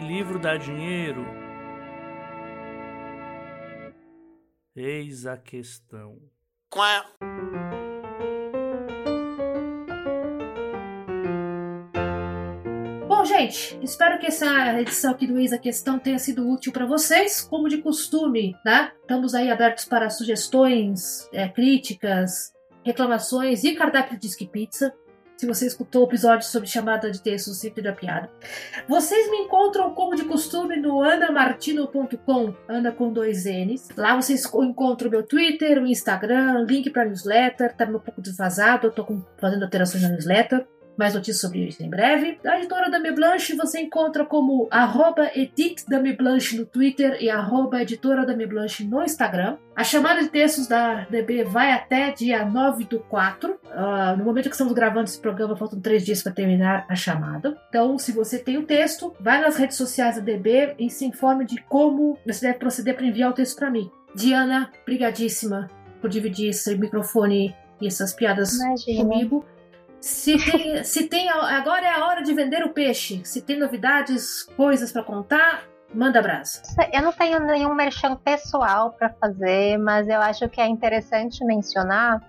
Livro 0.00 0.38
dá 0.38 0.56
dinheiro? 0.56 1.24
Eis 4.74 5.26
a 5.26 5.36
questão. 5.36 6.18
Quá. 6.70 7.04
Bom, 13.08 13.24
gente, 13.24 13.78
espero 13.82 14.18
que 14.20 14.26
essa 14.26 14.80
edição 14.80 15.12
aqui 15.12 15.26
do 15.26 15.38
Eis 15.38 15.52
a 15.52 15.58
Questão 15.58 15.98
tenha 15.98 16.18
sido 16.18 16.48
útil 16.48 16.72
para 16.72 16.86
vocês. 16.86 17.40
Como 17.40 17.68
de 17.68 17.78
costume, 17.78 18.54
né? 18.64 18.92
Estamos 19.00 19.34
aí 19.34 19.50
abertos 19.50 19.84
para 19.84 20.10
sugestões, 20.10 21.28
é, 21.32 21.48
críticas, 21.48 22.52
reclamações 22.84 23.64
e 23.64 23.74
cardápio 23.74 24.14
de 24.14 24.22
Disque 24.22 24.46
Pizza 24.46 24.94
se 25.38 25.46
você 25.46 25.66
escutou 25.66 26.02
o 26.02 26.08
episódio 26.08 26.44
sobre 26.46 26.68
chamada 26.68 27.10
de 27.12 27.22
texto 27.22 27.54
sempre 27.54 27.80
da 27.80 27.92
piada. 27.92 28.28
Vocês 28.88 29.30
me 29.30 29.38
encontram 29.38 29.94
como 29.94 30.16
de 30.16 30.24
costume 30.24 30.76
no 30.76 31.00
anamartino.com, 31.00 32.54
Ana 32.66 32.90
com 32.90 33.12
dois 33.12 33.44
N's. 33.44 33.88
Lá 33.96 34.16
vocês 34.16 34.44
encontram 34.44 35.08
meu 35.08 35.22
Twitter, 35.22 35.80
o 35.80 35.86
Instagram, 35.86 36.64
link 36.66 36.90
para 36.90 37.04
newsletter, 37.04 37.72
tá 37.76 37.84
um 37.84 38.00
pouco 38.00 38.20
desvazado, 38.20 38.88
eu 38.88 38.90
tô 38.90 39.06
fazendo 39.38 39.62
alterações 39.62 40.02
na 40.02 40.08
newsletter 40.08 40.66
mais 40.98 41.14
notícias 41.14 41.40
sobre 41.40 41.60
isso 41.60 41.82
em 41.82 41.88
breve. 41.88 42.38
A 42.44 42.58
editora 42.58 42.90
Dame 42.90 43.12
Blanche 43.12 43.54
você 43.54 43.80
encontra 43.80 44.26
como 44.26 44.66
arroba 44.70 45.30
Blanche 46.18 46.56
no 46.58 46.66
Twitter 46.66 47.16
e 47.20 47.30
arroba 47.30 47.80
editora 47.80 48.26
Dame 48.26 48.46
Blanche 48.46 48.84
no 48.84 49.02
Instagram. 49.02 49.56
A 49.76 49.84
chamada 49.84 50.20
de 50.20 50.28
textos 50.28 50.66
da 50.66 51.06
DB 51.08 51.44
vai 51.44 51.70
até 51.70 52.10
dia 52.10 52.44
9 52.44 52.84
do 52.84 52.98
4. 52.98 53.52
Uh, 53.52 53.58
ah, 53.70 54.16
no 54.18 54.24
momento 54.24 54.48
que 54.48 54.54
estamos 54.54 54.72
gravando 54.72 55.04
esse 55.04 55.20
programa, 55.20 55.56
faltam 55.56 55.80
três 55.80 56.04
dias 56.04 56.20
para 56.20 56.32
terminar 56.32 56.84
a 56.88 56.96
chamada. 56.96 57.56
Então, 57.68 57.96
se 57.96 58.10
você 58.10 58.38
tem 58.38 58.58
o 58.58 58.64
texto, 58.64 59.14
vai 59.20 59.40
nas 59.40 59.56
redes 59.56 59.76
sociais 59.76 60.16
da 60.16 60.22
DB 60.22 60.74
e 60.80 60.90
se 60.90 61.04
informe 61.04 61.46
de 61.46 61.62
como 61.62 62.18
você 62.26 62.46
deve 62.46 62.58
proceder 62.58 62.96
para 62.96 63.06
enviar 63.06 63.30
o 63.30 63.34
texto 63.34 63.56
para 63.56 63.70
mim. 63.70 63.88
Diana, 64.16 64.72
brigadíssima 64.84 65.70
por 66.00 66.10
dividir 66.10 66.48
esse 66.50 66.76
microfone 66.76 67.54
e 67.80 67.86
essas 67.86 68.12
piadas 68.12 68.58
Imagina. 68.58 69.04
comigo. 69.04 69.44
Se 70.00 70.36
tem, 70.38 70.84
se 70.84 71.08
tem, 71.08 71.28
agora 71.28 71.86
é 71.86 71.90
a 71.90 72.06
hora 72.06 72.22
de 72.22 72.32
vender 72.32 72.64
o 72.64 72.70
peixe. 72.70 73.20
Se 73.24 73.42
tem 73.42 73.58
novidades, 73.58 74.44
coisas 74.56 74.92
para 74.92 75.02
contar, 75.02 75.64
manda 75.92 76.18
abraço. 76.18 76.62
Eu 76.92 77.02
não 77.02 77.12
tenho 77.12 77.40
nenhum 77.40 77.74
merchan 77.74 78.16
pessoal 78.16 78.92
para 78.92 79.10
fazer, 79.10 79.78
mas 79.78 80.08
eu 80.08 80.20
acho 80.20 80.48
que 80.48 80.60
é 80.60 80.66
interessante 80.66 81.44
mencionar 81.44 82.20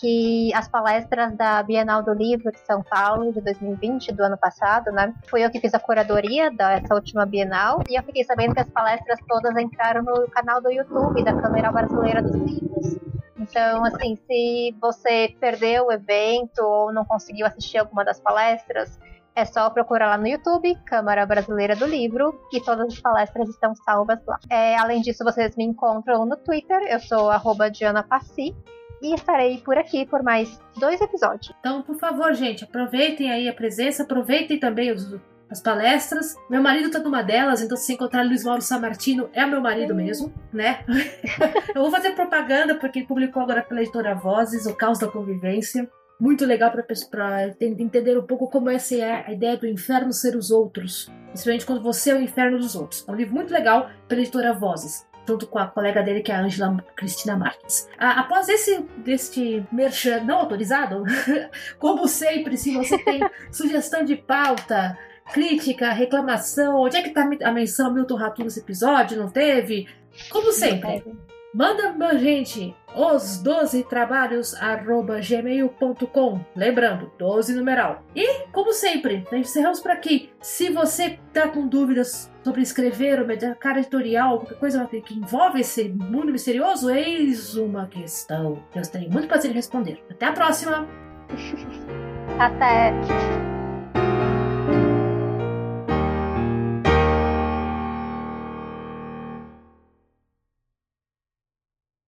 que 0.00 0.52
as 0.54 0.66
palestras 0.68 1.36
da 1.36 1.62
Bienal 1.62 2.02
do 2.02 2.12
Livro 2.12 2.50
de 2.50 2.58
São 2.60 2.82
Paulo 2.82 3.32
de 3.32 3.40
2020, 3.40 4.12
do 4.12 4.24
ano 4.24 4.36
passado, 4.36 4.90
né? 4.90 5.14
Fui 5.28 5.44
eu 5.44 5.50
que 5.50 5.60
fiz 5.60 5.72
a 5.72 5.78
curadoria 5.78 6.50
dessa 6.50 6.94
última 6.94 7.24
Bienal 7.24 7.80
e 7.88 7.96
eu 7.96 8.02
fiquei 8.02 8.24
sabendo 8.24 8.54
que 8.54 8.60
as 8.60 8.68
palestras 8.68 9.20
todas 9.28 9.56
entraram 9.56 10.02
no 10.02 10.28
canal 10.30 10.60
do 10.60 10.70
YouTube 10.70 11.22
da 11.22 11.32
Câmara 11.40 11.70
Brasileira 11.70 12.22
dos 12.22 12.34
Livros. 12.34 12.98
Então, 13.38 13.84
assim, 13.84 14.16
se 14.26 14.74
você 14.80 15.34
perdeu 15.40 15.86
o 15.86 15.92
evento 15.92 16.60
ou 16.60 16.92
não 16.92 17.04
conseguiu 17.04 17.46
assistir 17.46 17.78
alguma 17.78 18.04
das 18.04 18.20
palestras, 18.20 18.98
é 19.34 19.44
só 19.44 19.68
procurar 19.70 20.08
lá 20.08 20.18
no 20.18 20.28
YouTube, 20.28 20.76
Câmara 20.86 21.26
Brasileira 21.26 21.74
do 21.74 21.86
Livro, 21.86 22.38
e 22.52 22.60
todas 22.60 22.92
as 22.92 23.00
palestras 23.00 23.48
estão 23.48 23.74
salvas 23.74 24.20
lá. 24.26 24.38
É, 24.48 24.76
além 24.76 25.00
disso, 25.00 25.24
vocês 25.24 25.56
me 25.56 25.64
encontram 25.64 26.24
no 26.24 26.36
Twitter, 26.36 26.80
eu 26.88 27.00
sou 27.00 27.30
@dianapassi 27.72 28.54
e 29.02 29.14
estarei 29.14 29.58
por 29.58 29.76
aqui 29.76 30.06
por 30.06 30.22
mais 30.22 30.60
dois 30.78 31.00
episódios. 31.00 31.52
Então, 31.58 31.82
por 31.82 31.96
favor, 31.96 32.32
gente, 32.32 32.62
aproveitem 32.62 33.30
aí 33.30 33.48
a 33.48 33.52
presença, 33.52 34.04
aproveitem 34.04 34.58
também 34.58 34.92
os, 34.92 35.12
as 35.50 35.60
palestras. 35.60 36.34
Meu 36.48 36.62
marido 36.62 36.90
tá 36.90 36.98
numa 36.98 37.22
delas, 37.22 37.62
então 37.62 37.76
se 37.76 37.92
encontrar 37.92 38.24
Luiz 38.24 38.44
Mauro 38.44 38.62
Samartino, 38.62 39.28
é 39.32 39.44
meu 39.46 39.60
marido 39.60 39.94
mesmo, 39.94 40.32
né? 40.52 40.84
Eu 41.74 41.82
vou 41.82 41.90
fazer 41.90 42.12
propaganda 42.12 42.74
porque 42.74 43.00
ele 43.00 43.06
publicou 43.06 43.42
agora 43.42 43.62
pela 43.62 43.82
editora 43.82 44.14
Vozes, 44.14 44.66
O 44.66 44.74
Caos 44.74 44.98
da 44.98 45.08
Convivência. 45.08 45.88
Muito 46.18 46.46
legal 46.46 46.70
para 46.70 47.54
entender 47.60 48.16
um 48.16 48.26
pouco 48.26 48.48
como 48.48 48.70
essa 48.70 48.94
é 48.94 49.24
a 49.26 49.32
ideia 49.32 49.56
do 49.56 49.66
inferno 49.66 50.12
ser 50.12 50.36
os 50.36 50.50
outros. 50.50 51.10
Principalmente 51.28 51.66
quando 51.66 51.82
você 51.82 52.10
é 52.10 52.14
o 52.14 52.22
inferno 52.22 52.58
dos 52.58 52.76
outros. 52.76 53.04
É 53.06 53.10
um 53.10 53.16
livro 53.16 53.34
muito 53.34 53.52
legal 53.52 53.90
pela 54.08 54.20
editora 54.20 54.52
Vozes 54.52 55.04
junto 55.26 55.46
com 55.46 55.58
a 55.58 55.66
colega 55.66 56.02
dele, 56.02 56.22
que 56.22 56.30
é 56.30 56.34
a 56.34 56.40
Angela 56.40 56.76
Cristina 56.96 57.36
Marques. 57.36 57.88
após 57.98 58.48
esse 58.48 58.82
deste 58.98 59.66
merchan 59.72 60.20
não 60.20 60.38
autorizado, 60.38 61.02
como 61.78 62.06
sempre, 62.06 62.56
se 62.56 62.74
você 62.74 62.98
tem 62.98 63.20
sugestão 63.50 64.04
de 64.04 64.16
pauta, 64.16 64.96
crítica, 65.32 65.90
reclamação, 65.90 66.80
onde 66.80 66.96
é 66.96 67.02
que 67.02 67.10
tá 67.10 67.28
a 67.42 67.52
menção 67.52 67.92
Milton 67.92 68.16
Rato 68.16 68.44
nesse 68.44 68.60
episódio? 68.60 69.18
Não 69.18 69.28
teve? 69.28 69.88
Como 70.30 70.52
sempre, 70.52 71.04
manda 71.52 71.92
pra 71.92 72.14
gente 72.14 72.74
os 72.94 73.38
12 73.38 73.84
trabalhos 73.84 74.54
arroba 74.54 75.20
gmail.com. 75.20 76.40
Lembrando, 76.54 77.10
12 77.18 77.54
numeral. 77.54 78.02
E, 78.14 78.46
como 78.52 78.72
sempre, 78.72 79.24
encerramos 79.32 79.80
por 79.80 79.90
aqui. 79.90 80.30
Se 80.40 80.70
você 80.70 81.18
tá 81.32 81.48
com 81.48 81.66
dúvidas 81.66 82.30
sobre 82.42 82.62
escrever 82.62 83.20
ou 83.20 83.56
cara 83.56 83.78
editorial, 83.78 84.38
qualquer 84.38 84.58
coisa 84.58 84.86
que 84.86 85.14
envolve 85.14 85.60
esse 85.60 85.88
mundo 85.88 86.32
misterioso, 86.32 86.90
eis 86.90 87.56
uma 87.56 87.86
questão. 87.88 88.62
Eu 88.74 88.82
tenho 88.82 89.10
muito 89.10 89.26
prazer 89.26 89.50
em 89.50 89.54
responder. 89.54 90.04
Até 90.08 90.26
a 90.26 90.32
próxima! 90.32 90.86
Até! 92.38 93.53